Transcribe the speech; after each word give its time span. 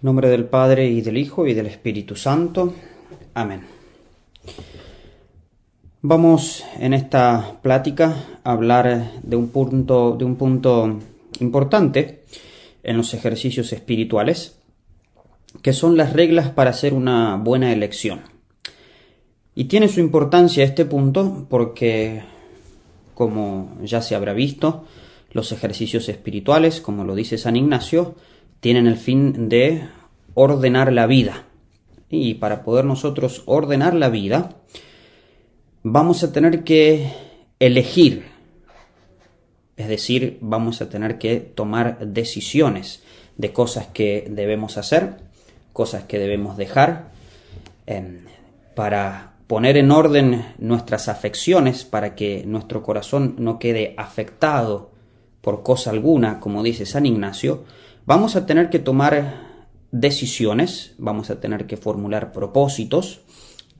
nombre 0.00 0.28
del 0.28 0.44
Padre 0.44 0.88
y 0.88 1.00
del 1.00 1.18
Hijo 1.18 1.46
y 1.46 1.54
del 1.54 1.66
Espíritu 1.66 2.14
Santo. 2.14 2.72
Amén. 3.34 3.62
Vamos 6.02 6.64
en 6.78 6.94
esta 6.94 7.58
plática 7.60 8.40
a 8.44 8.52
hablar 8.52 9.20
de 9.22 9.36
un 9.36 9.48
punto, 9.48 10.16
de 10.16 10.24
un 10.24 10.36
punto 10.36 11.00
importante 11.40 12.22
en 12.84 12.96
los 12.96 13.12
ejercicios 13.12 13.72
espirituales, 13.72 14.58
que 15.62 15.72
son 15.72 15.96
las 15.96 16.12
reglas 16.12 16.50
para 16.50 16.70
hacer 16.70 16.94
una 16.94 17.36
buena 17.36 17.72
elección. 17.72 18.20
Y 19.56 19.64
tiene 19.64 19.88
su 19.88 19.98
importancia 19.98 20.62
este 20.62 20.84
punto 20.84 21.46
porque, 21.50 22.22
como 23.14 23.76
ya 23.82 24.00
se 24.00 24.14
habrá 24.14 24.32
visto, 24.32 24.84
los 25.32 25.50
ejercicios 25.50 26.08
espirituales, 26.08 26.80
como 26.80 27.02
lo 27.02 27.16
dice 27.16 27.36
San 27.36 27.56
Ignacio, 27.56 28.14
tienen 28.60 28.86
el 28.86 28.96
fin 28.96 29.48
de 29.48 29.88
ordenar 30.34 30.92
la 30.92 31.06
vida. 31.06 31.44
Y 32.10 32.34
para 32.34 32.62
poder 32.64 32.84
nosotros 32.84 33.42
ordenar 33.46 33.94
la 33.94 34.08
vida, 34.08 34.56
vamos 35.82 36.22
a 36.22 36.32
tener 36.32 36.64
que 36.64 37.12
elegir. 37.58 38.26
Es 39.76 39.88
decir, 39.88 40.38
vamos 40.40 40.80
a 40.80 40.88
tener 40.88 41.18
que 41.18 41.36
tomar 41.36 41.98
decisiones 42.06 43.02
de 43.36 43.52
cosas 43.52 43.86
que 43.86 44.26
debemos 44.30 44.78
hacer, 44.78 45.16
cosas 45.72 46.04
que 46.04 46.18
debemos 46.18 46.56
dejar, 46.56 47.10
em, 47.86 48.24
para 48.74 49.34
poner 49.46 49.76
en 49.76 49.90
orden 49.90 50.44
nuestras 50.58 51.08
afecciones, 51.08 51.84
para 51.84 52.14
que 52.14 52.44
nuestro 52.46 52.82
corazón 52.82 53.36
no 53.38 53.58
quede 53.58 53.94
afectado 53.96 54.90
por 55.40 55.62
cosa 55.62 55.90
alguna, 55.90 56.40
como 56.40 56.62
dice 56.62 56.84
San 56.84 57.06
Ignacio, 57.06 57.64
vamos 58.08 58.36
a 58.36 58.46
tener 58.46 58.70
que 58.70 58.78
tomar 58.78 59.66
decisiones, 59.92 60.94
vamos 60.96 61.28
a 61.28 61.40
tener 61.40 61.66
que 61.66 61.76
formular 61.76 62.32
propósitos 62.32 63.20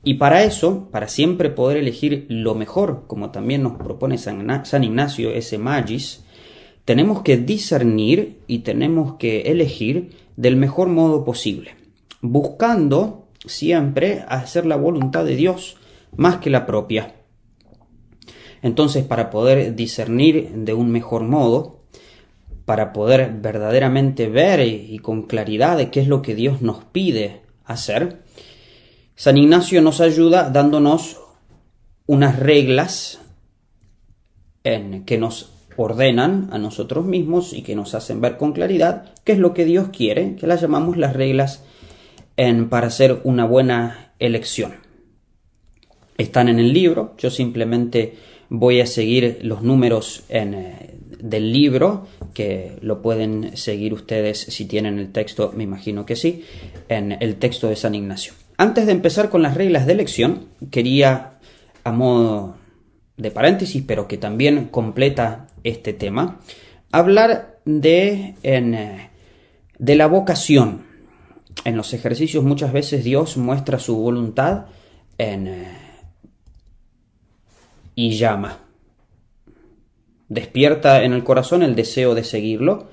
y 0.03 0.13
para 0.13 0.43
eso, 0.43 0.87
para 0.91 1.07
siempre 1.07 1.49
poder 1.49 1.77
elegir 1.77 2.27
lo 2.29 2.53
mejor, 2.53 3.05
como 3.07 3.31
también 3.31 3.63
nos 3.63 3.79
propone 3.79 4.19
San 4.19 4.83
Ignacio, 4.83 5.31
ese 5.31 5.57
magis, 5.57 6.25
tenemos 6.85 7.23
que 7.23 7.37
discernir 7.37 8.41
y 8.45 8.59
tenemos 8.59 9.15
que 9.15 9.41
elegir 9.51 10.11
del 10.37 10.57
mejor 10.57 10.89
modo 10.89 11.25
posible, 11.25 11.71
buscando 12.21 13.29
siempre 13.47 14.23
hacer 14.27 14.67
la 14.67 14.75
voluntad 14.75 15.25
de 15.25 15.37
Dios 15.37 15.77
más 16.15 16.37
que 16.37 16.51
la 16.51 16.67
propia. 16.67 17.15
Entonces, 18.61 19.03
para 19.05 19.31
poder 19.31 19.73
discernir 19.73 20.51
de 20.51 20.75
un 20.75 20.91
mejor 20.91 21.23
modo, 21.23 21.78
para 22.69 22.93
poder 22.93 23.31
verdaderamente 23.41 24.29
ver 24.29 24.59
y, 24.59 24.99
con 24.99 25.23
claridad 25.23 25.75
de 25.75 25.89
qué 25.89 26.01
es 26.01 26.07
lo 26.07 26.21
que 26.21 26.35
Dios 26.35 26.61
nos 26.61 26.83
pide 26.83 27.41
hacer, 27.65 28.21
San 29.15 29.39
Ignacio 29.39 29.81
nos 29.81 30.01
ayuda 30.01 30.51
dándonos 30.51 31.19
unas 32.05 32.37
reglas 32.37 33.21
en 34.63 35.03
que 35.03 35.17
nos 35.17 35.51
ordenan 35.77 36.49
a 36.51 36.59
nosotros 36.59 37.05
mismos 37.05 37.53
y 37.53 37.63
que 37.63 37.75
nos 37.75 37.95
hacen 37.95 38.21
ver 38.21 38.37
con 38.37 38.53
claridad 38.53 39.15
qué 39.23 39.31
es 39.31 39.39
lo 39.39 39.55
que 39.55 39.65
Dios 39.65 39.87
quiere, 39.91 40.35
que 40.35 40.45
las 40.45 40.61
llamamos 40.61 40.95
las 40.95 41.13
reglas 41.13 41.63
en, 42.37 42.69
para 42.69 42.85
hacer 42.85 43.19
una 43.23 43.45
buena 43.45 44.13
elección. 44.19 44.75
Están 46.19 46.49
en 46.49 46.59
el 46.59 46.71
libro, 46.71 47.15
yo 47.17 47.31
simplemente 47.31 48.15
voy 48.49 48.81
a 48.81 48.87
seguir 48.87 49.39
los 49.43 49.61
números 49.61 50.23
eh, 50.29 50.95
del 51.19 51.53
libro, 51.53 52.07
que 52.33 52.77
lo 52.81 53.01
pueden 53.01 53.55
seguir 53.55 53.93
ustedes 53.93 54.39
si 54.39 54.65
tienen 54.65 54.99
el 54.99 55.11
texto, 55.11 55.53
me 55.55 55.63
imagino 55.63 56.05
que 56.05 56.15
sí, 56.15 56.43
en 56.87 57.11
el 57.11 57.35
texto 57.35 57.67
de 57.67 57.75
San 57.75 57.95
Ignacio. 57.95 58.33
Antes 58.57 58.85
de 58.85 58.91
empezar 58.91 59.29
con 59.29 59.41
las 59.41 59.55
reglas 59.55 59.85
de 59.85 59.93
elección, 59.93 60.47
quería, 60.71 61.33
a 61.83 61.91
modo 61.91 62.55
de 63.17 63.31
paréntesis, 63.31 63.83
pero 63.85 64.07
que 64.07 64.17
también 64.17 64.65
completa 64.65 65.47
este 65.63 65.93
tema, 65.93 66.39
hablar 66.91 67.59
de, 67.65 68.35
en, 68.43 68.77
de 69.77 69.95
la 69.95 70.07
vocación. 70.07 70.87
En 71.65 71.75
los 71.75 71.93
ejercicios 71.93 72.43
muchas 72.43 72.71
veces 72.71 73.03
Dios 73.03 73.37
muestra 73.37 73.79
su 73.79 73.97
voluntad 73.97 74.65
en, 75.17 75.47
y 77.99 78.11
llama 78.11 78.59
despierta 80.29 81.03
en 81.03 81.11
el 81.11 81.25
corazón 81.25 81.63
el 81.63 81.75
deseo 81.75 82.15
de 82.15 82.23
seguirlo, 82.23 82.87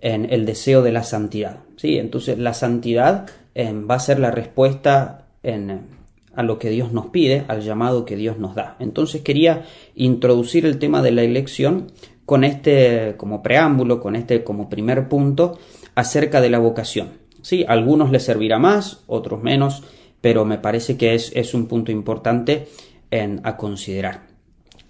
en 0.00 0.32
el 0.32 0.46
deseo 0.46 0.80
de 0.80 0.92
la 0.92 1.02
santidad. 1.02 1.58
¿sí? 1.76 1.98
Entonces 1.98 2.38
la 2.38 2.54
santidad 2.54 3.28
em, 3.54 3.86
va 3.86 3.96
a 3.96 4.00
ser 4.00 4.18
la 4.18 4.30
respuesta 4.30 5.26
en, 5.42 5.88
a 6.34 6.42
lo 6.42 6.58
que 6.58 6.70
Dios 6.70 6.90
nos 6.90 7.08
pide, 7.08 7.44
al 7.48 7.60
llamado 7.60 8.06
que 8.06 8.16
Dios 8.16 8.38
nos 8.38 8.54
da. 8.54 8.76
Entonces 8.78 9.20
quería 9.20 9.66
introducir 9.94 10.64
el 10.64 10.78
tema 10.78 11.02
de 11.02 11.10
la 11.10 11.22
elección 11.22 11.88
con 12.24 12.42
este 12.42 13.14
como 13.18 13.42
preámbulo, 13.42 14.00
con 14.00 14.16
este 14.16 14.42
como 14.42 14.70
primer 14.70 15.10
punto 15.10 15.58
acerca 15.94 16.40
de 16.40 16.48
la 16.48 16.60
vocación. 16.60 17.10
¿sí? 17.42 17.66
algunos 17.68 18.10
les 18.10 18.22
servirá 18.22 18.58
más, 18.58 19.02
otros 19.06 19.42
menos, 19.42 19.82
pero 20.22 20.46
me 20.46 20.56
parece 20.56 20.96
que 20.96 21.14
es, 21.14 21.30
es 21.34 21.52
un 21.52 21.66
punto 21.66 21.92
importante 21.92 22.68
en, 23.10 23.42
a 23.44 23.58
considerar 23.58 24.25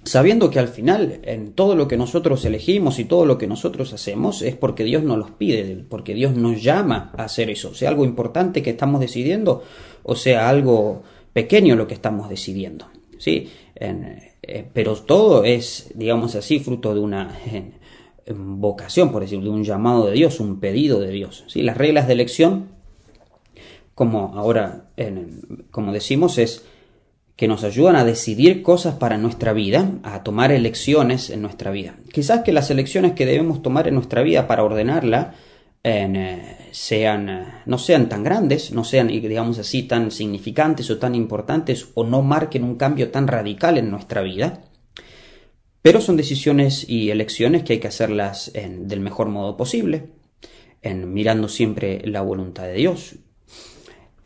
sabiendo 0.07 0.51
que 0.51 0.59
al 0.59 0.69
final 0.69 1.21
en 1.25 1.53
todo 1.53 1.75
lo 1.75 1.89
que 1.89 1.97
nosotros 1.97 2.45
elegimos 2.45 2.99
y 2.99 3.05
todo 3.05 3.27
lo 3.27 3.39
que 3.39 3.47
nosotros 3.47 3.93
hacemos 3.93 4.41
es 4.41 4.55
porque 4.55 4.85
Dios 4.85 5.03
nos 5.03 5.19
los 5.19 5.33
pide, 5.33 5.85
porque 5.89 6.15
Dios 6.15 6.35
nos 6.35 6.63
llama 6.63 7.13
a 7.17 7.25
hacer 7.25 7.51
eso, 7.51 7.75
sea 7.75 7.91
algo 7.91 8.05
importante 8.05 8.63
que 8.63 8.71
estamos 8.71 9.01
decidiendo 9.01 9.63
o 10.05 10.15
sea 10.15 10.49
algo 10.49 11.03
pequeño 11.33 11.77
lo 11.77 11.87
que 11.87 11.95
estamos 11.95 12.29
decidiendo, 12.29 12.87
¿sí? 13.19 13.51
Eh, 13.75 14.65
pero 14.73 14.95
todo 14.95 15.45
es, 15.45 15.91
digamos 15.95 16.37
así, 16.37 16.61
fruto 16.61 16.95
de 16.95 17.01
una 17.01 17.37
vocación, 18.35 19.11
por 19.11 19.23
decirlo, 19.23 19.45
de 19.45 19.51
un 19.51 19.65
llamado 19.65 20.07
de 20.07 20.13
Dios, 20.13 20.41
un 20.41 20.61
pedido 20.61 21.01
de 21.01 21.11
Dios, 21.11 21.45
¿sí? 21.49 21.63
Las 21.63 21.77
reglas 21.77 22.07
de 22.07 22.13
elección, 22.13 22.69
como 23.95 24.35
ahora, 24.37 24.91
como 25.71 25.93
decimos, 25.93 26.39
es 26.39 26.65
que 27.37 27.49
nos 27.49 27.65
ayudan 27.65 27.97
a 27.97 28.05
decidir 28.05 28.63
cosas 28.63 28.95
para 28.95 29.19
nuestra 29.19 29.53
vida, 29.53 29.91
a 30.03 30.23
tomar 30.23 30.53
elecciones 30.53 31.29
en 31.29 31.43
nuestra 31.43 31.71
vida. 31.71 31.97
Quizás 32.11 32.41
que 32.41 32.53
las 32.53 32.71
elecciones 32.71 33.13
que 33.13 33.27
debemos 33.27 33.61
tomar 33.61 33.87
en 33.87 33.95
nuestra 33.95 34.23
vida 34.23 34.49
para 34.49 34.65
ordenarla 34.65 35.35
eh, 35.85 36.57
sean, 36.71 37.29
eh, 37.29 37.45
no 37.67 37.77
sean 37.77 38.09
tan 38.09 38.25
grandes, 38.25 38.73
no 38.73 38.85
sean, 38.85 39.09
digamos 39.09 39.59
así, 39.59 39.83
tan 39.83 40.11
significantes 40.11 40.91
o 40.91 40.99
tan 40.99 41.15
importantes 41.15 41.89
o 41.95 42.05
no 42.05 42.23
marquen 42.23 42.65
un 42.65 42.77
cambio 42.77 43.11
tan 43.11 43.29
radical 43.29 43.77
en 43.77 43.91
nuestra 43.91 44.23
vida. 44.23 44.63
Pero 45.83 46.01
son 46.01 46.17
decisiones 46.17 46.89
y 46.89 47.11
elecciones 47.11 47.65
que 47.65 47.75
hay 47.75 47.79
que 47.79 47.87
hacerlas 47.87 48.51
del 48.53 48.99
mejor 48.99 49.29
modo 49.29 49.57
posible, 49.57 50.09
en, 50.83 51.13
mirando 51.13 51.47
siempre 51.47 52.01
la 52.05 52.23
voluntad 52.23 52.65
de 52.65 52.75
Dios, 52.75 53.15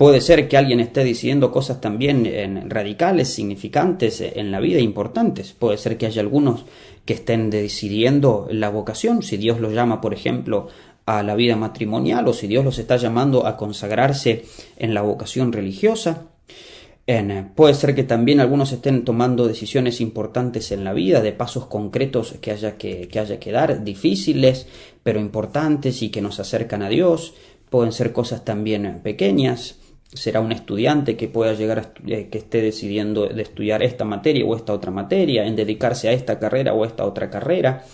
Puede 0.01 0.23
ser 0.23 0.49
que 0.49 0.57
alguien 0.57 0.81
esté 0.81 1.05
decidiendo 1.05 1.53
cosas 1.53 1.83
también 1.83 2.25
en 2.25 2.71
radicales, 2.71 3.29
significantes 3.29 4.23
en 4.23 4.51
la 4.51 4.59
vida, 4.59 4.81
importantes. 4.81 5.53
Puede 5.53 5.77
ser 5.77 5.99
que 5.99 6.07
haya 6.07 6.23
algunos 6.23 6.65
que 7.05 7.13
estén 7.13 7.51
decidiendo 7.51 8.49
la 8.51 8.71
vocación, 8.71 9.23
si 9.23 9.37
Dios 9.37 9.61
los 9.61 9.75
llama, 9.75 10.01
por 10.01 10.15
ejemplo, 10.15 10.69
a 11.05 11.23
la 11.23 11.35
vida 11.35 11.55
matrimonial 11.55 12.27
o 12.29 12.33
si 12.33 12.47
Dios 12.47 12.65
los 12.65 12.79
está 12.79 12.97
llamando 12.97 13.47
a 13.47 13.59
consagrarse 13.59 14.47
en 14.79 14.95
la 14.95 15.03
vocación 15.03 15.53
religiosa. 15.53 16.29
puede 17.55 17.75
ser 17.75 17.95
que 17.95 18.05
también 18.05 18.41
algunos 18.41 18.73
estén 18.73 19.05
tomando 19.05 19.47
decisiones 19.47 20.01
importantes 20.01 20.73
en 20.73 20.83
la 20.83 20.95
vida, 20.95 21.21
de 21.21 21.33
pasos 21.33 21.67
concretos 21.67 22.37
que 22.41 22.53
haya 22.53 22.79
que, 22.79 23.07
que 23.07 23.19
haya 23.19 23.39
que 23.39 23.53
dar, 23.53 23.85
difíciles, 23.85 24.67
pero 25.03 25.21
importantes 25.21 26.01
y 26.01 26.09
que 26.09 26.23
nos 26.23 26.41
acercan 26.41 26.81
a 26.81 26.89
Dios. 26.89 27.35
Pueden 27.69 27.93
ser 27.93 28.15
cosas 28.15 28.47
también 28.47 29.01
pequeñas, 29.05 29.80
será 30.13 30.41
un 30.41 30.53
estudiante 30.53 31.17
que 31.17 31.29
pueda 31.29 31.55
llegar 31.55 31.79
a 31.79 31.93
eh, 32.07 32.29
que 32.29 32.39
esté 32.39 32.61
decidiendo 32.61 33.27
de 33.27 33.43
estudiar 33.43 33.83
esta 33.83 34.05
materia 34.05 34.45
o 34.45 34.57
esta 34.57 34.73
otra 34.73 34.91
materia, 34.91 35.47
en 35.47 35.55
dedicarse 35.55 36.09
a 36.09 36.13
esta 36.13 36.39
carrera 36.39 36.75
o 36.75 36.85
esta 36.85 37.05
otra 37.05 37.31
carrera. 37.31 37.85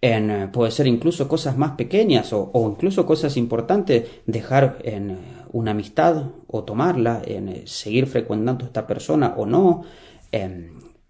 En, 0.00 0.30
eh, 0.30 0.48
puede 0.52 0.72
ser 0.72 0.88
incluso 0.88 1.28
cosas 1.28 1.56
más 1.56 1.72
pequeñas 1.72 2.32
o, 2.32 2.50
incluso 2.68 3.06
cosas 3.06 3.36
importantes, 3.36 4.04
dejar 4.26 4.78
en 4.82 5.10
eh, 5.12 5.16
una 5.52 5.70
amistad 5.70 6.30
o 6.48 6.64
tomarla, 6.64 7.22
en 7.24 7.66
seguir 7.66 8.06
frecuentando 8.06 8.64
a 8.64 8.68
esta 8.68 8.86
persona 8.86 9.34
o 9.36 9.46
no. 9.46 9.84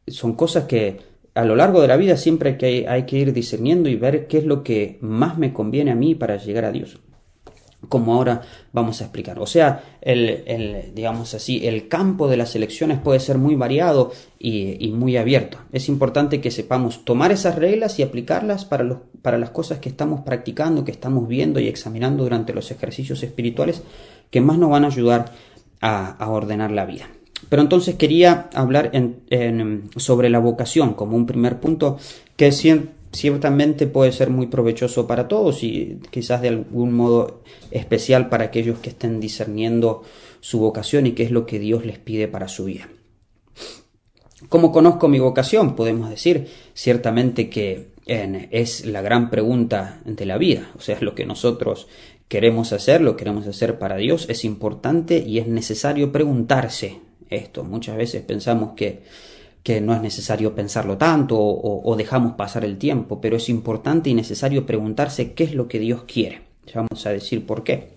son 0.09 0.35
cosas 0.35 0.65
que 0.65 0.99
a 1.35 1.45
lo 1.45 1.57
largo 1.57 1.81
de 1.81 1.89
la 1.89 1.97
vida 1.97 2.17
siempre 2.17 2.59
hay 2.89 3.07
que 3.07 3.19
ir 3.19 3.33
discerniendo 3.33 3.89
y 3.89 3.97
ver 3.97 4.27
qué 4.27 4.39
es 4.39 4.45
lo 4.45 4.63
que 4.63 4.99
más 5.01 5.39
me 5.39 5.53
conviene 5.53 5.93
a 5.93 5.95
mí 5.95 6.15
para 6.15 6.37
llegar 6.37 6.65
a 6.65 6.73
Dios 6.73 6.99
como 7.93 8.15
ahora 8.15 8.41
vamos 8.73 9.03
a 9.03 9.05
explicar. 9.05 9.39
O 9.39 9.45
sea, 9.45 9.85
el, 10.01 10.93
digamos 10.95 11.35
así, 11.35 11.67
el 11.67 11.89
campo 11.89 12.27
de 12.27 12.39
las 12.39 12.57
elecciones 12.57 12.99
puede 12.99 13.21
ser 13.21 13.37
muy 13.37 13.55
variado 13.55 14.13
y, 14.39 14.91
muy 14.95 15.19
abierto. 15.19 15.59
Es 15.73 15.91
importante 15.91 16.41
que 16.41 16.51
sepamos 16.51 17.05
tomar 17.05 17.33
esas 17.33 17.57
reglas 17.57 17.99
y 17.99 18.03
aplicarlas 18.03 18.65
para, 18.65 18.83
los, 18.83 18.99
para 19.21 19.37
las 19.37 19.51
cosas 19.51 19.79
que 19.79 19.91
estamos 19.91 20.23
practicando, 20.23 20.87
que 20.87 20.91
estamos 20.91 21.29
viendo 21.29 21.61
y 21.61 21.69
examinando 21.69 22.25
durante 22.25 22.55
los 22.55 22.71
ejercicios 22.71 23.23
espirituales 23.23 23.83
que 24.31 24.41
más 24.41 24.57
nos 24.57 24.71
van 24.71 24.85
a 24.85 24.87
ayudar 24.87 25.27
a, 25.83 26.31
ordenar 26.31 26.71
la 26.71 26.87
vida. 26.87 27.11
Pero 27.51 27.61
entonces 27.61 27.97
quería 27.97 28.49
hablar 28.55 28.91
sobre 29.97 30.31
la 30.31 30.39
vocación 30.39 30.95
como 30.95 31.15
un 31.15 31.27
primer 31.27 31.61
punto 31.61 31.99
que 32.37 32.53
siempre 32.53 33.02
ciertamente 33.13 33.87
puede 33.87 34.13
ser 34.13 34.31
muy 34.31 34.47
provechoso 34.47 35.07
para 35.07 35.29
todos 35.29 35.63
y 35.63 36.01
quizás 36.11 36.43
de 36.43 36.49
algún 36.49 36.95
modo 36.95 37.43
especial 37.71 38.29
para 38.29 38.45
aquellos 38.45 38.79
que 38.79 38.91
estén 38.91 39.21
discerniendo 39.21 40.03
su 40.41 40.59
vocación 40.59 41.07
y 41.07 41.13
qué 41.13 41.23
es 41.23 41.31
lo 41.31 41.47
que 41.47 41.59
Dios 41.59 41.85
les 41.85 41.99
pide 41.99 42.29
para 42.29 42.49
su 42.49 42.65
vida. 42.65 42.89
¿Cómo 44.49 44.73
conozco 44.73 45.09
mi 45.09 45.19
vocación? 45.19 45.77
Podemos 45.77 46.11
decir 46.11 46.49
ciertamente 46.75 47.49
que 47.49 47.93
es 48.07 48.85
la 48.85 49.03
gran 49.03 49.31
pregunta 49.31 50.01
de 50.05 50.27
la 50.27 50.39
vida, 50.39 50.71
o 50.77 50.81
sea, 50.81 50.99
lo 51.01 51.15
que 51.15 51.27
nosotros 51.27 51.87
queremos 52.29 52.73
hacer, 52.73 53.03
lo 53.03 53.17
queremos 53.17 53.47
hacer 53.47 53.79
para 53.79 53.97
Dios, 53.97 54.27
es 54.29 54.45
importante 54.45 55.19
y 55.19 55.39
es 55.39 55.47
necesario 55.47 56.13
preguntarse 56.13 57.01
esto. 57.29 57.63
Muchas 57.63 57.97
veces 57.97 58.23
pensamos 58.23 58.73
que 58.75 59.03
que 59.63 59.81
no 59.81 59.95
es 59.95 60.03
necesario 60.03 60.55
pensarlo 60.55 60.99
tanto 60.99 61.37
o, 61.39 61.95
dejamos 61.97 62.35
pasar 62.35 62.65
el 62.65 62.79
tiempo, 62.79 63.21
pero 63.21 63.37
es 63.37 63.49
importante 63.49 64.11
y 64.11 64.15
necesario 64.15 64.67
preguntarse 64.67 65.33
qué 65.33 65.45
es 65.45 65.55
lo 65.55 65.69
que 65.69 65.79
Dios 65.79 66.05
quiere. 66.05 66.43
vamos 66.75 67.07
a 67.07 67.11
decir 67.11 67.47
por 67.47 67.63
qué. 67.63 67.91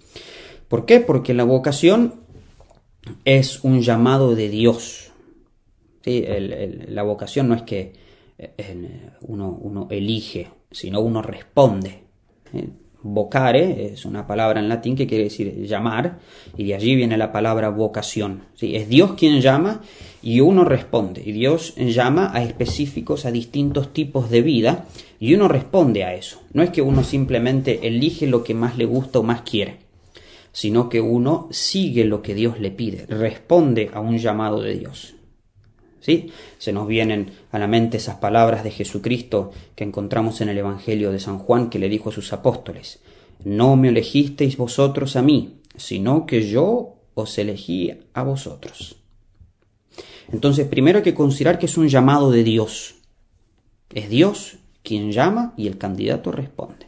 ¿Por 0.67 0.85
qué? 0.85 0.99
Porque 0.99 1.33
la 1.33 1.43
vocación 1.43 2.15
es 3.23 3.63
un 3.63 3.81
llamado 3.81 4.35
de 4.35 4.49
Dios. 4.49 5.11
¿Sí? 6.03 6.23
la 6.87 7.01
vocación 7.01 7.49
no 7.49 7.55
es 7.55 7.63
que 7.63 7.93
eh, 8.37 9.09
uno, 9.21 9.57
uno, 9.59 9.87
elige, 9.89 10.47
sino 10.69 10.99
uno 10.99 11.23
responde. 11.23 12.03
¿eh? 12.53 12.69
vocare 13.05 13.93
es 13.93 14.03
una 14.05 14.25
palabra 14.25 14.59
en 14.59 14.67
latín 14.67 14.95
que 14.95 15.05
quiere 15.05 15.25
decir 15.25 15.63
llamar, 15.67 16.19
y 16.57 16.65
de 16.65 16.75
allí 16.75 16.95
viene 16.95 17.17
la 17.17 17.31
palabra 17.31 17.69
vocación. 17.69 18.45
¿sí? 18.55 18.75
Es 18.75 18.89
Dios 18.89 19.13
quien 19.13 19.41
llama 19.41 19.81
y 20.25 20.39
uno 20.39 20.65
responde. 20.65 21.21
Y 21.23 21.31
Dios 21.33 21.75
llama 21.75 22.31
a 22.33 22.41
específicos, 22.41 23.25
a 23.25 23.31
distintos 23.31 23.93
tipos 23.93 24.31
de 24.31 24.41
vida, 24.41 24.87
y 25.19 25.35
uno 25.35 25.47
responde 25.47 26.03
a 26.03 26.15
eso. 26.15 26.41
No 26.51 26.63
es 26.63 26.71
que 26.71 26.81
uno 26.81 27.03
simplemente 27.03 27.87
elige 27.87 28.25
lo 28.25 28.43
que 28.43 28.55
más 28.55 28.75
le 28.75 28.85
gusta 28.85 29.19
o 29.19 29.23
más 29.23 29.43
quiere, 29.43 29.77
sino 30.51 30.89
que 30.89 30.99
uno 30.99 31.47
sigue 31.51 32.05
lo 32.05 32.23
que 32.23 32.33
Dios 32.33 32.59
le 32.59 32.71
pide, 32.71 33.05
responde 33.05 33.91
a 33.93 33.99
un 33.99 34.17
llamado 34.17 34.61
de 34.61 34.75
Dios. 34.75 35.13
¿Sí? 35.99 36.31
Se 36.57 36.73
nos 36.73 36.87
vienen 36.87 37.29
a 37.51 37.59
la 37.59 37.67
mente 37.67 37.97
esas 37.97 38.15
palabras 38.15 38.63
de 38.63 38.71
Jesucristo 38.71 39.51
que 39.75 39.83
encontramos 39.83 40.41
en 40.41 40.49
el 40.49 40.57
Evangelio 40.57 41.11
de 41.11 41.19
San 41.19 41.37
Juan 41.37 41.69
que 41.69 41.77
le 41.77 41.87
dijo 41.87 42.09
a 42.09 42.13
sus 42.13 42.33
apóstoles, 42.33 42.99
No 43.43 43.75
me 43.75 43.89
elegisteis 43.89 44.57
vosotros 44.57 45.17
a 45.17 45.21
mí, 45.21 45.61
sino 45.75 46.25
que 46.25 46.49
yo 46.49 46.95
os 47.13 47.37
elegí 47.37 47.93
a 48.13 48.23
vosotros. 48.23 49.04
Entonces, 50.31 50.67
primero 50.67 50.97
hay 50.97 51.03
que 51.03 51.13
considerar 51.13 51.59
que 51.59 51.65
es 51.65 51.77
un 51.77 51.87
llamado 51.87 52.31
de 52.31 52.43
Dios. 52.43 52.95
Es 53.93 54.09
Dios 54.09 54.57
quien 54.83 55.11
llama 55.11 55.53
y 55.57 55.67
el 55.67 55.77
candidato 55.77 56.31
responde. 56.31 56.87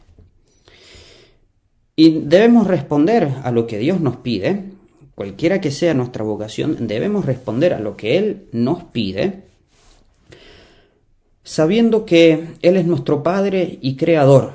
Y 1.96 2.20
debemos 2.20 2.66
responder 2.66 3.32
a 3.42 3.50
lo 3.50 3.66
que 3.66 3.78
Dios 3.78 4.00
nos 4.00 4.16
pide 4.16 4.78
cualquiera 5.18 5.60
que 5.60 5.72
sea 5.72 5.94
nuestra 5.94 6.22
vocación, 6.22 6.86
debemos 6.86 7.26
responder 7.26 7.74
a 7.74 7.80
lo 7.80 7.96
que 7.96 8.18
Él 8.18 8.46
nos 8.52 8.84
pide, 8.84 9.42
sabiendo 11.42 12.06
que 12.06 12.50
Él 12.62 12.76
es 12.76 12.86
nuestro 12.86 13.24
Padre 13.24 13.80
y 13.82 13.96
Creador. 13.96 14.52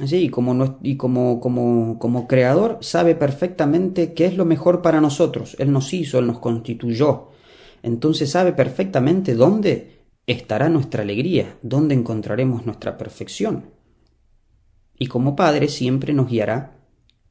Así, 0.00 0.24
y, 0.24 0.28
como, 0.28 0.78
y 0.82 0.96
como, 0.96 1.40
como, 1.40 1.98
como 1.98 2.28
Creador 2.28 2.78
sabe 2.80 3.14
perfectamente 3.14 4.14
qué 4.14 4.26
es 4.26 4.36
lo 4.36 4.44
mejor 4.44 4.80
para 4.80 5.00
nosotros. 5.00 5.56
Él 5.58 5.72
nos 5.72 5.92
hizo, 5.92 6.18
Él 6.18 6.26
nos 6.26 6.38
constituyó. 6.38 7.30
Entonces 7.82 8.30
sabe 8.30 8.52
perfectamente 8.52 9.34
dónde 9.34 10.04
estará 10.26 10.68
nuestra 10.68 11.02
alegría, 11.02 11.58
dónde 11.62 11.94
encontraremos 11.94 12.64
nuestra 12.64 12.96
perfección. 12.96 13.70
Y 14.98 15.06
como 15.06 15.34
Padre 15.34 15.68
siempre 15.68 16.12
nos 16.12 16.28
guiará 16.28 16.78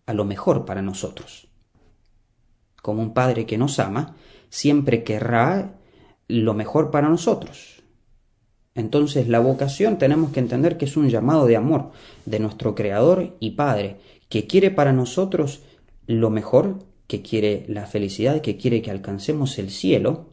a 0.05 0.13
lo 0.13 0.25
mejor 0.25 0.65
para 0.65 0.81
nosotros 0.81 1.47
como 2.87 3.01
un 3.01 3.13
padre 3.13 3.45
que 3.45 3.57
nos 3.57 3.79
ama, 3.79 4.15
siempre 4.49 5.03
querrá 5.03 5.77
lo 6.29 6.53
mejor 6.53 6.89
para 6.89 7.09
nosotros. 7.09 7.76
Entonces 8.77 9.27
la 9.27 9.39
vocación 9.39 9.97
tenemos 9.97 10.31
que 10.31 10.39
entender 10.39 10.77
que 10.77 10.85
es 10.85 10.95
un 10.97 11.09
llamado 11.09 11.47
de 11.47 11.57
amor 11.57 11.89
de 12.27 12.39
nuestro 12.39 12.75
Creador 12.75 13.35
y 13.39 13.51
Padre, 13.51 13.97
que 14.29 14.45
quiere 14.45 14.69
para 14.69 14.93
nosotros 14.93 15.63
lo 16.05 16.29
mejor, 16.29 16.77
que 17.07 17.23
quiere 17.23 17.65
la 17.67 17.87
felicidad, 17.87 18.39
que 18.39 18.55
quiere 18.55 18.83
que 18.83 18.91
alcancemos 18.91 19.57
el 19.57 19.71
cielo, 19.71 20.27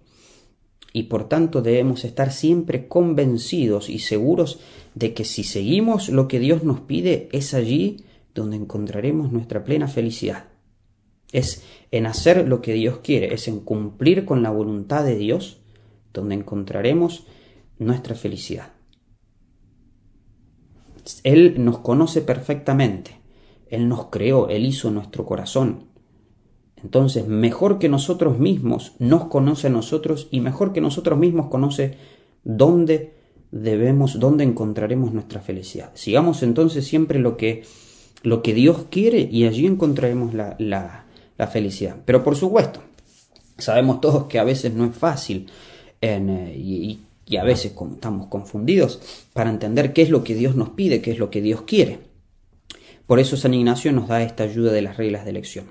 y 0.93 1.05
por 1.05 1.26
tanto 1.26 1.62
debemos 1.62 2.05
estar 2.05 2.32
siempre 2.32 2.87
convencidos 2.87 3.88
y 3.88 3.99
seguros 3.99 4.61
de 4.94 5.14
que 5.14 5.25
si 5.25 5.43
seguimos 5.43 6.11
lo 6.11 6.29
que 6.29 6.38
Dios 6.38 6.64
nos 6.64 6.81
pide, 6.81 7.31
es 7.32 7.55
allí 7.55 8.05
donde 8.35 8.56
encontraremos 8.56 9.32
nuestra 9.32 9.64
plena 9.64 9.88
felicidad. 9.88 10.49
Es 11.32 11.64
en 11.91 12.05
hacer 12.05 12.46
lo 12.46 12.61
que 12.61 12.75
Dios 12.75 12.99
quiere, 12.99 13.32
es 13.32 13.49
en 13.49 13.61
cumplir 13.61 14.26
con 14.26 14.43
la 14.43 14.50
voluntad 14.50 15.02
de 15.02 15.17
Dios 15.17 15.62
donde 16.12 16.35
encontraremos 16.35 17.26
nuestra 17.79 18.15
felicidad. 18.15 18.73
Él 21.23 21.62
nos 21.65 21.79
conoce 21.79 22.23
perfectamente, 22.23 23.21
Él 23.69 23.88
nos 23.88 24.06
creó, 24.06 24.49
Él 24.49 24.65
hizo 24.65 24.91
nuestro 24.91 25.26
corazón. 25.26 25.85
Entonces, 26.82 27.26
mejor 27.26 27.79
que 27.79 27.88
nosotros 27.88 28.38
mismos 28.38 28.93
nos 28.99 29.26
conoce 29.26 29.69
a 29.69 29.71
nosotros 29.71 30.29
y 30.31 30.41
mejor 30.41 30.73
que 30.73 30.81
nosotros 30.81 31.19
mismos 31.19 31.49
conoce 31.49 31.97
dónde 32.44 33.15
debemos, 33.50 34.19
dónde 34.19 34.44
encontraremos 34.44 35.12
nuestra 35.12 35.41
felicidad. 35.41 35.93
Sigamos 35.94 36.43
entonces 36.43 36.87
siempre 36.87 37.19
lo 37.19 37.37
que, 37.37 37.65
lo 38.23 38.43
que 38.43 38.53
Dios 38.53 38.87
quiere 38.91 39.29
y 39.31 39.47
allí 39.47 39.67
encontraremos 39.67 40.35
la, 40.35 40.56
la, 40.59 41.06
la 41.38 41.47
felicidad. 41.47 41.97
Pero 42.05 42.23
por 42.23 42.37
supuesto, 42.37 42.81
sabemos 43.56 44.00
todos 44.00 44.25
que 44.25 44.38
a 44.38 44.44
veces 44.44 44.75
no 44.75 44.85
es 44.85 44.97
fácil 44.97 45.47
eh, 46.00 46.55
y, 46.56 46.91
y, 46.91 47.06
a 47.37 47.44
veces 47.44 47.73
estamos 47.94 48.26
confundidos 48.29 49.01
para 49.32 49.51
entender 49.51 49.93
qué 49.93 50.03
es 50.03 50.10
lo 50.10 50.25
que 50.25 50.34
Dios 50.34 50.56
nos 50.56 50.70
pide, 50.70 51.01
qué 51.01 51.10
es 51.10 51.19
lo 51.19 51.31
que 51.31 51.41
Dios 51.41 51.63
quiere. 51.63 52.01
Por 53.06 53.20
eso 53.20 53.37
San 53.37 53.55
Ignacio 53.55 53.93
nos 53.93 54.08
da 54.08 54.22
esta 54.22 54.44
ayuda 54.44 54.72
de 54.72 54.82
las 54.82 54.96
reglas 54.96 55.25
de 55.25 55.31
elección. 55.31 55.67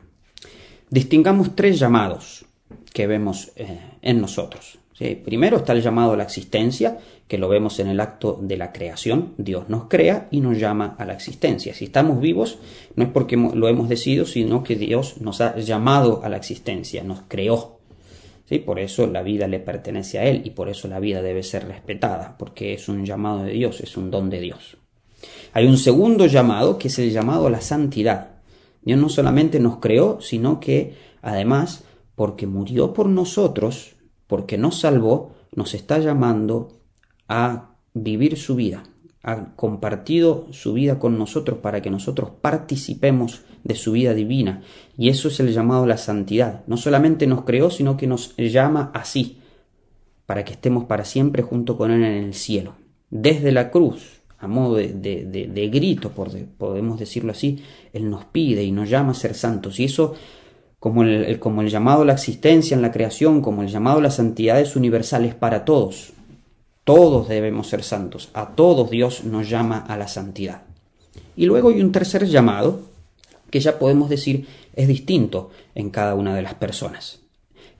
Distingamos 0.89 1.55
tres 1.55 1.79
llamados 1.79 2.45
que 2.93 3.07
vemos 3.07 3.51
eh, 3.55 3.79
en 4.01 4.21
nosotros. 4.21 4.77
Primero 5.25 5.57
está 5.57 5.73
el 5.73 5.81
llamado 5.81 6.13
a 6.13 6.17
la 6.17 6.23
existencia, 6.23 6.97
que 7.27 7.37
lo 7.37 7.49
vemos 7.49 7.79
en 7.79 7.87
el 7.87 7.99
acto 7.99 8.39
de 8.41 8.57
la 8.57 8.71
creación. 8.71 9.33
Dios 9.37 9.67
nos 9.67 9.85
crea 9.89 10.27
y 10.31 10.39
nos 10.39 10.57
llama 10.57 10.95
a 10.97 11.05
la 11.05 11.13
existencia. 11.13 11.73
Si 11.73 11.85
estamos 11.85 12.21
vivos, 12.21 12.59
no 12.95 13.03
es 13.03 13.09
porque 13.09 13.35
lo 13.35 13.67
hemos 13.67 13.89
decidido, 13.89 14.25
sino 14.25 14.63
que 14.63 14.75
Dios 14.75 15.19
nos 15.19 15.41
ha 15.41 15.57
llamado 15.57 16.21
a 16.23 16.29
la 16.29 16.37
existencia, 16.37 17.03
nos 17.03 17.21
creó. 17.27 17.79
¿Sí? 18.45 18.59
Por 18.59 18.79
eso 18.79 19.07
la 19.07 19.23
vida 19.23 19.47
le 19.47 19.59
pertenece 19.59 20.19
a 20.19 20.25
Él 20.25 20.41
y 20.45 20.49
por 20.51 20.69
eso 20.69 20.87
la 20.87 20.99
vida 20.99 21.21
debe 21.21 21.43
ser 21.43 21.67
respetada, 21.67 22.35
porque 22.37 22.73
es 22.73 22.89
un 22.89 23.05
llamado 23.05 23.43
de 23.43 23.51
Dios, 23.51 23.79
es 23.79 23.95
un 23.95 24.11
don 24.11 24.29
de 24.29 24.41
Dios. 24.41 24.77
Hay 25.53 25.65
un 25.65 25.77
segundo 25.77 26.25
llamado 26.25 26.77
que 26.77 26.89
es 26.89 26.99
el 26.99 27.11
llamado 27.11 27.47
a 27.47 27.49
la 27.49 27.61
santidad. 27.61 28.31
Dios 28.81 28.99
no 28.99 29.07
solamente 29.07 29.59
nos 29.59 29.77
creó, 29.77 30.19
sino 30.19 30.59
que 30.59 30.95
además, 31.21 31.83
porque 32.15 32.47
murió 32.47 32.93
por 32.93 33.07
nosotros, 33.07 33.95
porque 34.27 34.57
nos 34.57 34.79
salvó, 34.79 35.31
nos 35.55 35.73
está 35.73 35.99
llamando 35.99 36.79
a 37.27 37.75
vivir 37.93 38.37
su 38.37 38.55
vida, 38.55 38.83
ha 39.23 39.55
compartido 39.55 40.47
su 40.51 40.73
vida 40.73 40.99
con 40.99 41.17
nosotros 41.17 41.59
para 41.59 41.81
que 41.81 41.89
nosotros 41.89 42.31
participemos 42.41 43.41
de 43.63 43.75
su 43.75 43.93
vida 43.93 44.13
divina. 44.13 44.61
Y 44.97 45.07
eso 45.07 45.29
es 45.29 45.39
el 45.39 45.53
llamado 45.53 45.83
a 45.83 45.87
la 45.87 45.97
santidad. 45.97 46.63
No 46.67 46.75
solamente 46.75 47.25
nos 47.25 47.45
creó, 47.45 47.69
sino 47.69 47.95
que 47.95 48.05
nos 48.05 48.35
llama 48.35 48.91
así, 48.93 49.37
para 50.25 50.43
que 50.43 50.53
estemos 50.53 50.83
para 50.85 51.05
siempre 51.05 51.41
junto 51.41 51.77
con 51.77 51.91
Él 51.91 52.03
en 52.03 52.23
el 52.25 52.33
cielo. 52.33 52.75
Desde 53.09 53.53
la 53.53 53.71
cruz, 53.71 54.21
a 54.39 54.47
modo 54.47 54.75
de, 54.75 55.69
grito, 55.71 56.11
podemos 56.11 56.99
decirlo 56.99 57.31
así, 57.31 57.63
Él 57.93 58.09
nos 58.09 58.25
pide 58.25 58.63
y 58.63 58.73
nos 58.73 58.89
llama 58.89 59.11
a 59.11 59.15
ser 59.15 59.35
santos. 59.35 59.79
Y 59.79 59.85
eso 59.85 60.15
como 60.79 61.03
el, 61.03 61.39
como 61.39 61.61
el 61.61 61.69
llamado 61.69 62.01
a 62.01 62.05
la 62.05 62.13
existencia 62.13 62.75
en 62.75 62.81
la 62.81 62.91
creación, 62.91 63.41
como 63.41 63.61
el 63.61 63.69
llamado 63.69 63.99
a 63.99 64.01
las 64.01 64.15
santidades 64.17 64.75
universales 64.75 65.33
para 65.33 65.63
todos. 65.63 66.11
Todos 66.83 67.29
debemos 67.29 67.69
ser 67.69 67.83
santos, 67.83 68.29
a 68.33 68.55
todos 68.55 68.89
Dios 68.89 69.23
nos 69.23 69.49
llama 69.49 69.77
a 69.87 69.95
la 69.97 70.07
santidad. 70.07 70.63
Y 71.35 71.45
luego 71.45 71.69
hay 71.69 71.81
un 71.81 71.91
tercer 71.91 72.25
llamado, 72.25 72.81
que 73.49 73.59
ya 73.59 73.79
podemos 73.79 74.09
decir 74.09 74.47
es 74.75 74.87
distinto 74.87 75.51
en 75.75 75.89
cada 75.91 76.15
una 76.15 76.35
de 76.35 76.41
las 76.41 76.55
personas, 76.55 77.21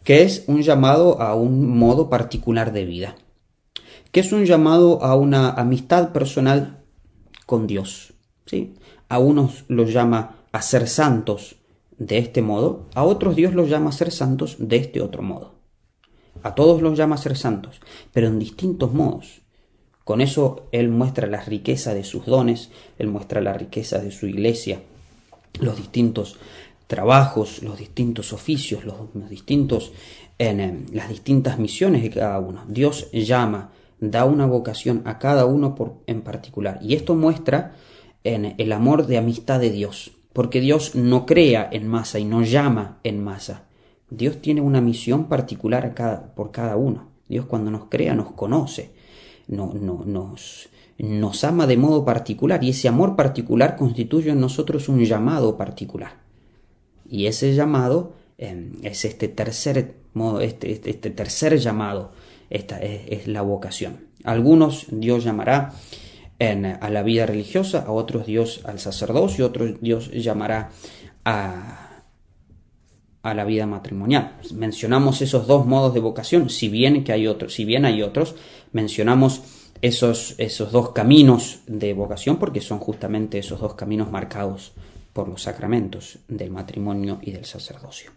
que 0.03 0.22
es 0.22 0.45
un 0.48 0.62
llamado 0.62 1.22
a 1.22 1.36
un 1.36 1.77
modo 1.77 2.10
particular 2.10 2.72
de 2.72 2.86
vida, 2.86 3.15
que 4.12 4.19
es 4.19 4.31
un 4.31 4.45
llamado 4.45 5.03
a 5.03 5.15
una 5.15 5.50
amistad 5.50 6.13
personal 6.13 6.83
con 7.45 7.67
Dios. 7.67 8.13
¿sí? 8.45 8.75
A 9.10 9.19
unos 9.19 9.65
los 9.67 9.91
llama 9.91 10.38
a 10.51 10.62
ser 10.62 10.88
santos 10.88 11.57
de 11.98 12.19
este 12.19 12.41
modo, 12.41 12.86
a 12.93 13.03
otros 13.03 13.36
Dios 13.36 13.53
los 13.53 13.69
llama 13.69 13.89
a 13.89 13.93
ser 13.93 14.12
santos 14.12 14.55
de 14.60 14.77
este 14.77 15.01
otro 15.01 15.24
modo. 15.24 15.52
A 16.43 16.55
todos 16.55 16.81
los 16.81 16.97
llama 16.97 17.15
a 17.15 17.17
ser 17.17 17.35
santos, 17.38 17.81
pero 18.12 18.27
en 18.27 18.38
distintos 18.38 18.93
modos. 18.93 19.41
Con 20.03 20.19
eso 20.19 20.67
Él 20.71 20.89
muestra 20.89 21.27
la 21.27 21.41
riqueza 21.41 21.93
de 21.93 22.03
sus 22.03 22.25
dones, 22.25 22.69
Él 23.00 23.07
muestra 23.07 23.41
la 23.41 23.53
riqueza 23.53 24.00
de 24.00 24.12
su 24.12 24.27
iglesia, 24.27 24.81
los 25.59 25.77
distintos 25.77 26.38
trabajos, 26.88 27.63
los 27.63 27.77
distintos 27.77 28.33
oficios, 28.33 28.83
los, 28.85 28.95
distintos, 29.29 29.93
en, 30.38 30.88
las 30.91 31.09
distintas 31.09 31.57
misiones 31.57 32.03
de 32.03 32.09
cada 32.09 32.39
uno. 32.39 32.65
Dios 32.67 33.09
llama, 33.12 33.71
da 34.00 34.25
una 34.25 34.45
vocación 34.45 35.01
a 35.05 35.17
cada 35.17 35.45
uno 35.45 35.75
por, 35.75 35.95
en 36.07 36.21
particular. 36.21 36.79
Y 36.81 36.93
esto 36.93 37.15
muestra 37.15 37.75
en 38.23 38.55
el 38.57 38.71
amor 38.73 39.07
de 39.07 39.17
amistad 39.17 39.59
de 39.59 39.69
Dios, 39.69 40.12
porque 40.33 40.59
Dios 40.59 40.95
no 40.95 41.25
crea 41.25 41.69
en 41.71 41.88
masa 41.88 42.19
y 42.19 42.25
no 42.25 42.43
llama 42.43 43.00
en 43.03 43.23
masa. 43.23 43.63
Dios 44.15 44.41
tiene 44.41 44.62
una 44.62 44.82
misión 44.82 45.25
particular 45.25 45.93
por 46.36 46.51
cada 46.51 46.75
uno. 46.75 47.10
Dios 47.27 47.46
cuando 47.46 47.72
nos 47.72 47.86
crea 47.86 48.13
nos 48.13 48.32
conoce, 48.34 48.91
no, 49.48 49.74
no, 49.74 50.03
nos, 50.05 51.43
ama 51.43 51.65
de 51.65 51.77
modo 51.77 52.05
particular 52.05 52.63
y 52.63 52.70
ese 52.70 52.88
amor 52.88 53.15
particular 53.15 53.75
constituye 53.75 54.29
en 54.29 54.39
nosotros 54.39 54.88
un 54.88 55.03
llamado 55.03 55.58
particular. 55.58 56.13
Y 57.10 57.25
ese 57.25 57.53
llamado 57.55 58.13
em, 58.38 58.74
es 58.84 59.03
este 59.05 59.27
tercer 59.27 59.96
modo, 60.13 60.41
este, 60.41 60.72
este, 60.72 60.91
este 60.91 61.10
tercer 61.10 61.58
llamado, 61.58 62.12
esta 62.50 62.77
es, 62.79 63.27
la 63.27 63.41
vocación. 63.41 64.08
algunos 64.24 64.86
Dios 64.91 65.24
llamará 65.24 65.74
a 66.39 66.89
la 66.89 67.03
vida 67.03 67.25
religiosa, 67.25 67.86
a 67.88 67.91
otros 67.91 68.25
Dios 68.25 68.62
al 68.65 68.77
sacerdocio, 68.77 69.46
otros 69.46 69.79
Dios 69.79 70.12
llamará 70.12 70.72
a, 71.24 71.82
a 73.24 73.34
la 73.34 73.46
vida 73.46 73.65
matrimonial. 73.65 74.38
Mencionamos 74.53 75.22
esos 75.22 75.48
dos 75.48 75.65
modos 75.65 75.94
de 75.94 76.01
vocación, 76.01 76.50
si 76.50 76.68
bien 76.68 77.03
que 77.06 77.13
hay 77.13 77.25
otros, 77.25 77.53
si 77.53 77.63
bien 77.63 77.86
hay 77.86 78.01
otros, 78.01 78.36
mencionamos 78.74 79.42
esos, 79.82 80.36
esos 80.38 80.72
dos 80.72 80.92
caminos 80.92 81.62
de 81.65 81.94
vocación 81.94 82.38
porque 82.38 82.62
son 82.62 82.80
justamente 82.80 83.39
esos 83.39 83.62
dos 83.62 83.75
caminos 83.75 84.12
marcados 84.12 84.74
por 85.13 85.30
los 85.30 85.42
sacramentos 85.42 86.20
del 86.27 86.51
matrimonio 86.51 87.20
y 87.22 87.32
del 87.32 87.46
sacerdocio. 87.46 88.12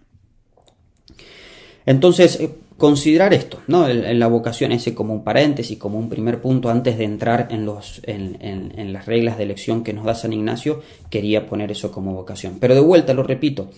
Entonces, 1.84 2.40
eh, 2.40 2.50
considerar 2.76 3.32
esto, 3.32 3.60
¿no? 3.68 3.86
La 3.86 4.26
vocación 4.26 4.72
ese 4.72 4.92
como 4.92 5.14
un 5.14 5.22
paréntesis, 5.22 5.78
como 5.78 5.98
un 5.98 6.08
primer 6.08 6.40
punto 6.40 6.68
antes 6.68 6.98
de 6.98 7.04
entrar 7.04 7.46
en, 7.50 7.64
los, 7.64 8.00
en, 8.04 8.38
en, 8.40 8.92
las 8.92 9.06
reglas 9.06 9.38
de 9.38 9.44
elección 9.44 9.84
que 9.84 9.92
nos 9.92 10.04
da 10.04 10.16
San 10.16 10.32
Ignacio, 10.32 10.82
quería 11.10 11.46
poner 11.46 11.70
eso 11.70 11.92
como 11.92 12.12
vocación. 12.12 12.58
Pero 12.58 12.74
de 12.74 12.80
vuelta, 12.80 13.14
lo 13.14 13.22
repito, 13.22 13.70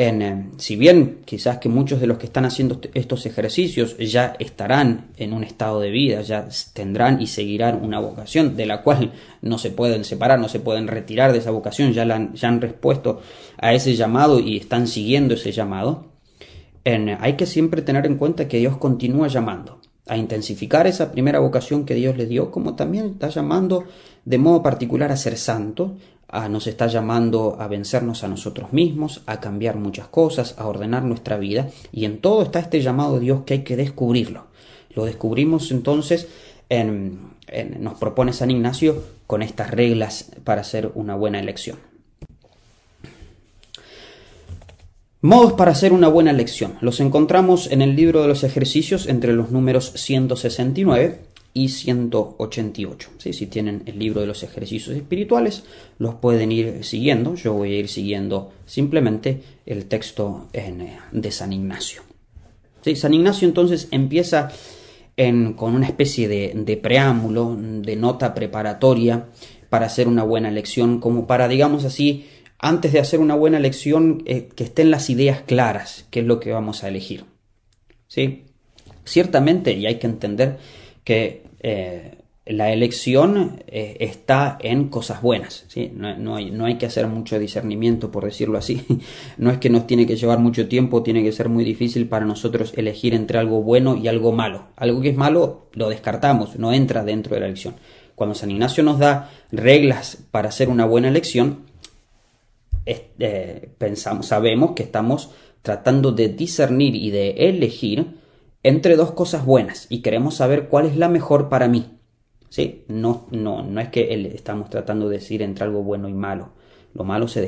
eh, 0.00 0.46
si 0.58 0.76
bien 0.76 1.22
quizás 1.24 1.58
que 1.58 1.68
muchos 1.68 2.00
de 2.00 2.06
los 2.06 2.18
que 2.18 2.26
están 2.26 2.44
haciendo 2.44 2.80
estos 2.94 3.26
ejercicios 3.26 3.96
ya 3.98 4.36
estarán 4.38 5.08
en 5.16 5.32
un 5.32 5.42
estado 5.42 5.80
de 5.80 5.90
vida, 5.90 6.22
ya 6.22 6.48
tendrán 6.72 7.20
y 7.20 7.26
seguirán 7.26 7.84
una 7.84 7.98
vocación 7.98 8.56
de 8.56 8.66
la 8.66 8.82
cual 8.82 9.12
no 9.42 9.58
se 9.58 9.70
pueden 9.70 10.04
separar, 10.04 10.38
no 10.38 10.48
se 10.48 10.60
pueden 10.60 10.86
retirar 10.86 11.32
de 11.32 11.38
esa 11.38 11.50
vocación, 11.50 11.92
ya, 11.94 12.02
han, 12.02 12.32
ya 12.34 12.46
han 12.46 12.60
respuesto 12.60 13.20
a 13.56 13.74
ese 13.74 13.96
llamado 13.96 14.38
y 14.38 14.56
están 14.56 14.86
siguiendo 14.86 15.34
ese 15.34 15.50
llamado, 15.50 16.06
en, 16.84 17.16
hay 17.20 17.32
que 17.32 17.46
siempre 17.46 17.82
tener 17.82 18.06
en 18.06 18.18
cuenta 18.18 18.46
que 18.46 18.58
Dios 18.58 18.76
continúa 18.76 19.26
llamando 19.26 19.80
a 20.06 20.16
intensificar 20.16 20.86
esa 20.86 21.10
primera 21.10 21.40
vocación 21.40 21.84
que 21.84 21.94
Dios 21.94 22.16
le 22.16 22.26
dio, 22.26 22.52
como 22.52 22.76
también 22.76 23.06
está 23.06 23.30
llamando 23.30 23.84
de 24.24 24.38
modo 24.38 24.62
particular 24.62 25.10
a 25.10 25.16
ser 25.16 25.36
santo, 25.36 25.96
nos 26.50 26.66
está 26.66 26.86
llamando 26.86 27.56
a 27.58 27.68
vencernos 27.68 28.22
a 28.22 28.28
nosotros 28.28 28.72
mismos, 28.72 29.22
a 29.26 29.40
cambiar 29.40 29.76
muchas 29.76 30.08
cosas, 30.08 30.54
a 30.58 30.66
ordenar 30.66 31.02
nuestra 31.02 31.38
vida, 31.38 31.68
y 31.90 32.04
en 32.04 32.20
todo 32.20 32.42
está 32.42 32.58
este 32.60 32.82
llamado 32.82 33.14
de 33.14 33.20
Dios 33.20 33.42
que 33.46 33.54
hay 33.54 33.64
que 33.64 33.76
descubrirlo. 33.76 34.46
Lo 34.94 35.04
descubrimos 35.04 35.70
entonces, 35.70 36.28
en, 36.68 37.30
nos 37.78 37.98
propone 37.98 38.32
San 38.32 38.50
Ignacio 38.50 39.02
con 39.26 39.42
estas 39.42 39.70
reglas 39.70 40.30
para 40.44 40.60
hacer 40.60 40.90
una 40.94 41.14
buena 41.14 41.40
elección. 41.40 41.78
Modos 45.20 45.54
para 45.54 45.72
hacer 45.72 45.92
una 45.92 46.08
buena 46.08 46.30
elección. 46.30 46.74
Los 46.80 47.00
encontramos 47.00 47.72
en 47.72 47.82
el 47.82 47.96
libro 47.96 48.22
de 48.22 48.28
los 48.28 48.44
ejercicios 48.44 49.08
entre 49.08 49.32
los 49.32 49.50
números 49.50 49.92
169 49.96 51.27
y 51.54 51.68
188. 51.68 53.10
Si 53.18 53.46
tienen 53.46 53.82
el 53.86 53.98
libro 53.98 54.20
de 54.20 54.26
los 54.26 54.42
ejercicios 54.42 54.96
espirituales, 54.96 55.64
los 55.98 56.16
pueden 56.16 56.52
ir 56.52 56.84
siguiendo. 56.84 57.34
Yo 57.34 57.54
voy 57.54 57.74
a 57.74 57.78
ir 57.78 57.88
siguiendo 57.88 58.52
simplemente 58.66 59.42
el 59.66 59.86
texto 59.86 60.48
eh, 60.52 60.96
de 61.10 61.30
San 61.32 61.52
Ignacio. 61.52 62.02
¿Sí? 62.82 62.94
San 62.96 63.14
Ignacio 63.14 63.48
entonces 63.48 63.88
empieza 63.90 64.50
con 65.56 65.74
una 65.74 65.86
especie 65.86 66.28
de, 66.28 66.76
preámbulo, 66.76 67.56
de 67.58 67.96
nota 67.96 68.34
preparatoria 68.34 69.26
para 69.68 69.86
hacer 69.86 70.06
una 70.06 70.22
buena 70.22 70.52
lección, 70.52 71.00
como 71.00 71.26
para, 71.26 71.48
digamos 71.48 71.84
así, 71.84 72.26
antes 72.60 72.92
de 72.92 73.00
hacer 73.00 73.18
una 73.18 73.34
buena 73.34 73.58
lección, 73.58 74.22
eh, 74.26 74.48
que 74.54 74.62
estén 74.62 74.92
las 74.92 75.10
ideas 75.10 75.42
claras, 75.42 76.06
qué 76.10 76.20
es 76.20 76.26
lo 76.26 76.38
que 76.38 76.52
vamos 76.52 76.84
a 76.84 76.88
elegir. 76.88 77.24
¿Sí? 78.06 78.44
Ciertamente, 79.04 79.72
y 79.72 79.86
hay 79.86 79.98
que 79.98 80.06
entender 80.06 80.58
que 81.08 81.44
eh, 81.60 82.18
la 82.44 82.70
elección 82.70 83.62
eh, 83.66 83.96
está 83.98 84.58
en 84.60 84.90
cosas 84.90 85.22
buenas. 85.22 85.64
¿sí? 85.68 85.90
No, 85.94 86.36
hay, 86.36 86.50
no, 86.50 86.66
hay, 86.66 86.74
que 86.74 86.84
hacer 86.84 87.06
mucho 87.06 87.38
discernimiento, 87.38 88.10
por 88.10 88.26
decirlo 88.26 88.58
así. 88.58 88.84
No 89.38 89.50
es 89.50 89.56
que 89.56 89.70
nos 89.70 89.86
tiene 89.86 90.06
que 90.06 90.16
llevar 90.16 90.38
mucho 90.38 90.68
tiempo, 90.68 91.02
tiene 91.02 91.22
que 91.22 91.32
ser 91.32 91.48
muy 91.48 91.64
difícil 91.64 92.08
para 92.08 92.26
nosotros 92.26 92.74
elegir 92.76 93.14
entre 93.14 93.38
algo 93.38 93.62
bueno 93.62 93.96
y 93.96 94.06
algo 94.06 94.32
malo. 94.32 94.66
Algo 94.76 95.00
que 95.00 95.08
es 95.08 95.16
malo 95.16 95.70
lo 95.72 95.88
descartamos, 95.88 96.58
no 96.58 96.74
entra 96.74 97.02
dentro 97.04 97.32
de 97.32 97.40
la 97.40 97.46
elección. 97.46 97.76
Cuando 98.14 98.34
San 98.34 98.50
Ignacio 98.50 98.84
nos 98.84 98.98
da 98.98 99.30
reglas 99.50 100.18
para 100.30 100.50
hacer 100.50 100.68
una 100.68 100.84
buena 100.84 101.08
elección, 101.08 101.60
eh, 102.84 103.70
pensamos, 103.78 104.26
sabemos 104.26 104.72
que 104.72 104.82
estamos 104.82 105.30
tratando 105.62 106.12
de 106.12 106.28
discernir 106.28 106.94
y 106.94 107.10
de 107.10 107.30
elegir 107.48 108.17
entre 108.62 108.96
dos 108.96 109.12
cosas 109.12 109.44
buenas 109.44 109.86
y 109.88 110.02
queremos 110.02 110.36
saber 110.36 110.68
cuál 110.68 110.86
es 110.86 110.96
la 110.96 111.08
mejor 111.08 111.48
para 111.48 111.68
mí. 111.68 111.98
¿Sí? 112.48 112.84
No, 112.88 113.26
no, 113.30 113.62
no 113.62 113.80
es 113.80 113.88
que 113.88 114.12
estamos 114.34 114.70
tratando 114.70 115.08
de 115.08 115.18
decir 115.18 115.42
entre 115.42 115.64
algo 115.64 115.82
bueno 115.82 116.08
y 116.08 116.14
malo. 116.14 116.52
Lo 116.94 117.04
malo 117.04 117.28
se, 117.28 117.46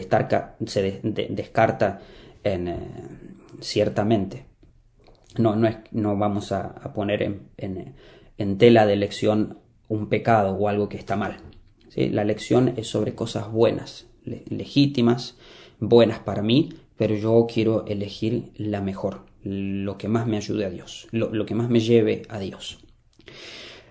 se 0.66 1.00
descarta 1.30 2.00
en, 2.44 2.68
eh, 2.68 2.78
ciertamente. 3.60 4.44
No, 5.38 5.56
no, 5.56 5.66
es, 5.68 5.78
no 5.92 6.16
vamos 6.16 6.52
a, 6.52 6.74
poner 6.92 7.22
en, 7.22 7.94
en, 8.36 8.58
tela 8.58 8.84
de 8.84 8.92
elección 8.92 9.58
un 9.88 10.08
pecado 10.08 10.54
o 10.54 10.68
algo 10.68 10.88
que 10.88 10.98
está 10.98 11.16
mal. 11.16 11.38
¿Sí? 11.88 12.10
La 12.10 12.22
elección 12.22 12.74
es 12.76 12.88
sobre 12.88 13.14
cosas 13.14 13.50
buenas, 13.50 14.06
legítimas, 14.24 15.38
buenas 15.78 16.18
para 16.18 16.42
mí, 16.42 16.68
pero 16.96 17.14
yo 17.14 17.46
quiero 17.52 17.86
elegir 17.86 18.52
la 18.56 18.82
mejor 18.82 19.29
lo 19.42 19.96
que 19.96 20.08
más 20.08 20.26
me 20.26 20.36
ayude 20.36 20.64
a 20.64 20.70
Dios, 20.70 21.08
lo, 21.10 21.46
que 21.46 21.54
más 21.54 21.70
me 21.70 21.80
lleve 21.80 22.22
a 22.28 22.38
Dios. 22.38 22.78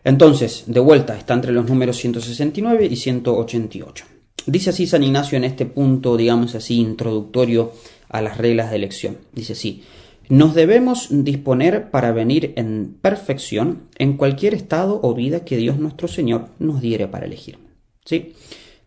Entonces, 0.03 0.65
de 0.67 0.79
vuelta, 0.79 1.17
está 1.17 1.33
entre 1.33 1.51
los 1.51 1.67
números 1.67 1.97
169 1.97 2.87
y 2.89 2.95
188. 2.95 4.05
Dice 4.45 4.69
así 4.69 4.87
San 4.87 5.03
Ignacio 5.03 5.37
en 5.37 5.43
este 5.43 5.65
punto, 5.65 6.17
digamos 6.17 6.55
así, 6.55 6.79
introductorio 6.79 7.73
a 8.07 8.21
las 8.21 8.37
reglas 8.37 8.69
de 8.69 8.77
elección. 8.77 9.17
Dice 9.33 9.53
así, 9.53 9.83
nos 10.29 10.53
debemos 10.53 11.07
disponer 11.09 11.89
para 11.89 12.11
venir 12.11 12.53
en 12.55 12.97
perfección 13.01 13.89
en 13.97 14.15
cualquier 14.15 14.53
estado 14.53 14.99
o 15.03 15.13
vida 15.13 15.43
que 15.43 15.57
Dios 15.57 15.77
nuestro 15.79 16.07
Señor 16.07 16.49
nos 16.59 16.81
diere 16.81 17.07
para 17.07 17.25
elegir. 17.25 17.57
¿Sí? 18.05 18.33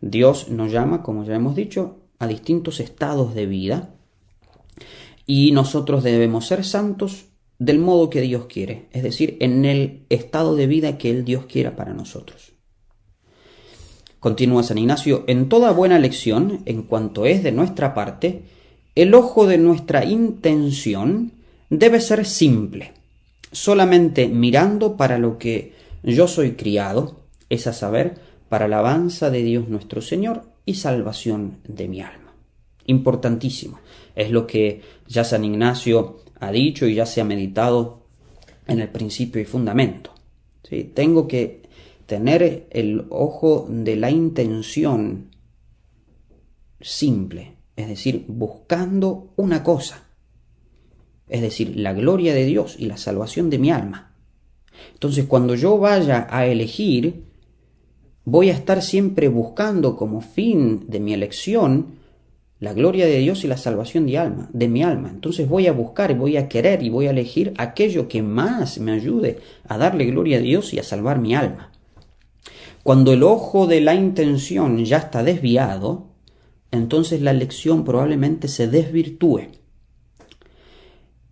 Dios 0.01 0.49
nos 0.49 0.73
llama, 0.73 1.03
como 1.03 1.25
ya 1.25 1.35
hemos 1.35 1.55
dicho, 1.55 1.99
a 2.19 2.27
distintos 2.27 2.81
estados 2.81 3.35
de 3.35 3.47
vida 3.47 3.95
y 5.27 5.53
nosotros 5.53 6.03
debemos 6.03 6.47
ser 6.47 6.65
santos 6.65 7.27
del 7.59 7.79
modo 7.79 8.11
que 8.11 8.21
Dios 8.21 8.47
quiere, 8.47 8.89
es 8.93 9.03
decir, 9.03 9.37
en 9.41 9.65
el 9.65 10.05
estado 10.09 10.57
de 10.57 10.67
vida 10.67 10.99
que 10.99 11.11
el 11.11 11.25
Dios 11.25 11.45
quiera 11.47 11.77
para 11.77 11.95
nosotros. 11.95 12.53
Continúa 14.19 14.63
San 14.63 14.79
Ignacio, 14.79 15.25
en 15.27 15.49
toda 15.49 15.73
buena 15.73 15.99
lección, 15.99 16.63
en 16.65 16.83
cuanto 16.83 17.27
es 17.27 17.43
de 17.43 17.53
nuestra 17.53 17.95
parte, 17.95 18.43
el 18.95 19.15
ojo 19.15 19.47
de 19.47 19.59
nuestra 19.59 20.05
intención 20.05 21.33
debe 21.71 22.01
ser 22.01 22.27
simple, 22.27 22.93
solamente 23.51 24.29
mirando 24.29 24.97
para 24.97 25.19
lo 25.19 25.39
que 25.39 25.73
yo 26.03 26.29
soy 26.29 26.53
criado, 26.53 27.21
es 27.49 27.67
a 27.67 27.73
saber, 27.73 28.17
para 28.49 28.69
la 28.69 28.81
alabanza 28.81 29.31
de 29.31 29.43
Dios 29.43 29.69
nuestro 29.69 30.03
Señor 30.03 30.43
y 30.67 30.75
salvación 30.75 31.59
de 31.67 31.89
mi 31.89 32.01
alma. 32.01 32.35
Importantísimo. 32.87 33.79
Es 34.15 34.31
lo 34.31 34.47
que 34.47 34.83
ya 35.07 35.25
San 35.25 35.45
Ignacio 35.45 36.21
ha 36.39 36.51
dicho 36.53 36.87
y 36.87 36.95
ya 36.95 37.07
se 37.07 37.21
ha 37.21 37.25
meditado 37.25 38.03
en 38.67 38.81
el 38.81 38.89
principio 38.89 39.41
y 39.41 39.45
fundamento. 39.45 40.13
Tengo 40.95 41.29
que 41.29 41.63
tener 42.07 42.67
el 42.71 43.07
ojo 43.11 43.67
de 43.69 43.97
la 43.97 44.11
intención 44.11 45.31
simple, 46.81 47.57
es 47.77 47.89
decir, 47.89 48.25
buscando 48.27 49.33
una 49.37 49.63
cosa, 49.63 50.05
es 51.29 51.43
decir, 51.43 51.77
la 51.77 51.93
gloria 51.93 52.35
de 52.35 52.47
Dios 52.47 52.77
y 52.79 52.87
la 52.87 52.97
salvación 52.97 53.51
de 53.51 53.59
mi 53.59 53.71
alma. 53.71 54.15
Entonces, 54.95 55.27
cuando 55.27 55.55
yo 55.55 55.79
vaya 55.79 56.27
a 56.31 56.47
elegir, 56.47 57.25
voy 58.25 58.51
a 58.51 58.55
estar 58.55 58.83
siempre 58.83 59.29
buscando 59.29 59.97
como 59.97 60.21
fin 60.21 60.87
de 60.89 61.01
mi 61.01 61.13
elección 61.13 62.02
la 62.63 62.75
gloria 62.75 63.07
de 63.07 63.19
Dios 63.19 63.43
y 63.43 63.49
la 63.49 63.57
salvación 63.57 64.07
de, 64.07 64.19
alma, 64.19 64.49
de 64.53 64.69
mi 64.69 64.85
alma. 64.85 65.11
Entonces 65.11 65.49
voy 65.49 65.67
a 65.67 65.73
buscar, 65.73 66.17
voy 66.17 66.37
a 66.37 66.49
querer 66.49 66.81
y 66.85 66.91
voy 66.91 67.09
a 67.09 67.11
elegir 67.11 67.53
aquello 67.59 68.07
que 68.07 68.23
más 68.23 68.79
me 68.79 68.93
ayude 68.93 69.41
a 69.67 69.79
darle 69.79 70.05
gloria 70.05 70.39
a 70.39 70.41
Dios 70.41 70.73
y 70.73 70.79
a 70.79 70.85
salvar 70.85 71.19
mi 71.19 71.35
alma. 71.35 71.73
Cuando 72.85 73.15
el 73.15 73.25
ojo 73.25 73.67
de 73.67 73.81
la 73.81 73.97
intención 73.97 74.85
ya 74.85 74.99
está 74.99 75.25
desviado, 75.25 76.13
entonces 76.71 77.21
la 77.21 77.33
elección 77.33 77.85
probablemente 77.85 78.47
se 78.47 78.69
desvirtúe. 78.69 79.49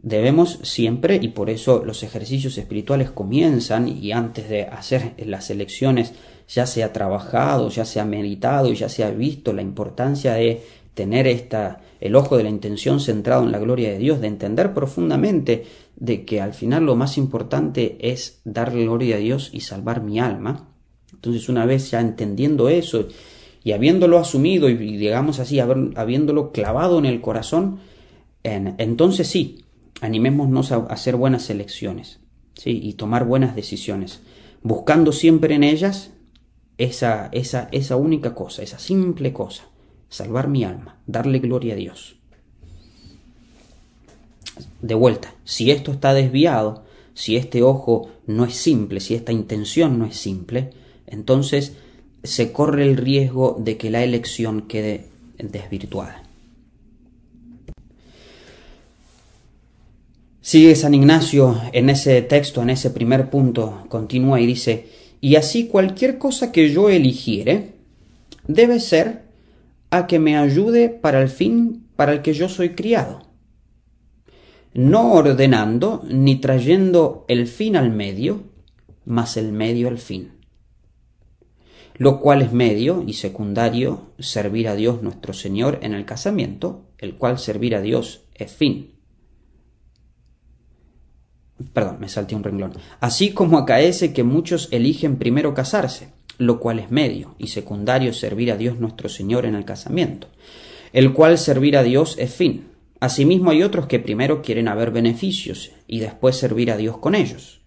Debemos 0.03 0.59
siempre, 0.63 1.21
y 1.23 1.29
por 1.29 1.49
eso 1.49 1.85
los 1.85 2.03
ejercicios 2.03 2.59
espirituales 2.59 3.11
comienzan, 3.13 3.87
y 3.87 4.11
antes 4.11 4.49
de 4.49 4.65
hacer 4.65 5.15
las 5.27 5.49
elecciones 5.51 6.13
ya 6.49 6.67
se 6.67 6.83
ha 6.83 6.93
trabajado, 6.93 7.69
ya 7.69 7.85
se 7.85 8.01
ha 8.01 8.05
meditado 8.05 8.73
y 8.73 8.75
ya 8.75 8.89
se 8.89 9.05
ha 9.05 9.11
visto 9.11 9.53
la 9.53 9.63
importancia 9.63 10.35
de 10.35 10.63
tener 10.95 11.27
esta, 11.27 11.81
el 12.01 12.17
ojo 12.17 12.37
de 12.37 12.45
la 12.45 12.51
intención 12.51 13.01
centrado 13.01 13.45
en 13.45 13.53
la 13.53 13.59
gloria 13.59 13.91
de 13.91 13.99
Dios, 13.99 14.21
de 14.21 14.27
entender 14.27 14.75
profundamente 14.75 15.65
de 15.97 16.25
que 16.25 16.41
al 16.41 16.55
final 16.55 16.85
lo 16.85 16.97
más 16.97 17.19
importante 17.19 17.99
es 18.01 18.41
darle 18.45 18.85
gloria 18.85 19.17
a 19.17 19.19
Dios 19.21 19.51
y 19.53 19.61
salvar 19.61 20.03
mi 20.03 20.19
alma. 20.19 20.69
Entonces 21.13 21.49
una 21.49 21.67
vez 21.67 21.91
ya 21.91 22.01
entendiendo 22.01 22.69
eso 22.69 23.09
y 23.63 23.73
habiéndolo 23.73 24.19
asumido 24.19 24.69
y 24.71 24.75
digamos 24.97 25.39
así, 25.39 25.61
habiéndolo 25.61 26.53
clavado 26.53 26.99
en 26.99 27.05
el 27.05 27.21
corazón, 27.21 27.81
entonces 28.43 29.29
sí, 29.29 29.65
animémonos 30.01 30.73
a 30.73 30.77
hacer 30.87 31.17
buenas 31.17 31.51
elecciones 31.51 32.21
¿sí? 32.55 32.81
y 32.83 32.95
tomar 32.95 33.27
buenas 33.27 33.55
decisiones, 33.55 34.23
buscando 34.63 35.13
siempre 35.13 35.55
en 35.55 35.65
ellas 35.65 36.13
esa, 36.79 37.29
esa, 37.33 37.69
esa 37.73 37.97
única 37.97 38.35
cosa, 38.35 38.63
esa 38.63 38.79
simple 38.79 39.35
cosa, 39.35 39.65
salvar 40.11 40.49
mi 40.49 40.65
alma, 40.65 40.99
darle 41.07 41.39
gloria 41.39 41.73
a 41.73 41.77
Dios. 41.77 42.17
De 44.83 44.95
vuelta, 44.95 45.35
si 45.45 45.71
esto 45.71 45.93
está 45.93 46.13
desviado, 46.13 46.85
si 47.15 47.37
este 47.37 47.63
ojo 47.63 48.11
no 48.27 48.45
es 48.45 48.57
simple, 48.57 49.01
si 49.01 49.15
esta 49.15 49.33
intención 49.33 49.99
no 49.99 50.05
es 50.05 50.17
simple, 50.17 50.71
entonces 51.07 51.77
se 52.23 52.53
corre 52.53 52.83
el 52.83 52.97
riesgo 52.97 53.57
de 53.59 53.79
que 53.79 53.91
la 53.91 54.05
elección 54.05 54.63
quede 54.63 55.07
desvirtuada. 55.39 56.23
Sigue 60.43 60.75
San 60.75 60.95
Ignacio 60.95 61.61
en 61.73 61.91
ese 61.91 62.21
texto, 62.23 62.63
en 62.63 62.71
ese 62.71 62.91
primer 62.91 63.31
punto, 63.31 63.85
continúa 63.89 64.41
y 64.41 64.47
dice, 64.47 64.89
y 65.21 65.37
así 65.37 65.69
cualquier 65.69 66.19
cosa 66.19 66.51
que 66.51 66.73
yo 66.73 66.89
eligiere 66.89 67.75
debe 68.49 68.81
ser 68.81 69.30
a 69.91 70.07
que 70.07 70.19
me 70.19 70.37
ayude 70.37 70.89
para 70.89 71.21
el 71.21 71.29
fin 71.29 71.89
para 71.97 72.13
el 72.13 72.23
que 72.23 72.33
yo 72.33 72.49
soy 72.49 72.71
criado, 72.71 73.23
no 74.73 75.13
ordenando 75.13 76.03
ni 76.09 76.37
trayendo 76.37 77.25
el 77.29 77.47
fin 77.47 77.77
al 77.77 77.91
medio, 77.91 78.45
mas 79.05 79.37
el 79.37 79.53
medio 79.53 79.89
al 79.89 79.99
fin, 79.99 80.33
lo 81.97 82.21
cual 82.21 82.43
es 82.43 82.53
medio 82.53 83.05
y 83.07 83.15
secundario 83.15 84.13
servir 84.19 84.69
a 84.69 84.77
Dios 84.77 85.03
nuestro 85.03 85.33
Señor 85.33 85.81
en 85.83 85.93
el 85.93 86.05
casamiento, 86.05 86.87
el 86.99 87.17
cual 87.17 87.39
servir 87.39 87.75
a 87.75 87.81
Dios 87.81 88.25
es 88.35 88.53
fin. 88.53 88.95
Perdón, 91.75 91.99
me 92.01 92.09
salté 92.09 92.35
un 92.35 92.43
renglón. 92.43 92.73
Así 93.01 93.33
como 93.33 93.59
acaece 93.59 94.15
que 94.15 94.25
muchos 94.25 94.69
eligen 94.73 95.17
primero 95.17 95.53
casarse, 95.53 96.13
lo 96.41 96.59
cual 96.59 96.79
es 96.79 96.91
medio, 96.91 97.35
y 97.39 97.49
secundario 97.49 98.15
servir 98.15 98.51
a 98.51 98.57
Dios 98.57 98.81
nuestro 98.81 99.11
Señor 99.11 99.45
en 99.45 99.55
el 99.55 99.67
casamiento, 99.67 100.29
el 100.95 101.13
cual 101.13 101.37
servir 101.37 101.77
a 101.77 101.83
Dios 101.83 102.17
es 102.19 102.35
fin. 102.35 102.69
Asimismo 102.99 103.51
hay 103.51 103.63
otros 103.63 103.87
que 103.87 103.99
primero 103.99 104.41
quieren 104.41 104.67
haber 104.67 104.91
beneficios 104.91 105.73
y 105.87 106.01
después 106.01 106.37
servir 106.37 106.71
a 106.71 106.79
Dios 106.79 106.97
con 106.97 107.15
ellos. 107.15 107.61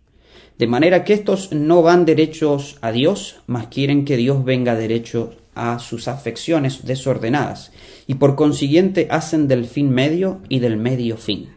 De 0.58 0.66
manera 0.66 1.04
que 1.04 1.14
estos 1.14 1.52
no 1.52 1.84
van 1.84 2.06
derechos 2.06 2.80
a 2.82 2.92
Dios, 2.92 3.42
mas 3.46 3.68
quieren 3.68 4.06
que 4.06 4.18
Dios 4.18 4.44
venga 4.44 4.74
derecho 4.74 5.36
a 5.54 5.78
sus 5.78 6.08
afecciones 6.08 6.84
desordenadas, 6.84 7.72
y 8.08 8.16
por 8.16 8.36
consiguiente 8.36 9.08
hacen 9.12 9.48
del 9.48 9.66
fin 9.66 9.92
medio 9.92 10.42
y 10.50 10.60
del 10.60 10.78
medio 10.78 11.18
fin. 11.18 11.50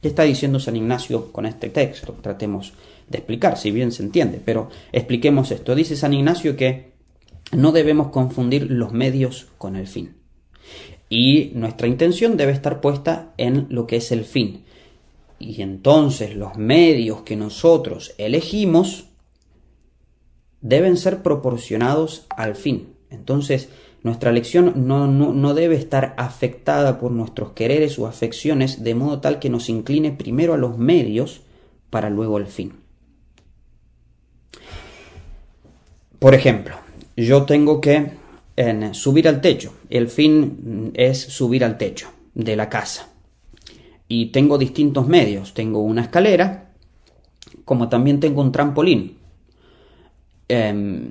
¿Qué 0.00 0.06
está 0.06 0.22
diciendo 0.22 0.60
San 0.60 0.76
Ignacio 0.76 1.32
con 1.32 1.46
este 1.46 1.68
texto? 1.68 2.16
Tratemos 2.20 2.74
de 3.08 3.18
explicar, 3.18 3.58
si 3.58 3.70
bien 3.70 3.92
se 3.92 4.02
entiende, 4.02 4.40
pero 4.44 4.68
expliquemos 4.92 5.50
esto. 5.50 5.74
Dice 5.74 5.96
San 5.96 6.12
Ignacio 6.12 6.56
que 6.56 6.92
no 7.52 7.72
debemos 7.72 8.08
confundir 8.08 8.70
los 8.70 8.92
medios 8.92 9.48
con 9.58 9.76
el 9.76 9.86
fin. 9.86 10.16
Y 11.08 11.52
nuestra 11.54 11.86
intención 11.86 12.36
debe 12.36 12.52
estar 12.52 12.80
puesta 12.80 13.34
en 13.36 13.66
lo 13.68 13.86
que 13.86 13.96
es 13.96 14.10
el 14.10 14.24
fin. 14.24 14.64
Y 15.38 15.62
entonces 15.62 16.34
los 16.34 16.56
medios 16.56 17.22
que 17.22 17.36
nosotros 17.36 18.14
elegimos 18.18 19.06
deben 20.60 20.96
ser 20.96 21.22
proporcionados 21.22 22.26
al 22.30 22.56
fin. 22.56 22.94
Entonces, 23.10 23.68
nuestra 24.02 24.30
elección 24.30 24.86
no, 24.86 25.54
debe 25.54 25.76
estar 25.76 26.14
afectada 26.18 26.98
por 26.98 27.10
nuestros 27.10 27.52
quereres 27.52 27.98
o 27.98 28.06
afecciones 28.06 28.82
de 28.84 28.94
modo 28.94 29.20
tal 29.20 29.38
que 29.38 29.50
nos 29.50 29.68
incline 29.68 30.12
primero 30.12 30.54
a 30.54 30.58
los 30.58 30.78
medios 30.78 31.42
para 31.90 32.10
luego 32.10 32.38
el 32.38 32.46
fin. 32.46 32.83
Por 36.24 36.34
ejemplo, 36.34 36.76
yo 37.18 37.42
tengo 37.42 37.82
que 37.82 38.12
subir 38.92 39.28
al 39.28 39.42
techo. 39.42 39.74
El 39.90 40.08
fin 40.08 40.90
es 40.94 41.20
subir 41.20 41.62
al 41.66 41.76
techo 41.76 42.08
de 42.32 42.56
la 42.56 42.70
casa. 42.70 43.10
Y 44.08 44.32
tengo 44.32 44.56
distintos 44.56 45.06
medios. 45.06 45.52
Tengo 45.52 45.82
una 45.82 46.00
escalera, 46.00 46.70
como 47.66 47.90
también 47.90 48.20
tengo 48.20 48.40
un 48.40 48.52
trampolín. 48.52 49.18
Em, 50.48 51.10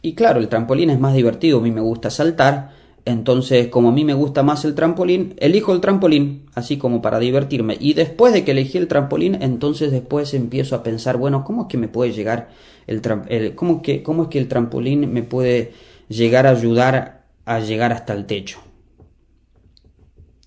y 0.00 0.14
claro, 0.14 0.38
el 0.38 0.48
trampolín 0.48 0.90
es 0.90 1.00
más 1.00 1.14
divertido, 1.14 1.58
a 1.58 1.62
mí 1.62 1.72
me 1.72 1.80
gusta 1.80 2.08
saltar, 2.08 2.70
entonces 3.04 3.68
como 3.68 3.88
a 3.88 3.92
mí 3.92 4.04
me 4.04 4.14
gusta 4.14 4.42
más 4.42 4.64
el 4.64 4.74
trampolín, 4.74 5.34
elijo 5.38 5.72
el 5.72 5.80
trampolín, 5.80 6.46
así 6.54 6.76
como 6.78 7.02
para 7.02 7.18
divertirme. 7.18 7.76
Y 7.80 7.94
después 7.94 8.32
de 8.32 8.44
que 8.44 8.52
elegí 8.52 8.78
el 8.78 8.88
trampolín, 8.88 9.38
entonces 9.42 9.90
después 9.90 10.34
empiezo 10.34 10.76
a 10.76 10.82
pensar, 10.82 11.16
bueno, 11.16 11.44
¿cómo 11.44 11.62
es 11.62 11.68
que 11.68 11.78
me 11.78 11.88
puede 11.88 12.12
llegar 12.12 12.50
el, 12.86 13.02
el 13.28 13.54
cómo, 13.54 13.82
cómo 14.02 14.24
es 14.24 14.28
que 14.28 14.38
el 14.38 14.48
trampolín 14.48 15.12
me 15.12 15.22
puede 15.22 15.72
llegar 16.08 16.46
a 16.46 16.50
ayudar 16.50 17.26
a 17.44 17.60
llegar 17.60 17.92
hasta 17.92 18.12
el 18.12 18.26
techo? 18.26 18.58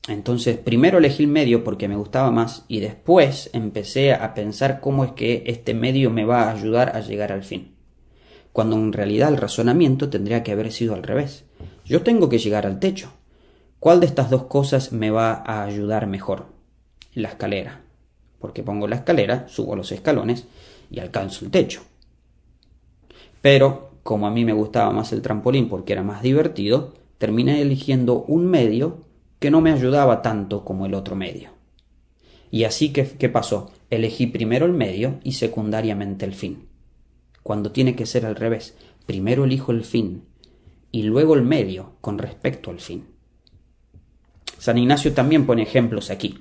Entonces, 0.08 0.58
primero 0.58 1.00
elegí 1.00 1.24
el 1.24 1.30
medio 1.30 1.64
porque 1.64 1.88
me 1.88 1.96
gustaba 1.96 2.30
más 2.30 2.64
y 2.68 2.80
después 2.80 3.50
empecé 3.54 4.14
a 4.14 4.36
pensar 4.36 4.80
cómo 4.80 5.04
es 5.04 5.14
que 5.14 5.44
este 5.48 5.74
medio 5.74 6.12
me 6.12 6.26
va 6.26 6.44
a 6.44 6.52
ayudar 6.52 6.96
a 6.96 7.02
llegar 7.02 7.32
al 7.32 7.44
fin 7.44 7.76
cuando 8.56 8.78
en 8.78 8.94
realidad 8.94 9.28
el 9.28 9.36
razonamiento 9.36 10.10
tendría 10.10 10.42
que 10.42 10.54
haber 10.54 10.72
sido 10.72 10.94
al 10.94 11.04
revés. 11.04 11.45
Yo 11.86 12.04
tengo 12.04 12.30
que 12.30 12.40
llegar 12.40 12.66
al 12.66 12.80
techo. 12.80 13.14
¿Cuál 13.80 14.00
de 14.00 14.08
estas 14.08 14.30
dos 14.30 14.44
cosas 14.46 14.92
me 14.92 15.12
va 15.12 15.44
a 15.46 15.64
ayudar 15.64 16.08
mejor? 16.08 16.48
La 17.14 17.30
escalera. 17.30 17.82
Porque 18.40 18.64
pongo 18.64 18.88
la 18.88 18.98
escalera, 18.98 19.48
subo 19.48 19.76
los 19.76 19.92
escalones 19.92 20.46
y 20.92 21.00
alcanzo 21.00 21.46
el 21.46 21.52
techo. 21.52 21.84
Pero, 23.42 23.92
como 24.04 24.28
a 24.28 24.32
mí 24.32 24.44
me 24.44 24.54
gustaba 24.54 24.92
más 24.92 25.14
el 25.14 25.22
trampolín 25.22 25.70
porque 25.70 25.94
era 25.94 26.04
más 26.04 26.22
divertido, 26.22 26.94
terminé 27.18 27.62
eligiendo 27.62 28.24
un 28.24 28.48
medio 28.48 29.02
que 29.40 29.52
no 29.52 29.62
me 29.62 29.72
ayudaba 29.72 30.22
tanto 30.22 30.66
como 30.66 30.86
el 30.86 30.94
otro 30.94 31.16
medio. 31.16 31.52
Y 32.52 32.64
así 32.64 32.92
que, 32.92 33.06
¿qué 33.08 33.30
pasó? 33.30 33.72
Elegí 33.90 34.28
primero 34.28 34.66
el 34.66 34.74
medio 34.74 35.20
y 35.24 35.34
secundariamente 35.34 36.26
el 36.26 36.34
fin 36.34 36.68
cuando 37.46 37.72
tiene 37.72 37.96
que 37.96 38.08
ser 38.08 38.26
al 38.26 38.36
revés. 38.36 38.76
Primero 39.06 39.44
elijo 39.44 39.72
el 39.72 39.84
fin 39.84 40.24
y 40.96 41.04
luego 41.04 41.34
el 41.34 41.42
medio 41.42 41.92
con 42.00 42.18
respecto 42.18 42.72
al 42.72 42.80
fin. 42.80 43.04
San 44.58 44.78
Ignacio 44.78 45.12
también 45.12 45.46
pone 45.46 45.64
ejemplos 45.64 46.10
aquí. 46.10 46.40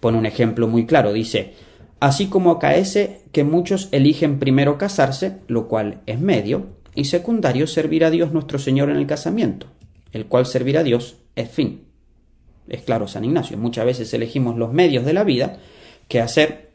Pone 0.00 0.16
un 0.16 0.24
ejemplo 0.24 0.66
muy 0.66 0.86
claro. 0.86 1.12
Dice, 1.12 1.52
así 2.00 2.28
como 2.28 2.52
acaece 2.52 3.20
que 3.32 3.44
muchos 3.44 3.90
eligen 3.92 4.38
primero 4.38 4.78
casarse, 4.78 5.40
lo 5.46 5.68
cual 5.68 6.00
es 6.06 6.18
medio, 6.18 6.68
y 6.94 7.04
secundario 7.04 7.66
servir 7.66 8.06
a 8.06 8.10
Dios 8.10 8.32
nuestro 8.32 8.58
Señor 8.58 8.88
en 8.88 8.96
el 8.96 9.06
casamiento, 9.06 9.66
el 10.12 10.24
cual 10.24 10.46
servir 10.46 10.78
a 10.78 10.84
Dios 10.84 11.18
es 11.36 11.50
fin. 11.50 11.82
Es 12.68 12.80
claro 12.80 13.06
San 13.08 13.26
Ignacio. 13.26 13.58
Muchas 13.58 13.84
veces 13.84 14.14
elegimos 14.14 14.56
los 14.56 14.72
medios 14.72 15.04
de 15.04 15.12
la 15.12 15.22
vida 15.22 15.58
que 16.08 16.22
hacer. 16.22 16.70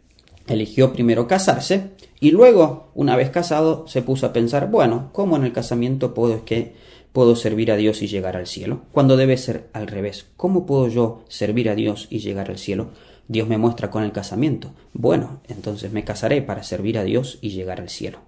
Eligió 0.48 0.94
primero 0.94 1.28
casarse 1.28 1.94
y 2.20 2.30
luego, 2.30 2.92
una 2.94 3.16
vez 3.16 3.32
casado, 3.32 3.88
se 3.88 4.04
puso 4.04 4.28
a 4.28 4.34
pensar, 4.34 4.70
bueno, 4.70 5.10
¿cómo 5.14 5.36
en 5.36 5.46
el 5.46 5.52
casamiento 5.52 6.14
puedo 6.14 6.46
que 6.46 6.86
puedo 7.18 7.36
servir 7.36 7.72
a 7.72 7.78
Dios 7.78 8.04
y 8.04 8.08
llegar 8.08 8.38
al 8.38 8.46
cielo? 8.46 8.84
Cuando 8.92 9.18
debe 9.18 9.38
ser 9.38 9.70
al 9.74 9.88
revés. 9.88 10.28
¿Cómo 10.38 10.68
puedo 10.68 10.88
yo 10.88 11.24
servir 11.30 11.68
a 11.68 11.74
Dios 11.74 12.06
y 12.12 12.20
llegar 12.20 12.52
al 12.52 12.60
cielo? 12.60 12.92
Dios 13.28 13.48
me 13.48 13.58
muestra 13.58 13.90
con 13.90 14.04
el 14.04 14.12
casamiento. 14.12 14.76
Bueno, 14.94 15.42
entonces 15.48 15.92
me 15.92 16.04
casaré 16.04 16.44
para 16.44 16.62
servir 16.62 16.96
a 17.00 17.04
Dios 17.04 17.40
y 17.42 17.50
llegar 17.50 17.82
al 17.82 17.90
cielo. 17.90 18.20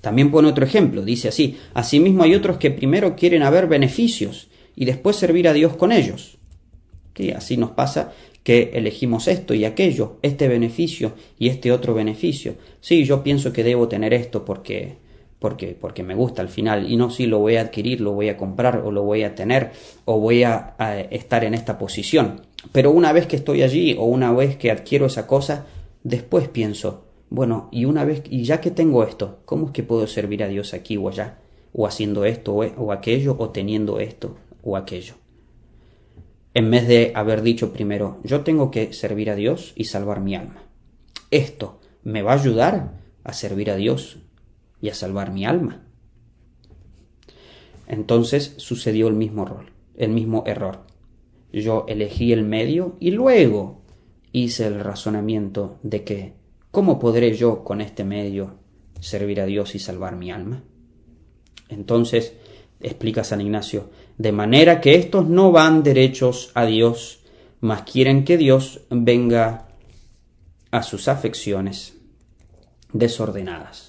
También 0.00 0.30
pone 0.30 0.46
otro 0.46 0.64
ejemplo, 0.64 1.04
dice 1.04 1.26
así, 1.26 1.58
asimismo 1.74 2.22
hay 2.22 2.36
otros 2.36 2.58
que 2.58 2.70
primero 2.70 3.16
quieren 3.16 3.42
haber 3.42 3.66
beneficios 3.66 4.46
y 4.76 4.84
después 4.84 5.16
servir 5.16 5.48
a 5.48 5.52
Dios 5.52 5.74
con 5.74 5.90
ellos. 5.90 6.38
¿Sí? 7.16 7.32
Así 7.32 7.56
nos 7.56 7.72
pasa 7.72 8.12
que 8.44 8.70
elegimos 8.74 9.26
esto 9.26 9.52
y 9.52 9.64
aquello, 9.64 10.20
este 10.22 10.46
beneficio 10.46 11.14
y 11.40 11.48
este 11.48 11.72
otro 11.72 11.92
beneficio. 11.92 12.54
Sí, 12.80 13.04
yo 13.04 13.24
pienso 13.24 13.52
que 13.52 13.64
debo 13.64 13.88
tener 13.88 14.14
esto 14.14 14.44
porque 14.44 15.07
porque 15.38 15.76
porque 15.80 16.02
me 16.02 16.14
gusta 16.14 16.42
al 16.42 16.48
final 16.48 16.90
y 16.90 16.96
no 16.96 17.10
si 17.10 17.26
lo 17.26 17.38
voy 17.38 17.56
a 17.56 17.62
adquirir, 17.62 18.00
lo 18.00 18.12
voy 18.12 18.28
a 18.28 18.36
comprar 18.36 18.78
o 18.78 18.90
lo 18.90 19.02
voy 19.02 19.22
a 19.22 19.34
tener 19.34 19.70
o 20.04 20.18
voy 20.18 20.42
a, 20.42 20.74
estar 21.10 21.44
en 21.44 21.54
esta 21.54 21.78
posición. 21.78 22.42
Pero 22.72 22.90
una 22.90 23.12
vez 23.12 23.26
que 23.26 23.36
estoy 23.36 23.62
allí 23.62 23.94
o 23.98 24.04
una 24.04 24.32
vez 24.32 24.56
que 24.56 24.70
adquiero 24.70 25.06
esa 25.06 25.26
cosa, 25.26 25.66
después 26.02 26.48
pienso, 26.48 27.04
bueno, 27.30 27.68
y 27.70 27.84
una 27.84 28.04
vez, 28.04 28.22
y 28.28 28.42
ya 28.44 28.60
que 28.60 28.70
tengo 28.70 29.04
esto, 29.04 29.40
¿cómo 29.44 29.66
es 29.66 29.72
que 29.72 29.82
puedo 29.82 30.06
servir 30.06 30.42
a 30.42 30.48
Dios 30.48 30.74
aquí 30.74 30.96
o 30.96 31.08
allá? 31.08 31.38
O 31.72 31.86
haciendo 31.86 32.24
esto 32.24 32.54
o, 32.54 32.92
aquello, 32.92 33.36
o 33.38 33.50
teniendo 33.50 34.00
esto 34.00 34.36
o 34.62 34.76
aquello. 34.76 35.14
En 36.54 36.70
vez 36.70 36.88
de 36.88 37.12
haber 37.14 37.42
dicho 37.42 37.72
primero, 37.72 38.18
yo 38.24 38.40
tengo 38.40 38.70
que 38.70 38.92
servir 38.92 39.30
a 39.30 39.36
Dios 39.36 39.72
y 39.76 39.84
salvar 39.84 40.20
mi 40.20 40.34
alma. 40.34 40.64
Esto 41.30 41.78
me 42.02 42.22
va 42.22 42.32
a 42.32 42.40
ayudar 42.40 42.98
a 43.22 43.32
servir 43.32 43.70
a 43.70 43.76
Dios 43.76 44.18
y 44.80 44.88
a 44.88 44.94
salvar 44.94 45.32
mi 45.32 45.44
alma. 45.44 45.82
Entonces 47.86 48.54
sucedió 48.58 49.08
el 49.08 49.14
mismo 49.14 49.44
rol, 49.44 49.72
el 49.96 50.10
mismo 50.10 50.44
error. 50.46 50.80
Yo 51.52 51.86
elegí 51.88 52.32
el 52.32 52.44
medio 52.44 52.96
y 53.00 53.10
luego 53.10 53.80
hice 54.32 54.66
el 54.66 54.80
razonamiento 54.80 55.78
de 55.82 56.04
que 56.04 56.34
¿cómo 56.70 56.98
podré 56.98 57.34
yo 57.34 57.64
con 57.64 57.80
este 57.80 58.04
medio 58.04 58.56
servir 59.00 59.40
a 59.40 59.46
Dios 59.46 59.74
y 59.74 59.78
salvar 59.78 60.16
mi 60.16 60.30
alma? 60.30 60.62
Entonces, 61.68 62.34
explica 62.80 63.24
San 63.24 63.40
Ignacio, 63.40 63.90
de 64.16 64.32
manera 64.32 64.80
que 64.80 64.94
estos 64.94 65.28
no 65.28 65.52
van 65.52 65.82
derechos 65.82 66.50
a 66.54 66.66
Dios, 66.66 67.20
mas 67.60 67.82
quieren 67.82 68.24
que 68.24 68.36
Dios 68.36 68.82
venga 68.90 69.68
a 70.70 70.82
sus 70.82 71.08
afecciones 71.08 71.96
desordenadas. 72.92 73.87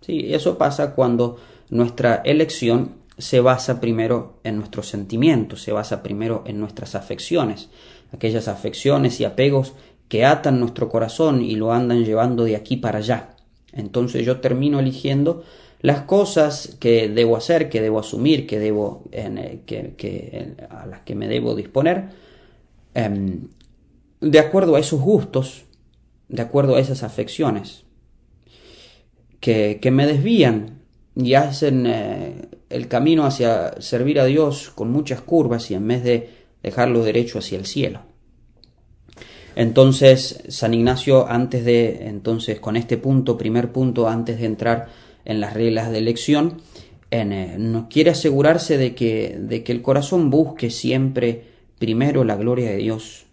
Sí, 0.00 0.32
eso 0.32 0.56
pasa 0.56 0.94
cuando 0.94 1.36
nuestra 1.68 2.22
elección 2.24 3.00
se 3.18 3.40
basa 3.40 3.80
primero 3.80 4.40
en 4.44 4.56
nuestros 4.56 4.88
sentimientos, 4.88 5.62
se 5.62 5.72
basa 5.72 6.02
primero 6.02 6.42
en 6.46 6.58
nuestras 6.58 6.94
afecciones, 6.94 7.68
aquellas 8.12 8.48
afecciones 8.48 9.20
y 9.20 9.24
apegos 9.24 9.74
que 10.08 10.24
atan 10.24 10.58
nuestro 10.58 10.88
corazón 10.88 11.42
y 11.42 11.54
lo 11.54 11.72
andan 11.72 12.04
llevando 12.04 12.44
de 12.44 12.56
aquí 12.56 12.76
para 12.76 12.98
allá. 12.98 13.36
Entonces 13.72 14.24
yo 14.24 14.40
termino 14.40 14.80
eligiendo 14.80 15.44
las 15.82 16.02
cosas 16.02 16.76
que 16.80 17.08
debo 17.08 17.36
hacer, 17.36 17.68
que 17.68 17.80
debo 17.80 18.00
asumir, 18.00 18.46
que 18.46 18.58
debo, 18.58 19.04
en, 19.12 19.62
que, 19.66 20.56
a 20.68 20.86
las 20.86 21.00
que 21.02 21.14
me 21.14 21.28
debo 21.28 21.54
disponer, 21.54 22.08
em, 22.94 23.48
de 24.20 24.38
acuerdo 24.38 24.76
a 24.76 24.80
esos 24.80 25.00
gustos, 25.00 25.64
de 26.28 26.42
acuerdo 26.42 26.76
a 26.76 26.80
esas 26.80 27.02
afecciones, 27.02 27.84
que, 29.40 29.90
me 29.90 30.06
desvían 30.06 30.82
y 31.16 31.34
hacen 31.34 31.86
eh, 31.86 32.48
el 32.68 32.88
camino 32.88 33.24
hacia 33.24 33.80
servir 33.80 34.20
a 34.20 34.26
Dios 34.26 34.70
con 34.70 34.90
muchas 34.90 35.20
curvas 35.20 35.70
y 35.70 35.74
en 35.74 35.88
vez 35.88 36.04
de 36.04 36.30
dejarlo 36.62 37.02
derecho 37.02 37.38
hacia 37.38 37.58
el 37.58 37.66
cielo. 37.66 38.02
Entonces, 39.56 40.44
San 40.48 40.74
Ignacio, 40.74 41.28
antes 41.28 41.64
de, 41.64 42.06
entonces, 42.06 42.60
con 42.60 42.76
este 42.76 42.96
punto, 42.96 43.36
primer 43.36 43.72
punto, 43.72 44.08
antes 44.08 44.38
de 44.38 44.46
entrar 44.46 44.88
en 45.24 45.40
las 45.40 45.54
reglas 45.54 45.90
de 45.90 45.98
elección, 45.98 46.62
eh, 47.10 47.56
nos 47.58 47.88
quiere 47.88 48.10
asegurarse 48.10 48.78
de 48.78 48.94
que, 48.94 49.36
de 49.40 49.64
que 49.64 49.72
el 49.72 49.82
corazón 49.82 50.30
busque 50.30 50.70
siempre 50.70 51.44
primero 51.78 52.22
la 52.24 52.36
gloria 52.36 52.70
de 52.70 52.76
Dios 52.76 53.26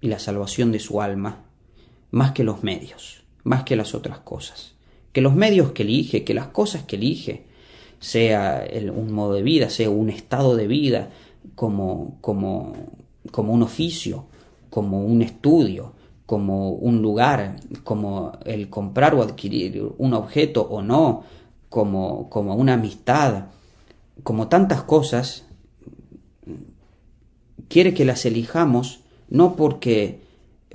y 0.00 0.08
la 0.08 0.20
salvación 0.20 0.70
de 0.70 0.78
su 0.78 1.02
alma, 1.02 1.46
más 2.10 2.32
que 2.32 2.44
los 2.44 2.62
medios, 2.62 3.17
más 3.48 3.64
que 3.64 3.76
las 3.76 3.94
otras 3.94 4.18
cosas. 4.18 4.74
Que 5.12 5.22
los 5.22 5.34
medios 5.34 5.72
que 5.72 5.82
elige, 5.82 6.22
que 6.22 6.34
las 6.34 6.48
cosas 6.48 6.82
que 6.84 6.96
elige, 6.96 7.46
sea 7.98 8.64
un 8.94 9.10
modo 9.10 9.32
de 9.32 9.42
vida, 9.42 9.70
sea 9.70 9.90
un 9.90 10.10
estado 10.10 10.54
de 10.54 10.66
vida, 10.66 11.08
como, 11.54 12.18
como, 12.20 12.74
como 13.30 13.52
un 13.54 13.62
oficio, 13.62 14.26
como 14.68 15.02
un 15.04 15.22
estudio, 15.22 15.94
como 16.26 16.72
un 16.72 17.00
lugar, 17.00 17.56
como 17.84 18.32
el 18.44 18.68
comprar 18.68 19.14
o 19.14 19.22
adquirir 19.22 19.82
un 19.96 20.12
objeto 20.12 20.62
o 20.62 20.82
no, 20.82 21.24
como, 21.70 22.28
como 22.28 22.54
una 22.54 22.74
amistad, 22.74 23.46
como 24.22 24.48
tantas 24.48 24.82
cosas, 24.82 25.46
quiere 27.68 27.94
que 27.94 28.04
las 28.04 28.26
elijamos 28.26 29.00
no 29.30 29.56
porque 29.56 30.20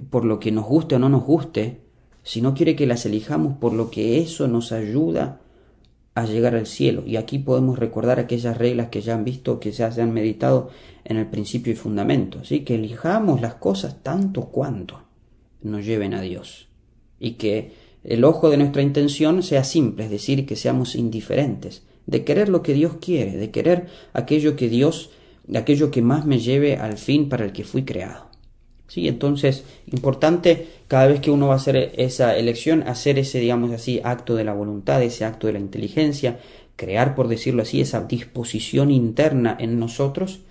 por 0.09 0.25
lo 0.25 0.39
que 0.39 0.51
nos 0.51 0.65
guste 0.65 0.95
o 0.95 0.99
no 0.99 1.09
nos 1.09 1.23
guste, 1.23 1.82
sino 2.23 2.53
quiere 2.53 2.75
que 2.75 2.87
las 2.87 3.05
elijamos 3.05 3.57
por 3.57 3.73
lo 3.73 3.89
que 3.91 4.19
eso 4.19 4.47
nos 4.47 4.71
ayuda 4.71 5.41
a 6.15 6.25
llegar 6.25 6.55
al 6.55 6.67
cielo. 6.67 7.03
Y 7.05 7.17
aquí 7.17 7.39
podemos 7.39 7.79
recordar 7.79 8.19
aquellas 8.19 8.57
reglas 8.57 8.89
que 8.89 9.01
ya 9.01 9.13
han 9.13 9.23
visto, 9.23 9.59
que 9.59 9.71
ya 9.71 9.91
se 9.91 10.01
han 10.01 10.13
meditado 10.13 10.69
en 11.03 11.17
el 11.17 11.27
principio 11.27 11.73
y 11.73 11.75
fundamento. 11.75 12.39
Así 12.39 12.61
que 12.61 12.75
elijamos 12.75 13.41
las 13.41 13.55
cosas 13.55 14.01
tanto 14.03 14.45
cuanto 14.45 15.01
nos 15.61 15.85
lleven 15.85 16.13
a 16.13 16.21
Dios. 16.21 16.67
Y 17.19 17.31
que 17.31 17.73
el 18.03 18.23
ojo 18.23 18.49
de 18.49 18.57
nuestra 18.57 18.81
intención 18.81 19.43
sea 19.43 19.63
simple, 19.63 20.05
es 20.05 20.11
decir, 20.11 20.45
que 20.45 20.55
seamos 20.55 20.95
indiferentes, 20.95 21.83
de 22.05 22.23
querer 22.25 22.49
lo 22.49 22.61
que 22.61 22.73
Dios 22.73 22.97
quiere, 22.99 23.37
de 23.37 23.49
querer 23.49 23.87
aquello 24.11 24.55
que 24.55 24.67
Dios, 24.67 25.11
aquello 25.55 25.89
que 25.89 26.01
más 26.01 26.25
me 26.25 26.39
lleve 26.39 26.75
al 26.75 26.97
fin 26.97 27.29
para 27.29 27.45
el 27.45 27.53
que 27.53 27.63
fui 27.63 27.85
creado. 27.85 28.32
¿Sí? 28.93 29.07
Entonces, 29.07 29.63
importante 29.91 30.67
cada 30.87 31.07
vez 31.07 31.19
que 31.19 31.31
uno 31.31 31.47
va 31.47 31.53
a 31.53 31.57
hacer 31.57 31.93
esa 31.97 32.37
elección, 32.37 32.83
hacer 32.83 33.17
ese, 33.17 33.39
digamos 33.39 33.71
así, 33.71 33.99
acto 34.03 34.35
de 34.35 34.43
la 34.43 34.53
voluntad, 34.53 35.01
ese 35.01 35.25
acto 35.25 35.47
de 35.47 35.53
la 35.53 35.59
inteligencia, 35.59 36.37
crear, 36.75 37.15
por 37.15 37.27
decirlo 37.27 37.63
así, 37.63 37.81
esa 37.81 38.01
disposición 38.01 38.91
interna 38.91 39.57
en 39.59 39.79
nosotros 39.79 40.41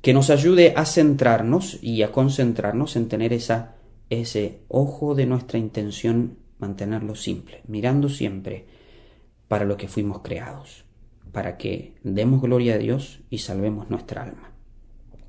que 0.00 0.14
nos 0.14 0.30
ayude 0.30 0.72
a 0.76 0.86
centrarnos 0.86 1.78
y 1.82 2.00
a 2.00 2.10
concentrarnos 2.10 2.96
en 2.96 3.08
tener 3.08 3.34
esa, 3.34 3.74
ese 4.08 4.60
ojo 4.68 5.14
de 5.14 5.26
nuestra 5.26 5.58
intención, 5.58 6.38
mantenerlo 6.58 7.16
simple, 7.16 7.60
mirando 7.66 8.08
siempre 8.08 8.64
para 9.46 9.66
lo 9.66 9.76
que 9.76 9.88
fuimos 9.88 10.20
creados, 10.22 10.84
para 11.32 11.58
que 11.58 11.96
demos 12.02 12.40
gloria 12.40 12.76
a 12.76 12.78
Dios 12.78 13.20
y 13.28 13.38
salvemos 13.38 13.90
nuestra 13.90 14.22
alma. 14.22 14.52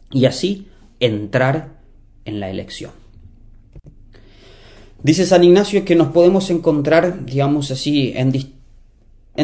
Y 0.09 0.23
así 0.23 0.69
entrar 1.01 1.78
en 2.25 2.39
la 2.39 2.49
elección. 2.49 2.91
Dice 5.01 5.25
San 5.25 5.43
Ignacio 5.43 5.85
que 5.85 5.95
nos 5.95 6.09
podemos 6.09 6.49
encontrar, 6.49 7.25
digamos 7.25 7.71
así, 7.71 8.13
en, 8.15 8.33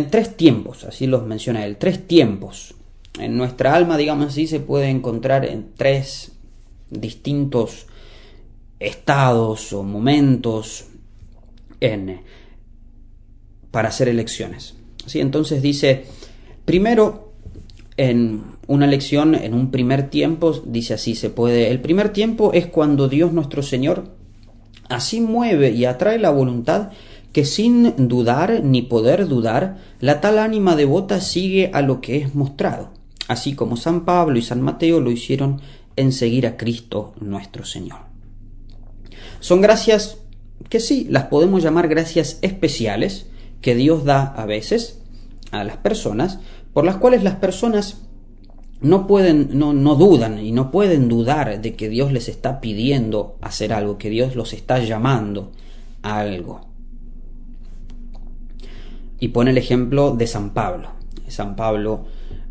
tres 0.09 0.35
tiempos, 0.35 0.83
así 0.83 1.07
los 1.07 1.25
menciona 1.25 1.65
él, 1.65 1.77
tres 1.77 2.07
tiempos. 2.07 2.75
En 3.17 3.37
nuestra 3.37 3.73
alma, 3.73 3.95
digamos 3.95 4.27
así, 4.27 4.47
se 4.47 4.59
puede 4.59 4.89
encontrar 4.89 5.45
en 5.45 5.73
tres 5.75 6.33
distintos 6.89 7.87
estados 8.79 9.71
o 9.71 9.83
momentos 9.83 10.87
en, 11.79 12.19
para 13.71 13.87
hacer 13.87 14.09
elecciones. 14.09 14.75
¿Sí? 15.05 15.21
Entonces 15.21 15.61
dice, 15.61 16.03
primero, 16.65 17.24
en 17.97 18.43
una 18.67 18.87
lección 18.87 19.35
en 19.35 19.53
un 19.53 19.71
primer 19.71 20.09
tiempo, 20.09 20.51
dice 20.65 20.95
así, 20.95 21.15
se 21.15 21.29
puede. 21.29 21.69
El 21.71 21.81
primer 21.81 22.09
tiempo 22.09 22.51
es 22.53 22.65
cuando 22.65 23.07
Dios 23.07 23.31
nuestro 23.31 23.63
Señor 23.63 24.15
así 24.89 25.21
mueve 25.21 25.71
y 25.71 25.85
atrae 25.85 26.19
la 26.19 26.29
voluntad 26.29 26.89
que 27.31 27.43
sin 27.45 28.07
dudar 28.07 28.63
ni 28.63 28.81
poder 28.81 29.27
dudar, 29.27 29.77
la 29.99 30.21
tal 30.21 30.39
ánima 30.39 30.75
devota 30.77 31.19
sigue 31.19 31.69
a 31.73 31.81
lo 31.81 31.99
que 31.99 32.17
es 32.17 32.33
mostrado, 32.33 32.91
así 33.27 33.55
como 33.55 33.75
San 33.75 34.05
Pablo 34.05 34.39
y 34.39 34.41
San 34.41 34.61
Mateo 34.61 35.01
lo 35.01 35.11
hicieron 35.11 35.59
en 35.97 36.13
seguir 36.13 36.47
a 36.47 36.55
Cristo 36.55 37.13
nuestro 37.19 37.65
Señor. 37.65 37.99
Son 39.41 39.61
gracias 39.61 40.19
que 40.69 40.79
sí, 40.79 41.07
las 41.09 41.25
podemos 41.25 41.61
llamar 41.61 41.87
gracias 41.89 42.39
especiales 42.41 43.27
que 43.61 43.75
Dios 43.75 44.05
da 44.05 44.23
a 44.23 44.45
veces 44.45 45.01
a 45.51 45.63
las 45.63 45.75
personas, 45.77 46.39
por 46.75 46.83
las 46.83 46.97
cuales 46.97 47.23
las 47.23 47.35
personas 47.35 48.01
no 48.81 49.07
pueden, 49.07 49.57
no, 49.57 49.71
no 49.71 49.95
dudan 49.95 50.45
y 50.45 50.51
no 50.51 50.71
pueden 50.71 51.07
dudar 51.07 51.61
de 51.61 51.73
que 51.73 51.87
Dios 51.87 52.11
les 52.11 52.27
está 52.27 52.59
pidiendo 52.59 53.37
hacer 53.39 53.71
algo, 53.71 53.97
que 53.97 54.09
Dios 54.09 54.35
los 54.35 54.51
está 54.51 54.79
llamando 54.79 55.53
a 56.01 56.19
algo. 56.19 56.67
Y 59.21 59.29
pone 59.29 59.51
el 59.51 59.57
ejemplo 59.57 60.17
de 60.17 60.27
San 60.27 60.49
Pablo. 60.49 60.89
San 61.29 61.55
Pablo 61.55 62.07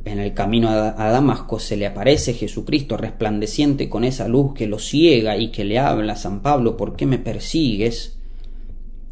en 0.07 0.19
el 0.19 0.33
camino 0.33 0.71
a 0.71 1.11
Damasco 1.11 1.59
se 1.59 1.77
le 1.77 1.87
aparece 1.87 2.33
Jesucristo 2.33 2.97
resplandeciente 2.97 3.91
con 3.91 4.05
esa 4.05 4.27
luz 4.27 4.55
que 4.55 4.67
lo 4.67 4.79
ciega 4.79 5.37
y 5.37 5.51
que 5.51 5.67
le 5.67 5.79
habla, 5.79 6.17
San 6.17 6.41
Pablo, 6.41 6.79
¿por 6.79 6.97
qué 6.97 7.05
me 7.05 7.19
persigues? 7.19 8.17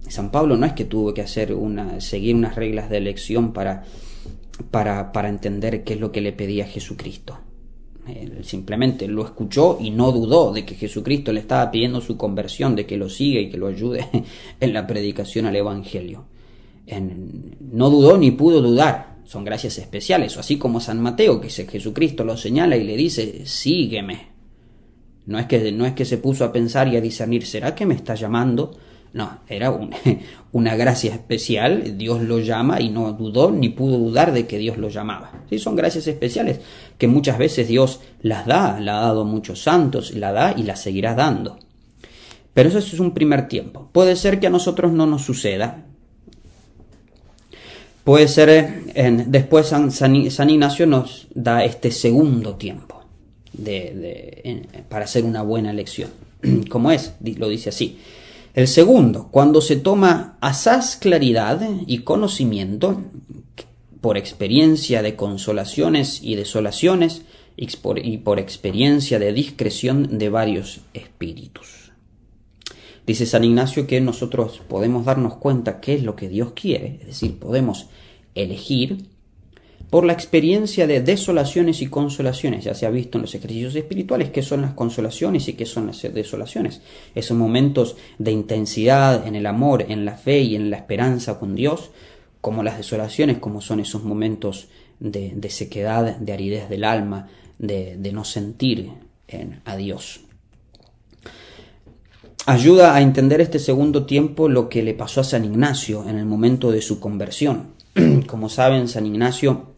San 0.08 0.30
Pablo 0.30 0.56
no 0.56 0.64
es 0.64 0.72
que 0.72 0.86
tuvo 0.86 1.12
que 1.12 1.20
hacer 1.20 1.52
una, 1.52 2.00
seguir 2.00 2.34
unas 2.34 2.54
reglas 2.54 2.88
de 2.88 2.96
elección 2.96 3.52
para, 3.52 3.84
para, 4.70 5.12
para 5.12 5.28
entender 5.28 5.84
qué 5.84 5.94
es 5.94 6.00
lo 6.00 6.12
que 6.12 6.20
le 6.20 6.32
pedía 6.32 6.66
Jesucristo. 6.66 7.38
Él 8.06 8.44
simplemente 8.44 9.06
lo 9.06 9.24
escuchó 9.24 9.78
y 9.80 9.90
no 9.90 10.10
dudó 10.10 10.52
de 10.52 10.64
que 10.64 10.74
Jesucristo 10.74 11.32
le 11.32 11.40
estaba 11.40 11.70
pidiendo 11.70 12.00
su 12.00 12.16
conversión, 12.16 12.74
de 12.74 12.84
que 12.84 12.96
lo 12.96 13.08
siga 13.08 13.40
y 13.40 13.48
que 13.48 13.58
lo 13.58 13.68
ayude 13.68 14.06
en 14.60 14.72
la 14.72 14.86
predicación 14.86 15.46
al 15.46 15.56
Evangelio. 15.56 16.26
no 17.60 17.90
dudó 17.90 18.18
ni 18.18 18.32
pudo 18.32 18.60
dudar 18.60 19.12
son 19.24 19.44
gracias 19.44 19.78
especiales, 19.78 20.36
o 20.36 20.40
así 20.40 20.58
como 20.58 20.78
San 20.80 21.00
Mateo, 21.00 21.40
que 21.40 21.48
Jesucristo 21.48 22.22
lo 22.24 22.36
señala 22.36 22.76
y 22.76 22.84
le 22.84 22.96
dice, 22.96 23.46
sígueme. 23.46 24.32
No 25.24 25.38
es, 25.38 25.46
que, 25.46 25.70
no 25.72 25.86
es 25.86 25.92
que 25.92 26.04
se 26.04 26.18
puso 26.18 26.44
a 26.44 26.52
pensar 26.52 26.88
y 26.88 26.96
a 26.96 27.00
discernir, 27.00 27.46
¿será 27.46 27.74
que 27.74 27.86
me 27.86 27.94
está 27.94 28.14
llamando? 28.14 28.76
No, 29.12 29.40
era 29.48 29.70
una 30.52 30.76
gracia 30.76 31.12
especial, 31.12 31.98
Dios 31.98 32.22
lo 32.22 32.38
llama 32.38 32.80
y 32.80 32.88
no 32.88 33.12
dudó 33.12 33.50
ni 33.50 33.68
pudo 33.68 33.98
dudar 33.98 34.32
de 34.32 34.46
que 34.46 34.58
Dios 34.58 34.78
lo 34.78 34.88
llamaba. 34.88 35.32
Sí, 35.50 35.58
son 35.58 35.76
gracias 35.76 36.06
especiales 36.06 36.60
que 36.96 37.08
muchas 37.08 37.38
veces 37.38 37.68
Dios 37.68 38.00
las 38.22 38.46
da, 38.46 38.80
la 38.80 38.98
ha 38.98 39.02
dado 39.02 39.24
muchos 39.24 39.62
santos, 39.62 40.14
la 40.14 40.32
da 40.32 40.54
y 40.56 40.62
la 40.62 40.76
seguirá 40.76 41.14
dando. 41.14 41.58
Pero 42.54 42.68
eso 42.68 42.78
es 42.78 43.00
un 43.00 43.12
primer 43.12 43.48
tiempo. 43.48 43.88
Puede 43.92 44.16
ser 44.16 44.40
que 44.40 44.46
a 44.46 44.50
nosotros 44.50 44.92
no 44.92 45.06
nos 45.06 45.22
suceda, 45.22 45.86
Puede 48.04 48.26
ser, 48.26 48.48
eh, 48.94 49.24
después 49.28 49.68
San, 49.68 50.16
Ignacio 50.16 50.86
nos 50.86 51.28
da 51.34 51.64
este 51.64 51.92
segundo 51.92 52.56
tiempo 52.56 53.04
de, 53.52 54.66
para 54.88 55.04
hacer 55.04 55.24
una 55.24 55.42
buena 55.42 55.70
elección. 55.70 56.10
¿Cómo 56.68 56.90
es? 56.90 57.12
Lo 57.36 57.48
dice 57.48 57.68
así. 57.68 57.98
El 58.54 58.68
segundo, 58.68 59.28
cuando 59.30 59.62
se 59.62 59.76
toma 59.76 60.36
asaz 60.42 60.96
claridad 60.96 61.66
y 61.86 61.98
conocimiento 61.98 63.02
por 64.02 64.18
experiencia 64.18 65.00
de 65.00 65.16
consolaciones 65.16 66.22
y 66.22 66.34
desolaciones 66.34 67.22
y 67.56 68.16
por 68.18 68.38
experiencia 68.38 69.18
de 69.18 69.32
discreción 69.32 70.18
de 70.18 70.28
varios 70.28 70.80
espíritus. 70.92 71.92
Dice 73.06 73.24
San 73.24 73.44
Ignacio 73.44 73.86
que 73.86 74.00
nosotros 74.00 74.60
podemos 74.68 75.06
darnos 75.06 75.36
cuenta 75.36 75.80
qué 75.80 75.94
es 75.94 76.02
lo 76.02 76.14
que 76.14 76.28
Dios 76.28 76.52
quiere, 76.54 76.98
es 77.00 77.06
decir, 77.06 77.38
podemos 77.38 77.86
elegir 78.34 79.06
por 79.92 80.06
la 80.06 80.14
experiencia 80.14 80.86
de 80.86 81.02
desolaciones 81.02 81.82
y 81.82 81.88
consolaciones. 81.88 82.64
Ya 82.64 82.72
se 82.72 82.86
ha 82.86 82.90
visto 82.90 83.18
en 83.18 83.22
los 83.22 83.34
ejercicios 83.34 83.74
espirituales 83.74 84.30
qué 84.30 84.40
son 84.40 84.62
las 84.62 84.72
consolaciones 84.72 85.48
y 85.48 85.52
qué 85.52 85.66
son 85.66 85.86
las 85.88 86.00
desolaciones. 86.00 86.80
Esos 87.14 87.36
momentos 87.36 87.96
de 88.16 88.32
intensidad 88.32 89.26
en 89.26 89.36
el 89.36 89.44
amor, 89.44 89.84
en 89.86 90.06
la 90.06 90.16
fe 90.16 90.40
y 90.40 90.56
en 90.56 90.70
la 90.70 90.78
esperanza 90.78 91.38
con 91.38 91.54
Dios, 91.54 91.90
como 92.40 92.62
las 92.62 92.78
desolaciones, 92.78 93.36
como 93.36 93.60
son 93.60 93.80
esos 93.80 94.02
momentos 94.02 94.68
de, 94.98 95.50
sequedad, 95.50 96.16
de 96.16 96.32
aridez 96.32 96.70
del 96.70 96.84
alma, 96.84 97.28
de, 97.58 97.98
no 98.14 98.24
sentir 98.24 98.92
en, 99.28 99.60
a 99.66 99.76
Dios 99.76 100.20
ayuda 102.44 102.96
a 102.96 103.02
entender 103.02 103.40
este 103.40 103.60
segundo 103.60 104.04
tiempo 104.04 104.48
lo 104.48 104.68
que 104.68 104.82
le 104.82 104.94
pasó 104.94 105.20
a 105.20 105.24
San 105.24 105.44
Ignacio 105.44 106.08
en 106.08 106.18
el 106.18 106.24
momento 106.24 106.72
de 106.72 106.82
su 106.82 106.98
conversión. 106.98 107.74
Como 108.26 108.48
saben, 108.48 108.88
San 108.88 109.06
Ignacio 109.06 109.71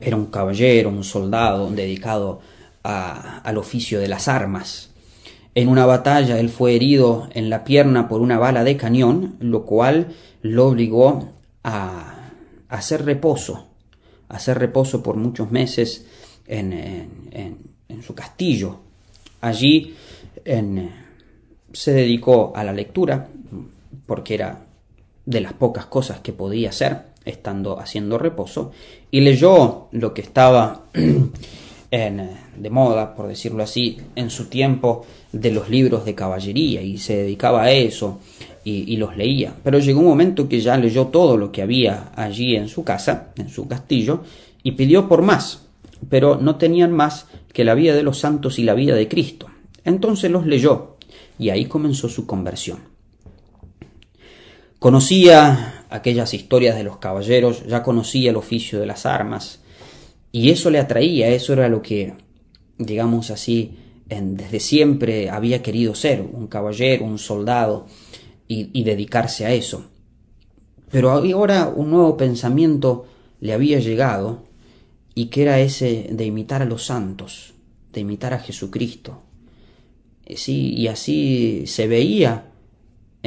era 0.00 0.16
un 0.16 0.26
caballero, 0.26 0.88
un 0.88 1.04
soldado 1.04 1.70
dedicado 1.70 2.40
al 2.82 3.58
oficio 3.58 3.98
de 3.98 4.08
las 4.08 4.28
armas. 4.28 4.90
En 5.54 5.68
una 5.68 5.86
batalla 5.86 6.38
él 6.38 6.50
fue 6.50 6.76
herido 6.76 7.28
en 7.32 7.50
la 7.50 7.64
pierna 7.64 8.08
por 8.08 8.20
una 8.20 8.38
bala 8.38 8.62
de 8.62 8.76
cañón, 8.76 9.36
lo 9.40 9.64
cual 9.64 10.14
lo 10.42 10.68
obligó 10.68 11.32
a, 11.64 12.30
hacer 12.68 13.04
reposo, 13.04 13.66
a 14.28 14.36
hacer 14.36 14.58
reposo 14.58 15.02
por 15.02 15.16
muchos 15.16 15.50
meses 15.50 16.06
en, 16.46 16.72
en 17.88 18.02
su 18.02 18.14
castillo. 18.14 18.80
Allí 19.40 19.94
se 21.72 21.92
dedicó 21.92 22.52
a 22.54 22.62
la 22.62 22.72
lectura, 22.72 23.28
porque 24.06 24.34
era 24.34 24.66
de 25.24 25.40
las 25.40 25.54
pocas 25.54 25.86
cosas 25.86 26.20
que 26.20 26.32
podía 26.32 26.68
hacer 26.68 27.15
estando 27.26 27.78
haciendo 27.78 28.16
reposo, 28.16 28.72
y 29.10 29.20
leyó 29.20 29.88
lo 29.92 30.14
que 30.14 30.22
estaba 30.22 30.86
en, 31.90 32.30
de 32.56 32.70
moda, 32.70 33.14
por 33.14 33.28
decirlo 33.28 33.62
así, 33.62 33.98
en 34.14 34.30
su 34.30 34.46
tiempo 34.46 35.04
de 35.32 35.50
los 35.50 35.68
libros 35.68 36.06
de 36.06 36.14
caballería, 36.14 36.80
y 36.80 36.96
se 36.96 37.16
dedicaba 37.18 37.64
a 37.64 37.70
eso, 37.72 38.20
y, 38.64 38.92
y, 38.92 38.96
los 38.96 39.16
leía. 39.16 39.54
Pero 39.62 39.78
llegó 39.78 40.00
un 40.00 40.06
momento 40.06 40.48
que 40.48 40.60
ya 40.60 40.76
leyó 40.76 41.08
todo 41.08 41.36
lo 41.36 41.52
que 41.52 41.62
había 41.62 42.12
allí 42.16 42.56
en 42.56 42.68
su 42.68 42.82
casa, 42.82 43.32
en 43.36 43.48
su 43.48 43.68
castillo, 43.68 44.22
y 44.62 44.72
pidió 44.72 45.08
por 45.08 45.22
más, 45.22 45.66
pero 46.08 46.36
no 46.36 46.56
tenían 46.56 46.92
más 46.92 47.26
que 47.52 47.64
la 47.64 47.74
vida 47.74 47.94
de 47.94 48.02
los 48.02 48.18
santos 48.18 48.58
y 48.58 48.64
la 48.64 48.74
vida 48.74 48.94
de 48.94 49.08
Cristo. 49.08 49.46
Entonces 49.84 50.30
los 50.30 50.46
leyó 50.46 50.96
y 51.38 51.50
ahí 51.50 51.66
comenzó 51.66 52.08
su 52.08 52.26
conversión. 52.26 52.78
Conocía 54.78 55.75
aquellas 55.90 56.34
historias 56.34 56.76
de 56.76 56.84
los 56.84 56.98
caballeros, 56.98 57.66
ya 57.66 57.82
conocía 57.82 58.30
el 58.30 58.36
oficio 58.36 58.80
de 58.80 58.86
las 58.86 59.06
armas, 59.06 59.60
y 60.32 60.50
eso 60.50 60.70
le 60.70 60.78
atraía, 60.78 61.28
eso 61.28 61.52
era 61.52 61.68
lo 61.68 61.82
que, 61.82 62.14
digamos 62.78 63.30
así, 63.30 63.78
desde 64.06 64.60
siempre 64.60 65.30
había 65.30 65.62
querido 65.62 65.94
ser, 65.94 66.20
un 66.20 66.46
caballero, 66.46 67.04
un 67.04 67.18
soldado, 67.18 67.86
y, 68.48 68.70
y 68.78 68.84
dedicarse 68.84 69.46
a 69.46 69.52
eso. 69.52 69.86
Pero 70.90 71.10
ahora 71.10 71.68
un 71.74 71.90
nuevo 71.90 72.16
pensamiento 72.16 73.06
le 73.40 73.52
había 73.52 73.80
llegado, 73.80 74.44
y 75.14 75.26
que 75.26 75.42
era 75.42 75.60
ese 75.60 76.08
de 76.10 76.24
imitar 76.24 76.62
a 76.62 76.66
los 76.66 76.84
santos, 76.84 77.54
de 77.92 78.00
imitar 78.00 78.34
a 78.34 78.38
Jesucristo, 78.38 79.22
Sí, 80.34 80.74
y 80.74 80.88
así 80.88 81.64
se 81.66 81.86
veía 81.86 82.50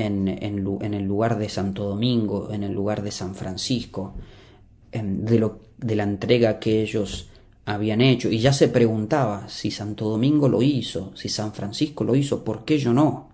en, 0.05 0.27
en, 0.27 0.93
el 0.93 1.03
lugar 1.03 1.37
de 1.37 1.49
Santo 1.49 1.85
Domingo, 1.85 2.49
en 2.51 2.63
el 2.63 2.73
lugar 2.73 3.03
de 3.03 3.11
San 3.11 3.35
Francisco, 3.35 4.13
de, 4.91 5.39
lo, 5.39 5.59
de 5.77 5.95
la 5.95 6.03
entrega 6.03 6.59
que 6.59 6.81
ellos 6.81 7.29
habían 7.65 8.01
hecho. 8.01 8.29
Y 8.29 8.39
ya 8.39 8.53
se 8.53 8.67
preguntaba 8.67 9.47
si 9.49 9.71
Santo 9.71 10.09
Domingo 10.09 10.47
lo 10.47 10.61
hizo, 10.61 11.11
si 11.15 11.29
San 11.29 11.53
Francisco 11.53 12.03
lo 12.03 12.15
hizo, 12.15 12.43
¿por 12.43 12.65
qué 12.65 12.77
yo 12.77 12.93
no? 12.93 13.29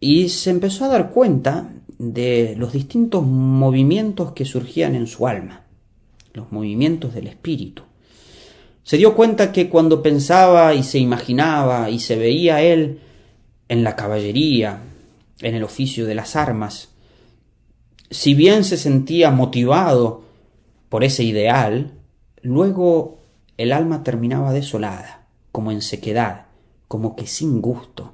Y 0.00 0.30
se 0.30 0.50
empezó 0.50 0.86
a 0.86 0.88
dar 0.88 1.10
cuenta 1.10 1.72
de 1.98 2.54
los 2.56 2.72
distintos 2.72 3.24
movimientos 3.24 4.32
que 4.32 4.46
surgían 4.46 4.94
en 4.94 5.06
su 5.06 5.26
alma, 5.26 5.64
los 6.32 6.50
movimientos 6.50 7.12
del 7.14 7.26
espíritu. 7.26 7.82
Se 8.82 8.96
dio 8.96 9.14
cuenta 9.14 9.52
que 9.52 9.68
cuando 9.68 10.02
pensaba 10.02 10.74
y 10.74 10.82
se 10.82 10.98
imaginaba 10.98 11.90
y 11.90 11.98
se 11.98 12.16
veía 12.16 12.62
él 12.62 13.00
en 13.70 13.84
la 13.84 13.94
caballería, 13.94 14.80
en 15.40 15.54
el 15.54 15.62
oficio 15.62 16.04
de 16.04 16.16
las 16.16 16.34
armas, 16.34 16.88
si 18.10 18.34
bien 18.34 18.64
se 18.64 18.76
sentía 18.76 19.30
motivado 19.30 20.24
por 20.88 21.04
ese 21.04 21.22
ideal, 21.22 21.92
luego 22.42 23.20
el 23.56 23.72
alma 23.72 24.02
terminaba 24.02 24.52
desolada, 24.52 25.28
como 25.52 25.70
en 25.70 25.82
sequedad, 25.82 26.46
como 26.88 27.14
que 27.14 27.28
sin 27.28 27.60
gusto, 27.60 28.12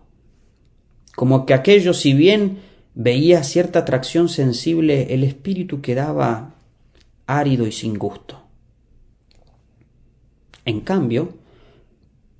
como 1.15 1.47
que 1.47 1.55
aquello, 1.55 1.95
si 1.95 2.13
bien 2.13 2.59
veía 2.95 3.43
cierta 3.43 3.79
atracción 3.79 4.29
sensible, 4.29 5.15
el 5.15 5.25
espíritu 5.25 5.81
quedaba 5.81 6.55
árido 7.27 7.67
y 7.67 7.73
sin 7.73 7.97
gusto. 7.97 8.43
En 10.67 10.83
cambio, 10.83 11.31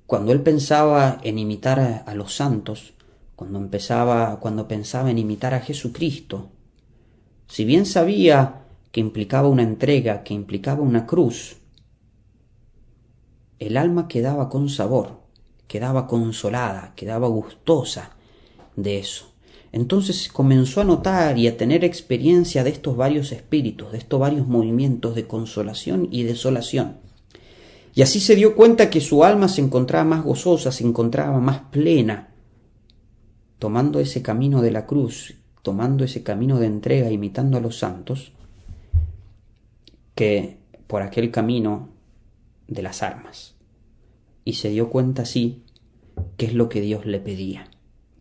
cuando 0.05 0.31
él 0.33 0.41
pensaba 0.41 1.19
en 1.23 1.39
imitar 1.39 2.03
a, 2.05 2.13
los 2.13 2.35
santos, 2.35 2.93
cuando 3.37 3.59
empezaba, 3.59 4.39
cuando 4.39 4.67
pensaba 4.67 5.11
en 5.11 5.19
imitar 5.19 5.53
a 5.53 5.59
Jesucristo, 5.59 6.49
si 7.47 7.65
bien 7.65 7.85
sabía 7.85 8.63
que 8.91 8.99
implicaba 8.99 9.47
una 9.47 9.61
entrega, 9.61 10.23
que 10.23 10.33
implicaba 10.33 10.81
una 10.81 11.05
cruz, 11.05 11.57
el 13.59 13.77
alma 13.77 14.07
quedaba 14.07 14.49
con 14.49 14.69
sabor, 14.69 15.21
quedaba 15.67 16.07
consolada, 16.07 16.93
quedaba 16.95 17.27
gustosa 17.27 18.17
de 18.75 18.97
eso. 18.97 19.31
entonces 19.71 20.29
comenzó 20.29 20.81
a 20.81 20.85
notar 20.85 21.37
y 21.37 21.47
a 21.47 21.57
tener 21.57 21.83
experiencia 21.83 22.63
de 22.63 22.71
estos 22.71 22.97
varios 22.97 23.31
espíritus, 23.31 23.91
de 23.91 23.99
estos 23.99 24.19
varios 24.19 24.47
movimientos 24.47 25.13
de 25.13 25.27
consolación 25.27 26.07
y 26.09 26.23
desolación. 26.23 26.97
Y 27.93 28.01
así 28.01 28.19
se 28.19 28.35
dio 28.35 28.55
cuenta 28.55 28.89
que 28.89 28.99
su 28.99 29.23
alma 29.23 29.47
se 29.47 29.61
encontraba 29.61 30.05
más 30.05 30.23
gozosa, 30.23 30.71
se 30.71 30.83
encontraba 30.83 31.39
más 31.39 31.59
plena, 31.69 32.26
tomando 33.59 33.99
ese 33.99 34.21
camino 34.21 34.61
de 34.61 34.71
la 34.71 34.85
cruz, 34.85 35.35
tomando 35.61 36.03
ese 36.03 36.23
camino 36.23 36.59
de 36.59 36.67
entrega, 36.67 37.11
imitando 37.11 37.57
a 37.57 37.61
los 37.61 37.77
santos, 37.77 38.31
que 40.15 40.57
por 40.87 41.01
aquel 41.01 41.31
camino 41.31 41.89
de 42.67 42.81
las 42.81 43.03
armas. 43.03 43.55
Y 44.45 44.53
se 44.53 44.69
dio 44.69 44.89
cuenta 44.89 45.23
así 45.23 45.63
qué 46.37 46.45
es 46.45 46.53
lo 46.53 46.69
que 46.69 46.81
Dios 46.81 47.05
le 47.05 47.19
pedía, 47.19 47.67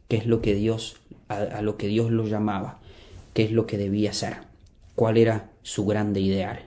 qué 0.08 0.16
es 0.16 0.26
lo 0.26 0.40
que 0.40 0.54
Dios 0.54 0.96
a, 1.28 1.60
lo 1.62 1.76
que 1.76 1.88
Dios 1.88 2.10
lo 2.10 2.26
llamaba, 2.26 2.80
qué 3.34 3.44
es 3.44 3.52
lo 3.52 3.66
que 3.66 3.78
debía 3.78 4.12
ser, 4.12 4.38
cuál 4.94 5.16
era 5.16 5.50
su 5.62 5.86
grande 5.86 6.20
ideal. 6.20 6.60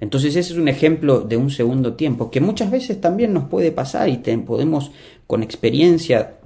Entonces 0.00 0.34
ese 0.34 0.52
es 0.52 0.58
un 0.58 0.68
ejemplo 0.68 1.20
de 1.20 1.36
un 1.36 1.50
segundo 1.50 1.94
tiempo 1.94 2.30
que 2.30 2.40
muchas 2.40 2.70
veces 2.70 3.00
también 3.00 3.34
nos 3.34 3.44
puede 3.44 3.70
pasar 3.70 4.08
y 4.08 4.16
podemos 4.16 4.92
con 5.26 5.42
experiencia 5.42 6.39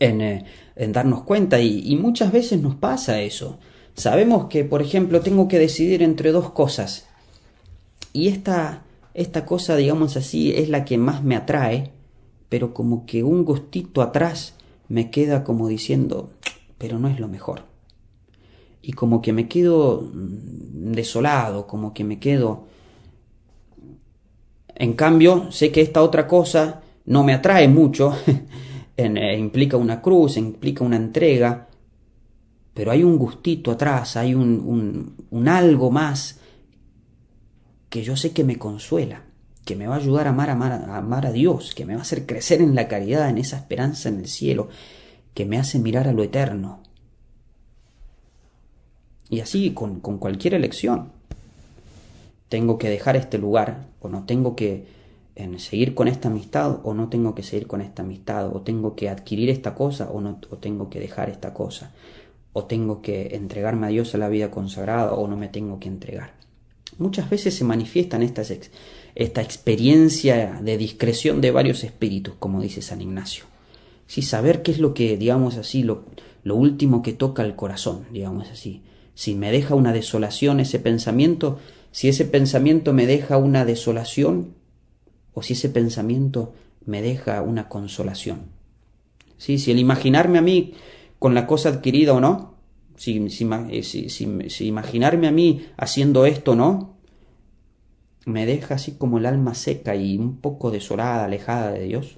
eh, 0.00 0.44
en, 0.76 0.92
darnos 0.92 1.22
cuenta 1.22 1.60
y, 1.60 1.82
y, 1.84 1.96
muchas 1.96 2.32
veces 2.32 2.60
nos 2.60 2.74
pasa 2.74 3.20
eso. 3.20 3.58
Sabemos 3.94 4.46
que, 4.46 4.64
por 4.64 4.82
ejemplo, 4.82 5.20
tengo 5.20 5.48
que 5.48 5.58
decidir 5.58 6.02
entre 6.02 6.32
dos 6.32 6.50
cosas 6.50 7.06
y 8.16 8.28
esta, 8.28 8.82
esta 9.12 9.44
cosa, 9.44 9.76
digamos 9.76 10.16
así, 10.16 10.50
es 10.50 10.70
la 10.70 10.86
que 10.86 10.96
más 10.96 11.22
me 11.22 11.36
atrae, 11.36 11.92
pero 12.48 12.72
como 12.72 13.04
que 13.04 13.22
un 13.22 13.44
gustito 13.44 14.00
atrás 14.00 14.54
me 14.88 15.10
queda 15.10 15.44
como 15.44 15.68
diciendo, 15.68 16.30
pero 16.78 16.98
no 16.98 17.08
es 17.08 17.20
lo 17.20 17.28
mejor. 17.28 17.64
Y 18.80 18.92
como 18.92 19.20
que 19.20 19.34
me 19.34 19.48
quedo 19.48 20.00
mm, 20.00 20.92
desolado, 20.92 21.66
como 21.66 21.92
que 21.92 22.04
me 22.04 22.18
quedo... 22.18 22.64
En 24.74 24.94
cambio, 24.94 25.52
sé 25.52 25.70
que 25.70 25.82
esta 25.82 26.02
otra 26.02 26.26
cosa 26.26 26.80
no 27.04 27.22
me 27.22 27.34
atrae 27.34 27.68
mucho, 27.68 28.14
eh, 28.96 29.36
implica 29.38 29.76
una 29.76 30.00
cruz, 30.00 30.36
implica 30.36 30.84
una 30.84 30.96
entrega, 30.96 31.68
pero 32.72 32.90
hay 32.90 33.02
un 33.02 33.18
gustito 33.18 33.70
atrás, 33.70 34.16
hay 34.16 34.34
un, 34.34 35.16
un, 35.30 35.48
algo 35.48 35.90
más 35.90 36.40
que 37.88 38.02
yo 38.02 38.16
sé 38.16 38.32
que 38.32 38.44
me 38.44 38.58
consuela 38.58 39.22
que 39.64 39.74
me 39.74 39.88
va 39.88 39.96
a 39.96 39.98
ayudar 39.98 40.28
a 40.28 40.30
amar, 40.30 40.50
a 40.50 40.96
amar 40.96 41.26
a 41.26 41.32
Dios, 41.32 41.74
que 41.74 41.84
me 41.84 41.94
va 41.94 41.98
a 41.98 42.02
hacer 42.02 42.24
crecer 42.24 42.62
en 42.62 42.76
la 42.76 42.86
caridad, 42.86 43.28
en 43.28 43.36
esa 43.36 43.56
esperanza 43.56 44.08
en 44.08 44.20
el 44.20 44.28
cielo, 44.28 44.68
que 45.34 45.44
me 45.44 45.58
hace 45.58 45.80
mirar 45.80 46.06
a 46.06 46.12
lo 46.12 46.22
eterno. 46.22 46.84
Y 49.28 49.40
así 49.40 49.72
con, 49.72 49.98
con 49.98 50.18
cualquier 50.18 50.54
elección. 50.54 51.10
Tengo 52.48 52.78
que 52.78 52.88
dejar 52.88 53.16
este 53.16 53.38
lugar, 53.38 53.88
o 54.00 54.08
no 54.08 54.24
tengo 54.24 54.54
que 54.54 54.86
en 55.36 55.58
seguir 55.58 55.94
con 55.94 56.08
esta 56.08 56.28
amistad, 56.28 56.80
o 56.82 56.94
no 56.94 57.08
tengo 57.08 57.34
que 57.34 57.42
seguir 57.42 57.66
con 57.66 57.82
esta 57.82 58.02
amistad, 58.02 58.54
o 58.54 58.62
tengo 58.62 58.96
que 58.96 59.10
adquirir 59.10 59.50
esta 59.50 59.74
cosa, 59.74 60.10
o 60.10 60.20
no 60.20 60.40
o 60.50 60.56
tengo 60.56 60.88
que 60.88 60.98
dejar 60.98 61.28
esta 61.28 61.52
cosa, 61.52 61.92
o 62.54 62.64
tengo 62.64 63.02
que 63.02 63.36
entregarme 63.36 63.86
a 63.86 63.90
Dios 63.90 64.14
a 64.14 64.18
la 64.18 64.30
vida 64.30 64.50
consagrada, 64.50 65.12
o 65.12 65.28
no 65.28 65.36
me 65.36 65.48
tengo 65.48 65.78
que 65.78 65.88
entregar. 65.88 66.34
Muchas 66.98 67.28
veces 67.28 67.54
se 67.54 67.64
manifiestan 67.64 68.22
estas, 68.22 68.50
esta 69.14 69.42
experiencia 69.42 70.58
de 70.62 70.78
discreción 70.78 71.42
de 71.42 71.50
varios 71.50 71.84
espíritus, 71.84 72.34
como 72.38 72.62
dice 72.62 72.80
San 72.80 73.02
Ignacio. 73.02 73.44
Sí, 74.06 74.22
saber 74.22 74.62
qué 74.62 74.70
es 74.70 74.78
lo 74.78 74.94
que, 74.94 75.18
digamos 75.18 75.58
así, 75.58 75.82
lo, 75.82 76.04
lo 76.44 76.56
último 76.56 77.02
que 77.02 77.12
toca 77.12 77.42
el 77.42 77.56
corazón, 77.56 78.06
digamos 78.10 78.48
así. 78.50 78.82
Si 79.14 79.34
me 79.34 79.50
deja 79.50 79.74
una 79.74 79.92
desolación 79.92 80.60
ese 80.60 80.78
pensamiento, 80.78 81.58
si 81.90 82.08
ese 82.08 82.24
pensamiento 82.24 82.94
me 82.94 83.06
deja 83.06 83.36
una 83.36 83.66
desolación, 83.66 84.54
o 85.36 85.42
si 85.42 85.52
ese 85.52 85.68
pensamiento 85.68 86.54
me 86.86 87.02
deja 87.02 87.42
una 87.42 87.68
consolación. 87.68 88.46
¿Sí? 89.36 89.58
Si 89.58 89.70
el 89.70 89.78
imaginarme 89.78 90.38
a 90.38 90.42
mí 90.42 90.72
con 91.18 91.34
la 91.34 91.46
cosa 91.46 91.68
adquirida 91.68 92.14
o 92.14 92.20
no, 92.20 92.54
si, 92.96 93.28
si, 93.28 94.08
si, 94.48 94.66
imaginarme 94.66 95.28
a 95.28 95.32
mí 95.32 95.66
haciendo 95.76 96.24
esto 96.24 96.52
o 96.52 96.54
no, 96.54 96.96
me 98.24 98.46
deja 98.46 98.76
así 98.76 98.92
como 98.92 99.18
el 99.18 99.26
alma 99.26 99.54
seca 99.54 99.94
y 99.94 100.16
un 100.16 100.38
poco 100.38 100.70
desolada, 100.70 101.26
alejada 101.26 101.70
de 101.70 101.84
Dios. 101.84 102.16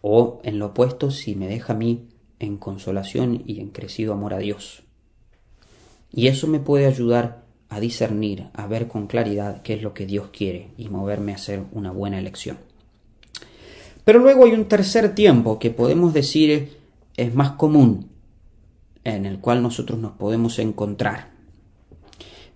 O 0.00 0.40
en 0.44 0.60
lo 0.60 0.66
opuesto, 0.66 1.10
si 1.10 1.34
me 1.34 1.48
deja 1.48 1.72
a 1.72 1.76
mí 1.76 2.06
en 2.38 2.56
consolación 2.56 3.42
y 3.46 3.58
en 3.58 3.70
crecido 3.70 4.12
amor 4.12 4.32
a 4.32 4.38
Dios. 4.38 4.84
Y 6.12 6.28
eso 6.28 6.46
me 6.46 6.60
puede 6.60 6.86
ayudar 6.86 7.49
a 7.70 7.78
discernir, 7.78 8.48
a 8.52 8.66
ver 8.66 8.88
con 8.88 9.06
claridad 9.06 9.62
qué 9.62 9.74
es 9.74 9.82
lo 9.82 9.94
que 9.94 10.04
Dios 10.04 10.28
quiere 10.36 10.72
y 10.76 10.88
moverme 10.88 11.32
a 11.32 11.36
hacer 11.36 11.62
una 11.72 11.92
buena 11.92 12.18
elección. 12.18 12.58
Pero 14.04 14.18
luego 14.18 14.44
hay 14.44 14.52
un 14.52 14.66
tercer 14.66 15.14
tiempo 15.14 15.58
que 15.60 15.70
podemos 15.70 16.12
decir 16.12 16.76
es 17.16 17.34
más 17.34 17.52
común, 17.52 18.08
en 19.04 19.24
el 19.24 19.38
cual 19.38 19.62
nosotros 19.62 20.00
nos 20.00 20.12
podemos 20.12 20.58
encontrar, 20.58 21.30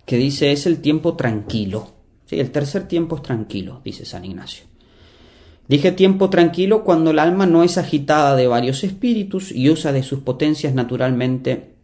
que 0.05 0.17
dice 0.17 0.51
es 0.51 0.65
el 0.65 0.81
tiempo 0.81 1.15
tranquilo. 1.15 1.93
Sí, 2.25 2.39
el 2.39 2.51
tercer 2.51 2.87
tiempo 2.87 3.15
es 3.15 3.21
tranquilo, 3.21 3.81
dice 3.85 4.03
San 4.05 4.25
Ignacio. 4.25 4.65
Dije 5.67 5.91
tiempo 5.93 6.29
tranquilo 6.29 6.83
cuando 6.83 7.11
el 7.11 7.19
alma 7.19 7.45
no 7.45 7.63
es 7.63 7.77
agitada 7.77 8.35
de 8.35 8.47
varios 8.47 8.83
espíritus 8.83 9.51
y 9.51 9.69
usa 9.69 9.93
de 9.93 10.03
sus 10.03 10.19
potencias 10.19 10.73
naturalmente, 10.73 11.75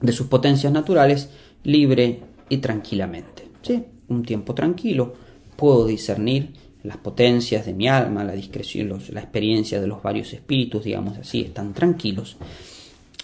de 0.00 0.12
sus 0.12 0.26
potencias 0.26 0.72
naturales, 0.72 1.30
libre 1.62 2.33
y 2.48 2.58
tranquilamente. 2.58 3.48
Sí, 3.62 3.84
un 4.08 4.22
tiempo 4.22 4.54
tranquilo. 4.54 5.14
Puedo 5.56 5.86
discernir 5.86 6.52
las 6.84 6.98
potencias 6.98 7.64
de 7.64 7.72
mi 7.72 7.88
alma, 7.88 8.24
la 8.24 8.34
discreción, 8.34 8.98
la 9.10 9.20
experiencia 9.20 9.80
de 9.80 9.86
los 9.86 10.02
varios 10.02 10.32
espíritus, 10.32 10.84
digamos 10.84 11.18
así, 11.18 11.40
están 11.40 11.72
tranquilos. 11.72 12.36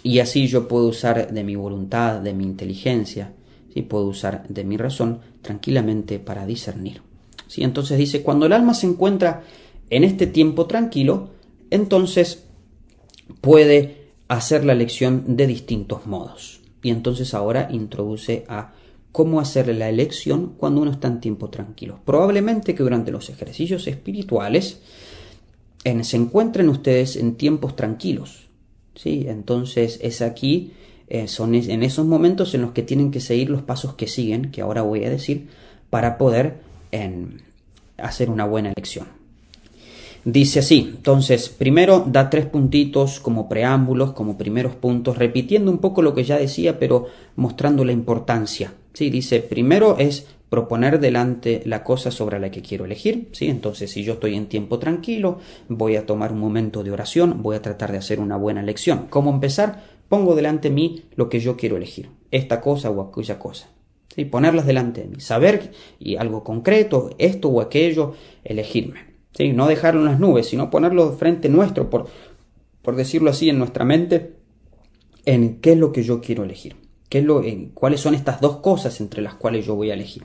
Y 0.03 0.19
así 0.19 0.47
yo 0.47 0.67
puedo 0.67 0.87
usar 0.87 1.31
de 1.31 1.43
mi 1.43 1.55
voluntad, 1.55 2.21
de 2.21 2.33
mi 2.33 2.43
inteligencia, 2.43 3.33
¿sí? 3.73 3.83
puedo 3.83 4.05
usar 4.05 4.47
de 4.47 4.63
mi 4.63 4.77
razón 4.77 5.19
tranquilamente 5.43 6.17
para 6.17 6.47
discernir. 6.47 7.01
¿sí? 7.47 7.63
Entonces 7.63 7.99
dice, 7.99 8.23
cuando 8.23 8.47
el 8.47 8.53
alma 8.53 8.73
se 8.73 8.87
encuentra 8.87 9.43
en 9.91 10.03
este 10.03 10.25
tiempo 10.25 10.65
tranquilo, 10.65 11.29
entonces 11.69 12.45
puede 13.41 14.07
hacer 14.27 14.65
la 14.65 14.73
elección 14.73 15.35
de 15.37 15.45
distintos 15.45 16.07
modos. 16.07 16.61
Y 16.81 16.89
entonces 16.89 17.35
ahora 17.35 17.67
introduce 17.71 18.43
a 18.47 18.73
cómo 19.11 19.39
hacer 19.39 19.67
la 19.75 19.89
elección 19.89 20.53
cuando 20.57 20.81
uno 20.81 20.91
está 20.91 21.07
en 21.07 21.19
tiempo 21.19 21.49
tranquilo. 21.49 21.99
Probablemente 22.05 22.75
que 22.75 22.83
durante 22.83 23.11
los 23.11 23.29
ejercicios 23.29 23.87
espirituales 23.87 24.79
se 25.83 26.17
encuentren 26.17 26.69
ustedes 26.69 27.15
en 27.15 27.35
tiempos 27.35 27.75
tranquilos. 27.75 28.47
¿sí? 28.95 29.25
Entonces 29.27 29.99
es 30.01 30.21
aquí 30.21 30.73
eh, 31.13 31.27
son 31.27 31.55
en 31.55 31.83
esos 31.83 32.05
momentos 32.05 32.53
en 32.55 32.61
los 32.61 32.71
que 32.71 32.83
tienen 32.83 33.11
que 33.11 33.19
seguir 33.19 33.49
los 33.49 33.63
pasos 33.63 33.95
que 33.95 34.07
siguen, 34.07 34.49
que 34.49 34.61
ahora 34.61 34.81
voy 34.81 35.03
a 35.03 35.09
decir, 35.09 35.49
para 35.89 36.17
poder 36.17 36.61
hacer 37.97 38.29
una 38.29 38.45
buena 38.45 38.71
elección. 38.71 39.07
Dice 40.23 40.59
así, 40.59 40.89
entonces, 40.95 41.49
primero 41.49 42.05
da 42.07 42.29
tres 42.29 42.45
puntitos 42.45 43.19
como 43.19 43.49
preámbulos, 43.49 44.13
como 44.13 44.37
primeros 44.37 44.73
puntos, 44.75 45.17
repitiendo 45.17 45.69
un 45.69 45.79
poco 45.79 46.01
lo 46.01 46.15
que 46.15 46.23
ya 46.23 46.37
decía, 46.37 46.79
pero 46.79 47.07
mostrando 47.35 47.83
la 47.83 47.91
importancia. 47.91 48.73
¿Sí? 48.93 49.09
Dice, 49.09 49.39
primero 49.39 49.97
es 49.97 50.27
proponer 50.49 50.99
delante 50.99 51.61
la 51.65 51.83
cosa 51.83 52.11
sobre 52.11 52.39
la 52.39 52.51
que 52.51 52.61
quiero 52.61 52.85
elegir, 52.85 53.29
¿sí? 53.31 53.47
Entonces, 53.47 53.91
si 53.91 54.03
yo 54.03 54.13
estoy 54.13 54.35
en 54.35 54.47
tiempo 54.47 54.79
tranquilo, 54.79 55.39
voy 55.69 55.95
a 55.95 56.05
tomar 56.05 56.33
un 56.33 56.39
momento 56.39 56.83
de 56.83 56.91
oración, 56.91 57.41
voy 57.41 57.55
a 57.55 57.61
tratar 57.61 57.91
de 57.91 57.99
hacer 57.99 58.19
una 58.19 58.35
buena 58.35 58.61
elección. 58.61 59.07
¿Cómo 59.09 59.31
empezar? 59.31 60.01
pongo 60.11 60.35
delante 60.35 60.67
de 60.67 60.75
mí 60.75 61.03
lo 61.15 61.29
que 61.29 61.39
yo 61.39 61.55
quiero 61.55 61.77
elegir, 61.77 62.09
esta 62.31 62.59
cosa 62.59 62.89
o 62.89 62.99
aquella 62.99 63.39
cosa. 63.39 63.69
¿sí? 64.13 64.25
Ponerlas 64.25 64.65
delante 64.65 65.03
de 65.03 65.07
mí, 65.07 65.21
saber 65.21 65.71
y 65.99 66.17
algo 66.17 66.43
concreto, 66.43 67.11
esto 67.17 67.47
o 67.47 67.61
aquello, 67.61 68.15
elegirme. 68.43 69.05
¿sí? 69.33 69.53
No 69.53 69.67
dejarlo 69.67 70.01
en 70.01 70.07
las 70.07 70.19
nubes, 70.19 70.47
sino 70.47 70.69
ponerlo 70.69 71.13
frente 71.13 71.47
nuestro, 71.47 71.89
por, 71.89 72.09
por 72.81 72.97
decirlo 72.97 73.29
así, 73.29 73.47
en 73.47 73.57
nuestra 73.57 73.85
mente, 73.85 74.33
en 75.23 75.61
qué 75.61 75.71
es 75.71 75.77
lo 75.77 75.93
que 75.93 76.03
yo 76.03 76.19
quiero 76.19 76.43
elegir, 76.43 76.75
qué 77.11 77.19
es 77.19 77.25
lo, 77.25 77.43
en, 77.43 77.71
cuáles 77.73 77.99
son 77.99 78.15
estas 78.15 78.39
dos 78.39 78.57
cosas 78.57 79.01
entre 79.01 79.21
las 79.21 79.33
cuales 79.35 79.65
yo 79.65 79.75
voy 79.75 79.91
a 79.91 79.95
elegir. 79.95 80.23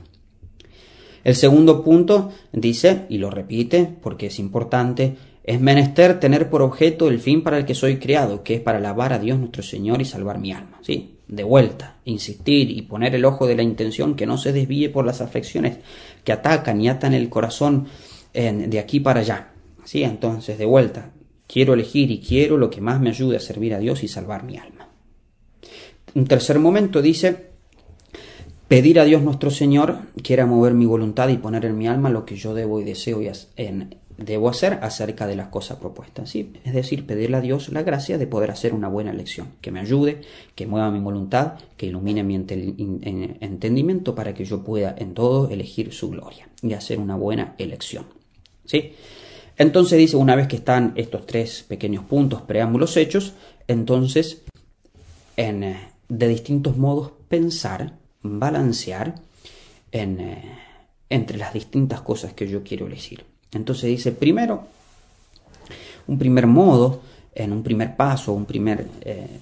El 1.25 1.35
segundo 1.35 1.83
punto 1.83 2.31
dice, 2.53 3.05
y 3.09 3.17
lo 3.17 3.29
repite 3.29 3.89
porque 4.01 4.27
es 4.27 4.39
importante, 4.39 5.17
es 5.43 5.59
menester 5.59 6.19
tener 6.19 6.49
por 6.49 6.61
objeto 6.61 7.09
el 7.09 7.19
fin 7.19 7.43
para 7.43 7.57
el 7.57 7.65
que 7.65 7.75
soy 7.75 7.97
creado, 7.97 8.41
que 8.41 8.55
es 8.55 8.61
para 8.61 8.77
alabar 8.77 9.11
a 9.11 9.19
Dios 9.19 9.37
nuestro 9.37 9.63
Señor 9.63 10.01
y 10.01 10.05
salvar 10.05 10.39
mi 10.39 10.53
alma. 10.53 10.79
Sí, 10.81 11.17
de 11.27 11.43
vuelta, 11.43 11.97
insistir 12.05 12.71
y 12.71 12.83
poner 12.83 13.13
el 13.15 13.25
ojo 13.25 13.45
de 13.45 13.57
la 13.57 13.63
intención 13.63 14.15
que 14.15 14.25
no 14.25 14.37
se 14.37 14.53
desvíe 14.53 14.87
por 14.87 15.05
las 15.05 15.19
aflicciones 15.19 15.79
que 16.23 16.31
atacan 16.31 16.79
y 16.79 16.87
atan 16.87 17.13
el 17.13 17.27
corazón 17.27 17.87
de 18.33 18.79
aquí 18.79 19.01
para 19.01 19.19
allá. 19.19 19.51
Sí, 19.83 20.03
entonces, 20.03 20.57
de 20.57 20.65
vuelta, 20.65 21.11
Quiero 21.47 21.73
elegir 21.73 22.11
y 22.11 22.19
quiero 22.19 22.57
lo 22.57 22.69
que 22.69 22.81
más 22.81 22.99
me 22.99 23.09
ayude 23.09 23.37
a 23.37 23.39
servir 23.39 23.73
a 23.73 23.79
Dios 23.79 24.03
y 24.03 24.09
salvar 24.09 24.43
mi 24.43 24.57
alma. 24.57 24.76
Un 26.13 26.25
tercer 26.25 26.59
momento 26.59 27.01
dice, 27.01 27.47
pedir 28.67 28.99
a 28.99 29.05
Dios 29.05 29.21
nuestro 29.21 29.51
Señor 29.51 29.99
quiera 30.23 30.45
mover 30.45 30.73
mi 30.73 30.85
voluntad 30.85 31.29
y 31.29 31.37
poner 31.37 31.65
en 31.65 31.77
mi 31.77 31.87
alma 31.87 32.09
lo 32.09 32.25
que 32.25 32.35
yo 32.35 32.53
debo 32.53 32.79
y 32.79 32.83
deseo 32.83 33.21
y 33.21 33.29
en, 33.55 33.95
debo 34.17 34.49
hacer 34.49 34.79
acerca 34.81 35.27
de 35.27 35.35
las 35.35 35.47
cosas 35.49 35.77
propuestas. 35.77 36.29
¿sí? 36.29 36.53
Es 36.63 36.73
decir, 36.73 37.05
pedirle 37.05 37.37
a 37.37 37.41
Dios 37.41 37.69
la 37.69 37.83
gracia 37.83 38.17
de 38.17 38.27
poder 38.27 38.51
hacer 38.51 38.73
una 38.73 38.87
buena 38.87 39.11
elección, 39.11 39.49
que 39.61 39.71
me 39.71 39.79
ayude, 39.79 40.21
que 40.55 40.65
mueva 40.65 40.91
mi 40.91 40.99
voluntad, 40.99 41.53
que 41.77 41.85
ilumine 41.85 42.23
mi 42.23 42.35
entendimiento 42.35 44.15
para 44.15 44.33
que 44.33 44.45
yo 44.45 44.63
pueda 44.63 44.95
en 44.97 45.13
todo 45.13 45.49
elegir 45.49 45.93
su 45.93 46.09
gloria 46.09 46.49
y 46.61 46.73
hacer 46.73 46.99
una 46.99 47.15
buena 47.15 47.55
elección. 47.57 48.05
¿sí? 48.65 48.93
Entonces 49.57 49.97
dice, 49.97 50.17
una 50.17 50.35
vez 50.35 50.47
que 50.47 50.57
están 50.57 50.93
estos 50.95 51.25
tres 51.25 51.63
pequeños 51.67 52.03
puntos, 52.05 52.41
preámbulos 52.41 52.97
hechos, 52.97 53.33
entonces 53.67 54.43
en, 55.35 55.63
eh, 55.63 55.77
de 56.09 56.27
distintos 56.27 56.77
modos 56.77 57.11
pensar, 57.27 57.93
balancear 58.21 59.15
en, 59.91 60.19
eh, 60.19 60.59
entre 61.09 61.37
las 61.37 61.53
distintas 61.53 62.01
cosas 62.01 62.33
que 62.33 62.47
yo 62.47 62.63
quiero 62.63 62.87
elegir. 62.87 63.25
Entonces 63.51 63.89
dice, 63.89 64.11
primero, 64.11 64.65
un 66.07 66.17
primer 66.17 66.47
modo, 66.47 67.01
en 67.33 67.51
un 67.51 67.63
primer 67.63 67.95
paso, 67.95 68.33
un 68.33 68.45
primer 68.45 68.87
eh, 69.01 69.39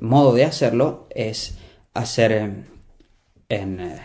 modo 0.00 0.34
de 0.34 0.44
hacerlo 0.44 1.06
es 1.10 1.56
hacer 1.94 2.32
eh, 2.32 2.64
en 3.48 3.98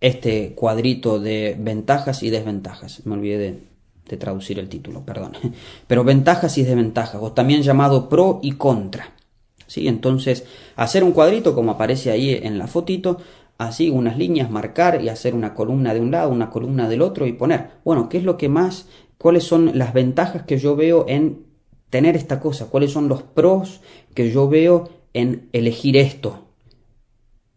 este 0.00 0.54
cuadrito 0.54 1.18
de 1.18 1.56
ventajas 1.58 2.22
y 2.22 2.30
desventajas. 2.30 3.04
Me 3.06 3.14
olvidé 3.14 3.38
de, 3.38 3.58
de, 4.08 4.16
traducir 4.16 4.58
el 4.58 4.68
título, 4.68 5.00
perdón. 5.04 5.32
Pero 5.86 6.04
ventajas 6.04 6.58
y 6.58 6.64
desventajas, 6.64 7.20
o 7.22 7.32
también 7.32 7.62
llamado 7.62 8.08
pro 8.08 8.40
y 8.42 8.52
contra. 8.52 9.14
¿Sí? 9.74 9.88
Entonces, 9.88 10.44
hacer 10.76 11.02
un 11.02 11.10
cuadrito 11.10 11.52
como 11.52 11.72
aparece 11.72 12.12
ahí 12.12 12.30
en 12.30 12.58
la 12.58 12.68
fotito, 12.68 13.18
así 13.58 13.90
unas 13.90 14.16
líneas, 14.16 14.48
marcar 14.48 15.02
y 15.02 15.08
hacer 15.08 15.34
una 15.34 15.52
columna 15.52 15.92
de 15.92 15.98
un 15.98 16.12
lado, 16.12 16.30
una 16.30 16.48
columna 16.48 16.88
del 16.88 17.02
otro 17.02 17.26
y 17.26 17.32
poner, 17.32 17.70
bueno, 17.84 18.08
¿qué 18.08 18.18
es 18.18 18.22
lo 18.22 18.36
que 18.36 18.48
más, 18.48 18.86
cuáles 19.18 19.42
son 19.42 19.76
las 19.76 19.92
ventajas 19.92 20.42
que 20.42 20.58
yo 20.58 20.76
veo 20.76 21.06
en 21.08 21.46
tener 21.90 22.14
esta 22.14 22.38
cosa? 22.38 22.66
¿Cuáles 22.66 22.92
son 22.92 23.08
los 23.08 23.24
pros 23.24 23.80
que 24.14 24.30
yo 24.30 24.48
veo 24.48 24.90
en 25.12 25.48
elegir 25.52 25.96
esto? 25.96 26.44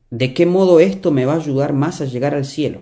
¿De 0.10 0.34
qué 0.34 0.48
modo 0.48 0.80
esto 0.80 1.12
me 1.12 1.28
va 1.28 1.34
a 1.34 1.38
ayudar 1.38 1.74
más 1.74 2.02
a 2.02 2.06
llegar 2.06 2.34
al 2.34 2.46
cielo? 2.46 2.82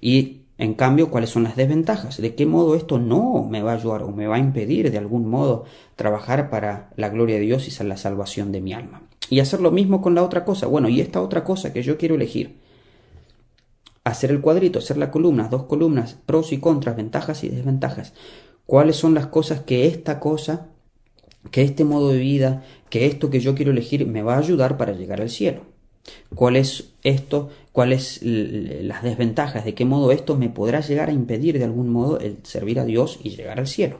Y 0.00 0.43
en 0.56 0.74
cambio, 0.74 1.10
¿cuáles 1.10 1.30
son 1.30 1.42
las 1.42 1.56
desventajas? 1.56 2.20
¿De 2.20 2.36
qué 2.36 2.46
modo 2.46 2.76
esto 2.76 2.98
no 2.98 3.44
me 3.48 3.62
va 3.62 3.72
a 3.72 3.74
ayudar 3.74 4.04
o 4.04 4.12
me 4.12 4.28
va 4.28 4.36
a 4.36 4.38
impedir 4.38 4.90
de 4.90 4.98
algún 4.98 5.28
modo 5.28 5.64
trabajar 5.96 6.48
para 6.48 6.90
la 6.96 7.08
gloria 7.08 7.36
de 7.36 7.42
Dios 7.42 7.66
y 7.66 7.84
la 7.84 7.96
salvación 7.96 8.52
de 8.52 8.60
mi 8.60 8.72
alma? 8.72 9.02
Y 9.30 9.40
hacer 9.40 9.60
lo 9.60 9.72
mismo 9.72 10.00
con 10.00 10.14
la 10.14 10.22
otra 10.22 10.44
cosa. 10.44 10.66
Bueno, 10.66 10.88
y 10.88 11.00
esta 11.00 11.20
otra 11.20 11.42
cosa 11.42 11.72
que 11.72 11.82
yo 11.82 11.98
quiero 11.98 12.14
elegir. 12.14 12.60
Hacer 14.04 14.30
el 14.30 14.40
cuadrito, 14.40 14.78
hacer 14.78 14.96
la 14.96 15.10
columna, 15.10 15.48
dos 15.48 15.64
columnas, 15.64 16.18
pros 16.24 16.52
y 16.52 16.58
contras, 16.58 16.94
ventajas 16.94 17.42
y 17.42 17.48
desventajas. 17.48 18.12
¿Cuáles 18.66 18.96
son 18.96 19.14
las 19.14 19.26
cosas 19.26 19.60
que 19.60 19.86
esta 19.86 20.20
cosa, 20.20 20.68
que 21.50 21.62
este 21.62 21.84
modo 21.84 22.10
de 22.10 22.18
vida, 22.18 22.62
que 22.90 23.06
esto 23.06 23.28
que 23.28 23.40
yo 23.40 23.56
quiero 23.56 23.72
elegir 23.72 24.06
me 24.06 24.22
va 24.22 24.36
a 24.36 24.38
ayudar 24.38 24.76
para 24.76 24.92
llegar 24.92 25.20
al 25.20 25.30
cielo? 25.30 25.62
¿Cuál 26.34 26.56
es 26.56 26.92
esto? 27.02 27.48
¿Cuáles 27.74 28.20
las 28.22 29.02
desventajas? 29.02 29.64
¿De 29.64 29.74
qué 29.74 29.84
modo 29.84 30.12
esto 30.12 30.36
me 30.36 30.48
podrá 30.48 30.78
llegar 30.78 31.08
a 31.08 31.12
impedir 31.12 31.58
de 31.58 31.64
algún 31.64 31.90
modo 31.90 32.20
el 32.20 32.38
servir 32.44 32.78
a 32.78 32.84
Dios 32.84 33.18
y 33.20 33.30
llegar 33.30 33.58
al 33.58 33.66
cielo? 33.66 33.98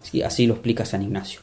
Sí, 0.00 0.22
así 0.22 0.46
lo 0.46 0.54
explica 0.54 0.86
San 0.86 1.02
Ignacio. 1.02 1.40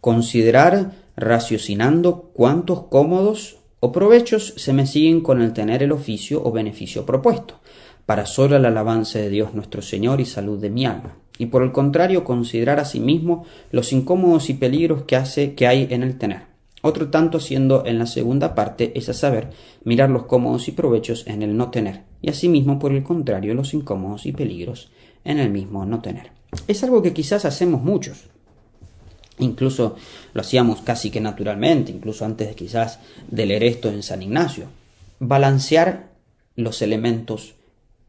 Considerar 0.00 0.94
raciocinando 1.14 2.32
cuántos 2.32 2.88
cómodos 2.88 3.58
o 3.78 3.92
provechos 3.92 4.54
se 4.56 4.72
me 4.72 4.84
siguen 4.84 5.20
con 5.20 5.40
el 5.40 5.52
tener 5.52 5.80
el 5.84 5.92
oficio 5.92 6.42
o 6.44 6.50
beneficio 6.50 7.06
propuesto, 7.06 7.60
para 8.04 8.26
solo 8.26 8.56
el 8.56 8.64
alabanza 8.64 9.20
de 9.20 9.30
Dios 9.30 9.54
nuestro 9.54 9.80
Señor 9.80 10.20
y 10.20 10.24
salud 10.24 10.60
de 10.60 10.70
mi 10.70 10.86
alma, 10.86 11.18
y 11.38 11.46
por 11.46 11.62
el 11.62 11.70
contrario 11.70 12.24
considerar 12.24 12.80
asimismo 12.80 13.46
los 13.70 13.92
incómodos 13.92 14.50
y 14.50 14.54
peligros 14.54 15.04
que 15.04 15.14
hace 15.14 15.54
que 15.54 15.68
hay 15.68 15.86
en 15.88 16.02
el 16.02 16.18
tener. 16.18 16.51
Otro 16.82 17.08
tanto 17.08 17.40
siendo 17.40 17.86
en 17.86 17.98
la 17.98 18.06
segunda 18.06 18.54
parte 18.54 18.92
es 18.94 19.08
a 19.08 19.14
saber 19.14 19.50
mirar 19.84 20.10
los 20.10 20.26
cómodos 20.26 20.68
y 20.68 20.72
provechos 20.72 21.26
en 21.26 21.42
el 21.42 21.56
no 21.56 21.70
tener, 21.70 22.02
y 22.20 22.28
asimismo 22.28 22.78
por 22.78 22.92
el 22.92 23.02
contrario 23.02 23.54
los 23.54 23.72
incómodos 23.72 24.26
y 24.26 24.32
peligros 24.32 24.90
en 25.24 25.38
el 25.38 25.50
mismo 25.50 25.86
no 25.86 26.02
tener. 26.02 26.32
Es 26.68 26.82
algo 26.84 27.00
que 27.00 27.14
quizás 27.14 27.44
hacemos 27.44 27.82
muchos, 27.82 28.28
Incluso 29.38 29.96
lo 30.34 30.40
hacíamos 30.40 30.82
casi 30.82 31.10
que 31.10 31.20
naturalmente, 31.20 31.90
incluso 31.90 32.24
antes 32.24 32.54
quizás 32.54 33.00
de 33.28 33.46
leer 33.46 33.64
esto 33.64 33.88
en 33.88 34.02
San 34.02 34.22
Ignacio. 34.22 34.66
Balancear 35.18 36.10
los 36.54 36.82
elementos 36.82 37.54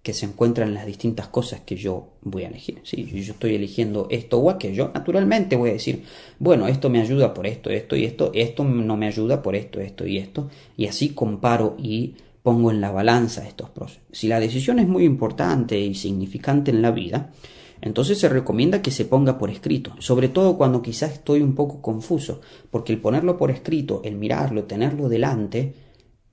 que 0.03 0.13
se 0.13 0.25
encuentran 0.25 0.67
en 0.67 0.73
las 0.73 0.85
distintas 0.85 1.29
cosas 1.29 1.61
que 1.61 1.77
yo 1.77 2.09
voy 2.21 2.43
a 2.43 2.49
elegir. 2.49 2.81
Si 2.83 3.05
yo 3.05 3.33
estoy 3.33 3.55
eligiendo 3.55 4.07
esto 4.11 4.37
o 4.37 4.49
aquello, 4.49 4.91
naturalmente 4.93 5.55
voy 5.55 5.69
a 5.69 5.73
decir, 5.73 6.03
bueno, 6.39 6.67
esto 6.67 6.89
me 6.89 6.99
ayuda 6.99 7.33
por 7.33 7.47
esto, 7.47 7.69
esto 7.69 7.95
y 7.95 8.03
esto, 8.03 8.29
esto 8.33 8.65
no 8.65 8.97
me 8.97 9.07
ayuda 9.07 9.41
por 9.41 9.55
esto, 9.55 9.79
esto 9.79 10.05
y 10.05 10.17
esto, 10.17 10.49
y 10.75 10.87
así 10.87 11.09
comparo 11.09 11.77
y 11.79 12.15
pongo 12.43 12.69
en 12.69 12.81
la 12.81 12.91
balanza 12.91 13.47
estos 13.47 13.69
pros. 13.69 13.99
Si 14.11 14.27
la 14.27 14.41
decisión 14.41 14.77
es 14.79 14.89
muy 14.89 15.05
importante 15.05 15.79
y 15.79 15.95
significante 15.95 16.71
en 16.71 16.81
la 16.81 16.91
vida, 16.91 17.31
entonces 17.79 18.19
se 18.19 18.27
recomienda 18.27 18.81
que 18.81 18.91
se 18.91 19.05
ponga 19.05 19.37
por 19.37 19.49
escrito, 19.49 19.95
sobre 19.99 20.27
todo 20.27 20.57
cuando 20.57 20.81
quizás 20.81 21.13
estoy 21.13 21.41
un 21.41 21.55
poco 21.55 21.81
confuso, 21.81 22.41
porque 22.69 22.91
el 22.91 22.99
ponerlo 22.99 23.37
por 23.37 23.51
escrito, 23.51 24.01
el 24.03 24.17
mirarlo, 24.17 24.65
tenerlo 24.65 25.07
delante, 25.07 25.75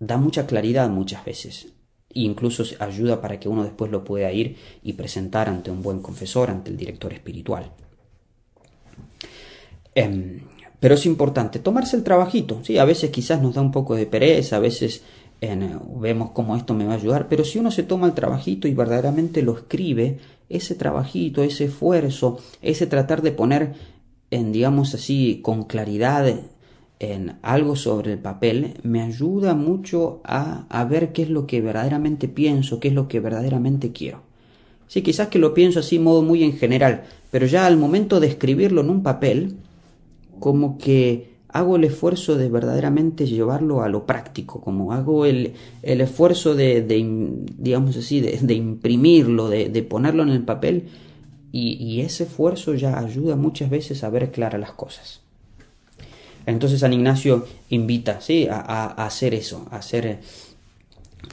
da 0.01 0.17
mucha 0.17 0.49
claridad 0.49 0.91
muchas 0.91 1.25
veces. 1.25 1.69
Incluso 2.13 2.65
ayuda 2.81 3.21
para 3.21 3.39
que 3.39 3.49
uno 3.49 3.63
después 3.63 3.91
lo 3.91 4.05
pueda 4.05 4.33
ir 4.33 4.57
y 4.83 4.95
presentar 4.95 5.49
ante 5.49 5.71
un 5.71 5.83
buen 5.83 6.01
confesor, 6.01 6.51
ante 6.51 6.71
el 6.71 6.77
director 6.77 7.13
espiritual. 7.13 7.71
Em, 9.95 10.41
pero 10.81 10.95
es 10.95 11.07
importante 11.07 11.59
tomarse 11.59 11.97
el 11.97 12.05
trabajito, 12.05 12.61
sí, 12.65 12.79
a 12.79 12.85
veces 12.85 13.11
quizás 13.11 13.43
nos 13.43 13.55
da 13.55 13.61
un 13.61 13.73
poco 13.73 13.95
de 13.95 14.07
pereza, 14.07 14.57
a 14.57 14.61
veces 14.61 15.03
vemos 15.41 16.31
cómo 16.33 16.57
esto 16.57 16.75
me 16.75 16.85
va 16.85 16.93
a 16.93 16.97
ayudar, 16.97 17.29
pero 17.29 17.45
si 17.45 17.59
uno 17.59 17.71
se 17.71 17.83
toma 17.83 18.07
el 18.07 18.13
trabajito 18.13 18.69
y 18.69 18.75
verdaderamente 18.75 19.43
lo 19.43 19.57
escribe, 19.57 20.19
ese 20.49 20.75
trabajito, 20.75 21.43
ese 21.43 21.67
esfuerzo, 21.67 22.39
ese 22.61 22.87
tratar 22.87 23.23
de 23.23 23.33
poner 23.33 23.75
en, 24.31 24.53
digamos 24.53 24.95
así, 24.95 25.41
con 25.43 25.65
claridad 25.65 26.27
en 27.01 27.39
algo 27.43 27.75
sobre 27.75 28.13
el 28.13 28.19
papel, 28.19 28.75
me 28.85 29.03
ayuda 29.03 29.55
mucho 29.55 30.21
a, 30.23 30.67
a 30.69 30.85
ver 30.85 31.13
qué 31.13 31.23
es 31.23 31.31
lo 31.31 31.47
que 31.47 31.61
verdaderamente 31.61 32.29
pienso, 32.29 32.79
qué 32.79 32.89
es 32.89 32.95
lo 32.95 33.09
que 33.09 33.19
verdaderamente 33.19 33.91
quiero. 33.91 34.23
Sí, 34.87 35.03
quizás 35.03 35.29
que 35.29 35.39
lo 35.39 35.55
pienso 35.55 35.81
así 35.81 35.99
modo 35.99 36.23
muy 36.23 36.45
en 36.45 36.53
general, 36.53 37.05
pero 37.31 37.47
ya 37.47 37.67
al 37.67 37.77
momento 37.77 38.21
de 38.21 38.27
escribirlo 38.27 38.81
en 38.81 38.91
un 38.91 39.03
papel, 39.03 39.57
como 40.39 40.79
que 40.79 41.31
hago 41.53 41.77
el 41.77 41.85
esfuerzo 41.85 42.37
de 42.37 42.49
verdaderamente 42.49 43.27
llevarlo 43.27 43.83
a 43.83 43.89
lo 43.89 44.07
práctico, 44.07 44.61
como 44.61 44.93
hago 44.93 45.27
el, 45.27 45.55
el 45.83 46.01
esfuerzo 46.01 46.55
de, 46.55 46.83
digamos 47.59 47.97
así, 47.97 48.21
de, 48.21 48.55
imprimirlo, 48.55 49.49
de, 49.49 49.83
ponerlo 49.83 50.23
en 50.23 50.31
el 50.31 50.43
papel, 50.43 50.89
y, 51.53 52.01
ese 52.01 52.25
esfuerzo 52.25 52.75
ya 52.75 52.99
ayuda 52.99 53.35
muchas 53.35 53.71
veces 53.71 54.05
a 54.05 54.11
ver 54.11 54.31
claras 54.31 54.61
las 54.61 54.73
cosas. 54.73 55.21
Entonces 56.51 56.81
San 56.81 56.93
Ignacio 56.93 57.47
invita 57.71 58.21
¿sí? 58.21 58.47
a, 58.51 58.87
hacer 59.05 59.35
eso, 59.35 59.67
a 59.71 59.77
hacer 59.77 60.21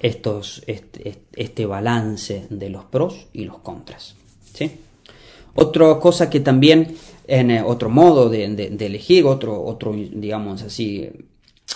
estos, 0.01 0.63
este, 0.67 1.21
este, 1.35 1.65
balance 1.65 2.47
de 2.49 2.69
los 2.69 2.85
pros 2.85 3.27
y 3.33 3.45
los 3.45 3.59
contras. 3.59 4.15
¿sí? 4.53 4.71
Otra 5.55 5.99
cosa 5.99 6.29
que 6.29 6.39
también 6.39 6.95
en 7.27 7.51
eh, 7.51 7.61
otro 7.61 7.89
modo 7.89 8.29
de, 8.29 8.45
elegir, 8.79 9.25
otro, 9.25 9.61
otro, 9.63 9.93
digamos 9.93 10.61
así, 10.61 11.09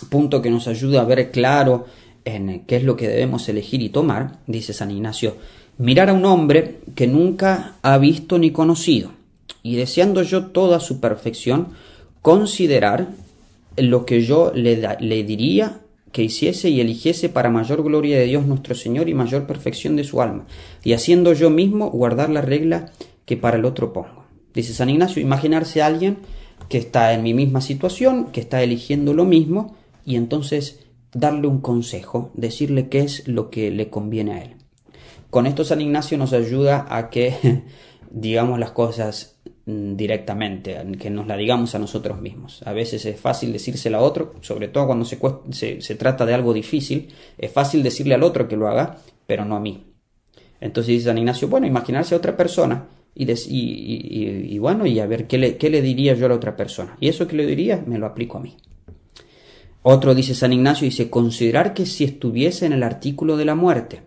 punto 0.10 0.42
que 0.42 0.50
nos 0.50 0.68
ayuda 0.68 1.02
a 1.02 1.06
ver 1.06 1.32
claro 1.32 1.86
en 2.24 2.66
qué 2.66 2.78
es 2.78 2.84
lo 2.84 2.96
que 2.96 3.08
debemos 3.08 3.48
elegir 3.50 3.82
y 3.82 3.90
tomar, 3.90 4.40
dice 4.48 4.74
San 4.74 4.92
Ignacio, 4.92 5.36
mirar 5.78 6.10
a 6.10 6.14
un 6.14 6.26
hombre 6.26 6.80
que 6.96 7.08
nunca 7.08 7.76
ha 7.82 7.98
visto 7.98 8.38
ni 8.38 8.52
conocido, 8.52 9.12
y 9.64 9.76
deseando 9.76 10.22
yo 10.24 10.48
toda 10.48 10.80
su 10.80 11.00
perfección, 11.00 11.70
considerar 12.22 13.10
lo 13.78 14.06
que 14.06 14.22
yo 14.22 14.52
le, 14.54 14.98
le 15.00 15.24
diría 15.24 15.82
que 16.12 16.24
hiciese 16.24 16.70
y 16.70 16.82
eligiese 16.82 17.30
para 17.30 17.50
mayor 17.50 17.84
gloria 17.84 18.18
de 18.18 18.26
Dios 18.26 18.46
nuestro 18.46 18.76
Señor 18.76 19.10
y 19.10 19.14
mayor 19.14 19.48
perfección 19.48 19.96
de 19.96 20.04
su 20.04 20.22
alma, 20.22 20.46
y 20.84 20.94
haciendo 20.94 21.34
yo 21.34 21.50
mismo 21.50 21.90
guardar 21.90 22.30
la 22.30 22.42
regla 22.42 22.92
que 23.26 23.38
para 23.38 23.58
el 23.58 23.66
otro 23.66 23.94
pongo. 23.94 24.26
Dice 24.54 24.74
San 24.74 24.90
Ignacio, 24.90 25.22
imaginarse 25.22 25.82
a 25.82 25.86
alguien 25.86 26.18
que 26.68 26.78
está 26.78 27.14
en 27.14 27.24
mi 27.24 27.34
misma 27.34 27.62
situación, 27.62 28.32
que 28.32 28.42
está 28.42 28.62
eligiendo 28.62 29.14
lo 29.14 29.26
mismo, 29.26 29.76
y 30.06 30.16
entonces 30.16 30.80
darle 31.14 31.48
un 31.48 31.62
consejo, 31.62 32.32
decirle 32.34 32.90
qué 32.90 33.00
es 33.00 33.28
lo 33.28 33.50
que 33.50 33.72
le 33.72 33.90
conviene 33.90 34.34
a 34.34 34.44
él. 34.44 34.56
Con 35.30 35.48
esto 35.48 35.64
San 35.64 35.82
Ignacio 35.82 36.18
nos 36.18 36.34
ayuda 36.34 36.86
a 36.90 37.10
que, 37.10 37.64
digamos, 38.12 38.60
las 38.60 38.72
cosas 38.72 39.31
directamente, 39.66 40.78
que 41.00 41.10
nos 41.10 41.28
la 41.28 41.38
digamos 41.38 41.76
a 41.76 41.80
nosotros 41.80 42.20
mismos. 42.20 42.62
A 42.66 42.74
veces 42.74 43.06
es 43.06 43.20
fácil 43.20 43.54
decírsela 43.54 44.00
a 44.00 44.02
otro, 44.02 44.34
sobre 44.42 44.68
todo 44.68 44.88
cuando 44.88 45.06
se, 45.06 45.20
se, 45.52 45.82
se, 45.82 45.96
trata 45.96 46.26
de 46.26 46.34
algo 46.34 46.54
difícil, 46.54 47.10
es 47.38 47.52
fácil 47.52 47.84
decirle 47.84 48.16
al 48.16 48.24
otro 48.24 48.48
que 48.48 48.58
lo 48.58 48.68
haga, 48.68 48.98
pero 49.28 49.46
no 49.46 49.56
a 49.56 49.60
mí. 49.60 49.86
Entonces 50.60 50.94
dice 50.94 51.06
San 51.06 51.18
Ignacio, 51.18 51.48
bueno, 51.48 51.68
imaginarse 51.68 52.16
a 52.16 52.18
otra 52.18 52.36
persona 52.36 52.88
y, 53.14 53.30
y, 53.32 54.56
y, 54.56 54.60
bueno, 54.60 54.86
y 54.86 55.00
a 55.00 55.06
ver 55.06 55.28
¿qué 55.28 55.38
le, 55.38 55.58
qué 55.58 55.70
le 55.70 55.82
diría 55.82 56.14
yo 56.14 56.26
a 56.26 56.30
la 56.30 56.36
otra 56.36 56.56
persona. 56.56 56.96
Y 57.00 57.10
eso 57.10 57.28
que 57.28 57.36
le 57.36 57.46
diría 57.46 57.84
me 57.86 57.98
lo 57.98 58.06
aplico 58.06 58.38
a 58.38 58.42
mí. 58.42 58.56
Otro 59.84 60.14
dice 60.14 60.36
San 60.36 60.54
Ignacio, 60.54 60.86
dice, 60.86 61.10
considerar 61.10 61.74
que 61.74 61.86
si 61.86 62.04
estuviese 62.04 62.68
en 62.68 62.74
el 62.74 62.84
artículo 62.84 63.36
de 63.36 63.46
la 63.46 63.56
muerte, 63.56 64.04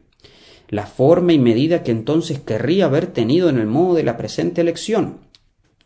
la 0.69 0.87
forma 0.87 1.33
y 1.33 1.39
medida 1.39 1.83
que 1.83 1.91
entonces 1.91 2.39
querría 2.39 2.87
haber 2.87 3.09
tenido 3.09 3.49
en 3.49 3.59
el 3.59 3.67
modo 3.67 3.95
de 3.95 4.05
la 4.05 4.17
presente 4.17 4.61
elección, 4.61 5.19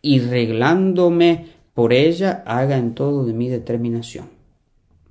y 0.02 0.20
reglándome 0.20 1.46
por 1.74 1.92
ella, 1.92 2.42
haga 2.46 2.76
en 2.76 2.94
todo 2.94 3.24
de 3.24 3.32
mi 3.32 3.48
determinación. 3.48 4.30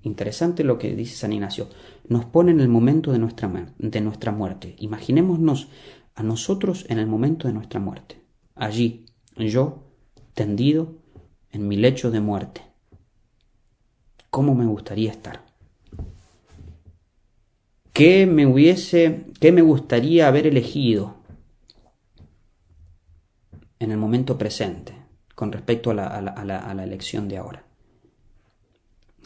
Interesante 0.03 0.63
lo 0.63 0.77
que 0.77 0.95
dice 0.95 1.15
San 1.15 1.33
Ignacio. 1.33 1.67
Nos 2.07 2.25
pone 2.25 2.51
en 2.51 2.59
el 2.59 2.69
momento 2.69 3.11
de 3.11 3.19
nuestra, 3.19 3.73
de 3.77 4.01
nuestra 4.01 4.31
muerte. 4.31 4.75
Imaginémonos 4.79 5.67
a 6.15 6.23
nosotros 6.23 6.85
en 6.89 6.99
el 6.99 7.07
momento 7.07 7.47
de 7.47 7.53
nuestra 7.53 7.79
muerte. 7.79 8.21
Allí, 8.55 9.05
yo, 9.37 9.83
tendido 10.33 10.95
en 11.51 11.67
mi 11.67 11.75
lecho 11.75 12.11
de 12.11 12.21
muerte. 12.21 12.61
¿Cómo 14.29 14.55
me 14.55 14.65
gustaría 14.65 15.11
estar? 15.11 15.45
¿Qué 17.91 18.25
me 18.25 18.45
hubiese, 18.45 19.25
qué 19.39 19.51
me 19.51 19.61
gustaría 19.61 20.27
haber 20.27 20.47
elegido 20.47 21.16
en 23.79 23.91
el 23.91 23.97
momento 23.97 24.37
presente 24.37 24.93
con 25.35 25.51
respecto 25.51 25.91
a 25.91 25.93
la, 25.93 26.07
a 26.07 26.73
la, 26.73 26.83
elección 26.83 27.27
de 27.27 27.37
ahora? 27.37 27.63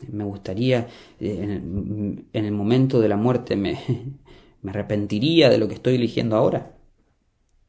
Me 0.09 0.23
gustaría, 0.23 0.87
en 1.19 2.25
el, 2.33 2.51
momento 2.51 2.99
de 2.99 3.07
la 3.07 3.17
muerte, 3.17 3.55
me, 3.55 3.79
me 4.61 4.71
arrepentiría 4.71 5.49
de 5.49 5.57
lo 5.57 5.67
que 5.67 5.75
estoy 5.75 5.95
eligiendo 5.95 6.35
ahora. 6.35 6.75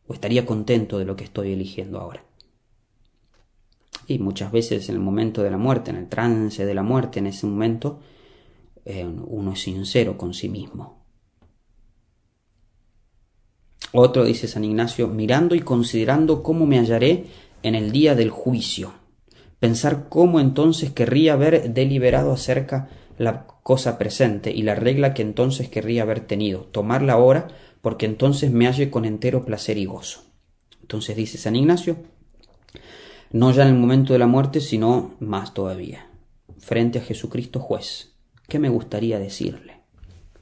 ¿O 0.09 0.14
estaría 0.14 0.45
contento 0.45 0.99
de 0.99 1.05
lo 1.05 1.14
que 1.14 1.24
estoy 1.24 1.53
eligiendo 1.53 2.01
ahora? 2.01 2.24
Y 4.09 4.18
muchas 4.18 4.51
veces 4.51 4.89
en 4.89 4.97
el 4.97 5.01
momento 5.01 5.43
de 5.43 5.51
la 5.51 5.59
muerte, 5.59 5.91
en 5.91 5.97
el 5.97 6.09
trance 6.09 6.66
de 6.66 6.74
la 6.74 6.83
muerte, 6.83 7.20
en 7.20 7.28
ese 7.28 7.47
momento, 7.47 8.01
eh, 8.85 9.05
uno 9.07 9.53
es 9.53 9.61
sincero 9.61 10.18
con 10.18 10.35
sí 10.35 10.49
mismo. 10.49 11.01
Otro 13.93 14.24
dice 14.24 14.49
San 14.49 14.64
Ignacio, 14.64 15.09
mirando 15.09 15.55
y 15.55 15.61
considerando 15.61 16.43
cómo 16.43 16.66
me 16.66 16.78
hallaré 16.78 17.26
en 17.62 17.74
el 17.74 17.93
día 17.93 18.14
del 18.14 18.30
juicio. 18.30 18.95
Pensar 19.61 20.09
cómo 20.09 20.40
entonces 20.40 20.90
querría 20.90 21.34
haber 21.34 21.72
deliberado 21.72 22.32
acerca 22.32 22.88
la 23.18 23.47
cosa 23.62 23.99
presente 23.99 24.51
y 24.51 24.62
la 24.62 24.74
regla 24.74 25.14
que 25.14 25.22
entonces 25.22 25.68
querría 25.68 26.03
haber 26.03 26.20
tenido. 26.20 26.62
Tomarla 26.62 27.12
ahora 27.12 27.49
porque 27.82 28.07
entonces 28.07 28.51
me 28.51 28.66
halle 28.66 28.90
con 28.90 29.05
entero 29.05 29.45
placer 29.45 29.76
y 29.76 29.84
gozo. 29.84 30.22
Entonces 30.80 31.14
dice 31.14 31.36
San 31.38 31.55
Ignacio, 31.55 31.99
no 33.30 33.53
ya 33.53 33.62
en 33.62 33.68
el 33.68 33.74
momento 33.74 34.14
de 34.14 34.18
la 34.18 34.26
muerte, 34.26 34.61
sino 34.61 35.14
más 35.20 35.55
todavía, 35.55 36.07
frente 36.59 36.99
a 36.99 37.03
Jesucristo 37.03 37.61
juez. 37.61 38.14
¿Qué 38.49 38.59
me 38.59 38.68
gustaría 38.68 39.18
decirle? 39.18 39.80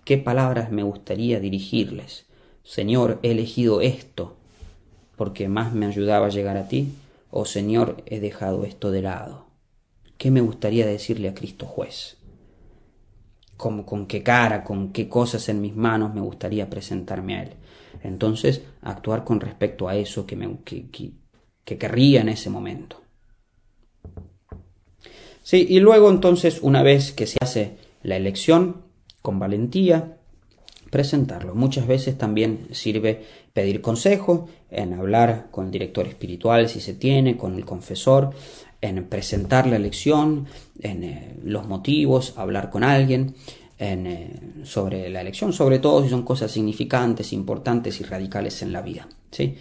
¿Qué 0.04 0.18
palabras 0.18 0.70
me 0.70 0.82
gustaría 0.82 1.40
dirigirles? 1.40 2.29
Señor, 2.62 3.18
he 3.22 3.32
elegido 3.32 3.80
esto 3.80 4.36
porque 5.20 5.48
más 5.48 5.74
me 5.74 5.84
ayudaba 5.84 6.28
a 6.28 6.30
llegar 6.30 6.56
a 6.56 6.66
ti, 6.66 6.94
o 7.30 7.44
Señor, 7.44 8.02
he 8.06 8.20
dejado 8.20 8.64
esto 8.64 8.90
de 8.90 9.02
lado. 9.02 9.44
¿Qué 10.16 10.30
me 10.30 10.40
gustaría 10.40 10.86
decirle 10.86 11.28
a 11.28 11.34
Cristo 11.34 11.66
juez? 11.66 12.16
¿Con, 13.58 13.82
con 13.82 14.06
qué 14.06 14.22
cara, 14.22 14.64
con 14.64 14.92
qué 14.92 15.10
cosas 15.10 15.48
en 15.50 15.60
mis 15.60 15.76
manos 15.76 16.14
me 16.14 16.22
gustaría 16.22 16.70
presentarme 16.70 17.36
a 17.36 17.42
Él? 17.42 17.50
Entonces, 18.02 18.62
actuar 18.80 19.24
con 19.24 19.40
respecto 19.40 19.88
a 19.88 19.96
eso 19.96 20.26
que, 20.26 20.36
me, 20.36 20.58
que, 20.64 20.86
que 21.64 21.78
querría 21.78 22.22
en 22.22 22.30
ese 22.30 22.48
momento. 22.48 23.02
Sí, 25.42 25.66
y 25.68 25.80
luego 25.80 26.10
entonces, 26.10 26.60
una 26.62 26.82
vez 26.82 27.12
que 27.12 27.26
se 27.26 27.36
hace 27.42 27.76
la 28.02 28.16
elección, 28.16 28.84
con 29.20 29.38
valentía, 29.38 30.19
presentarlo. 30.90 31.54
Muchas 31.54 31.86
veces 31.86 32.18
también 32.18 32.68
sirve 32.72 33.24
pedir 33.52 33.80
consejo, 33.80 34.48
en 34.70 34.92
hablar 34.92 35.48
con 35.50 35.66
el 35.66 35.70
director 35.70 36.06
espiritual 36.06 36.68
si 36.68 36.80
se 36.80 36.94
tiene, 36.94 37.36
con 37.36 37.54
el 37.54 37.64
confesor, 37.64 38.30
en 38.80 39.04
presentar 39.04 39.66
la 39.66 39.76
elección, 39.76 40.46
en 40.80 41.04
eh, 41.04 41.36
los 41.44 41.66
motivos, 41.66 42.34
hablar 42.36 42.70
con 42.70 42.84
alguien 42.84 43.34
en, 43.78 44.06
eh, 44.06 44.40
sobre 44.64 45.10
la 45.10 45.20
elección, 45.20 45.52
sobre 45.52 45.78
todo 45.78 46.02
si 46.02 46.08
son 46.08 46.22
cosas 46.22 46.50
significantes, 46.50 47.32
importantes 47.32 48.00
y 48.00 48.04
radicales 48.04 48.62
en 48.62 48.72
la 48.72 48.82
vida. 48.82 49.08
¿sí? 49.30 49.56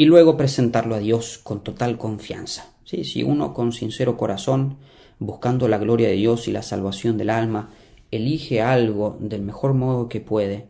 y 0.00 0.06
luego 0.06 0.34
presentarlo 0.34 0.94
a 0.94 0.98
Dios 0.98 1.38
con 1.42 1.62
total 1.62 1.98
confianza. 1.98 2.72
¿sí? 2.84 3.04
Si 3.04 3.22
uno 3.22 3.52
con 3.52 3.70
sincero 3.70 4.16
corazón, 4.16 4.78
buscando 5.18 5.68
la 5.68 5.76
gloria 5.76 6.08
de 6.08 6.14
Dios 6.14 6.48
y 6.48 6.52
la 6.52 6.62
salvación 6.62 7.18
del 7.18 7.28
alma, 7.28 7.68
elige 8.10 8.60
algo 8.60 9.16
del 9.20 9.42
mejor 9.42 9.74
modo 9.74 10.08
que 10.08 10.20
puede, 10.20 10.68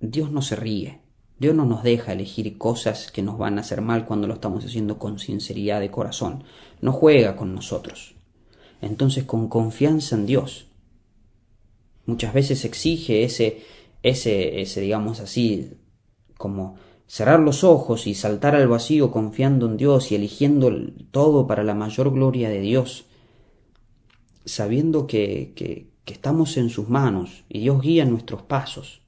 Dios 0.00 0.30
no 0.30 0.42
se 0.42 0.56
ríe. 0.56 1.00
Dios 1.38 1.54
no 1.54 1.64
nos 1.64 1.82
deja 1.82 2.12
elegir 2.12 2.56
cosas 2.56 3.10
que 3.10 3.22
nos 3.22 3.36
van 3.36 3.58
a 3.58 3.62
hacer 3.62 3.80
mal 3.80 4.06
cuando 4.06 4.28
lo 4.28 4.34
estamos 4.34 4.64
haciendo 4.64 4.98
con 4.98 5.18
sinceridad 5.18 5.80
de 5.80 5.90
corazón. 5.90 6.44
No 6.80 6.92
juega 6.92 7.36
con 7.36 7.54
nosotros. 7.54 8.14
Entonces, 8.80 9.24
con 9.24 9.48
confianza 9.48 10.14
en 10.14 10.26
Dios. 10.26 10.66
Muchas 12.06 12.32
veces 12.32 12.64
exige 12.64 13.24
ese, 13.24 13.62
ese, 14.02 14.60
ese 14.60 14.80
digamos 14.80 15.20
así, 15.20 15.72
como 16.36 16.76
cerrar 17.06 17.40
los 17.40 17.62
ojos 17.62 18.06
y 18.06 18.14
saltar 18.14 18.56
al 18.56 18.68
vacío 18.68 19.10
confiando 19.10 19.66
en 19.66 19.76
Dios 19.76 20.10
y 20.10 20.14
eligiendo 20.14 20.72
todo 21.10 21.46
para 21.46 21.62
la 21.62 21.74
mayor 21.74 22.10
gloria 22.10 22.48
de 22.48 22.60
Dios, 22.60 23.04
sabiendo 24.46 25.06
que, 25.06 25.91
que, 26.04 26.12
estamos 26.12 26.56
en 26.56 26.68
sus 26.68 26.88
manos 26.88 27.44
y 27.48 27.60
Dios 27.60 27.80
guía 27.80 28.04
nuestros 28.04 28.42
pasos, 28.42 29.02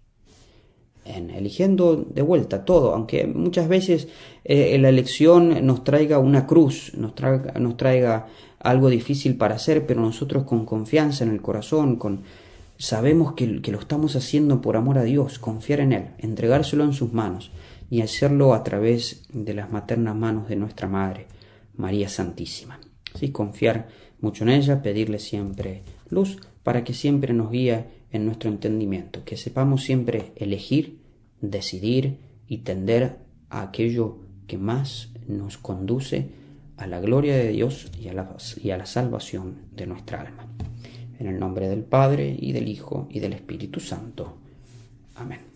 en 1.05 1.30
eligiendo 1.30 1.97
de 1.97 2.22
vuelta 2.22 2.64
todo, 2.64 2.95
aunque 2.95 3.26
muchas 3.26 3.68
veces 3.68 4.09
eh, 4.45 4.76
la 4.78 4.88
elección 4.88 5.66
nos 5.66 5.84
traiga 5.84 6.18
una 6.18 6.47
cruz, 6.47 6.92
nos 6.97 7.14
traiga, 7.14 7.53
nos 7.59 7.76
traiga 7.76 8.26
algo 8.59 8.88
difícil 8.88 9.36
para 9.36 9.57
hacer, 9.57 9.86
pero 9.86 10.01
nosotros 10.01 10.45
con 10.45 10.64
confianza 10.64 11.24
en 11.24 11.30
el 11.30 11.42
corazón, 11.42 11.97
con 11.97 12.22
sabemos 12.78 13.34
que, 13.34 13.61
que 13.61 13.70
lo 13.70 13.78
estamos 13.78 14.16
haciendo 14.16 14.61
por 14.61 14.76
amor 14.76 14.99
a 14.99 15.05
Dios, 15.05 15.38
confiar 15.38 15.80
en 15.80 15.92
Él, 15.92 16.09
entregárselo 16.18 16.84
en 16.84 16.95
sus 16.95 17.12
manos 17.12 17.51
y 17.90 18.01
hacerlo 18.01 18.55
a 18.55 18.64
través 18.64 19.24
de 19.28 19.55
las 19.55 19.70
maternas 19.70 20.16
manos 20.16 20.49
de 20.49 20.57
nuestra 20.57 20.88
Madre, 20.88 21.26
María 21.76 22.09
Santísima. 22.09 22.80
¿Sí? 23.14 23.30
Confiar 23.30 23.88
mucho 24.20 24.45
en 24.45 24.51
ella, 24.51 24.82
pedirle 24.82 25.18
siempre 25.18 25.82
luz 26.09 26.38
para 26.65 26.83
que 26.83 26.95
siempre 26.95 27.33
nos 27.33 27.53
guíe 27.53 27.85
en 28.11 28.27
nuestro 28.27 28.51
entendimiento, 28.51 29.25
que 29.25 29.37
sepamos 29.37 29.85
siempre 29.85 30.33
elegir, 30.37 30.99
decidir 31.41 32.19
y 32.49 32.59
tender 32.59 33.19
a 33.51 33.62
aquello 33.62 34.19
que 34.47 34.59
más 34.59 35.11
nos 35.29 35.59
conduce 35.59 36.29
a 36.77 36.87
la 36.87 37.01
gloria 37.01 37.37
de 37.37 37.49
Dios 37.49 37.91
y 38.01 38.09
a 38.09 38.15
la, 38.15 38.37
y 38.62 38.71
a 38.71 38.77
la 38.77 38.87
salvación 38.87 39.55
de 39.75 39.87
nuestra 39.87 40.23
alma. 40.23 40.47
En 41.19 41.29
el 41.29 41.39
nombre 41.39 41.69
del 41.69 41.85
Padre 41.85 42.37
y 42.39 42.53
del 42.53 42.69
Hijo 42.69 43.07
y 43.11 43.21
del 43.21 43.35
Espíritu 43.35 43.79
Santo. 43.79 44.37
Amén. 45.15 45.53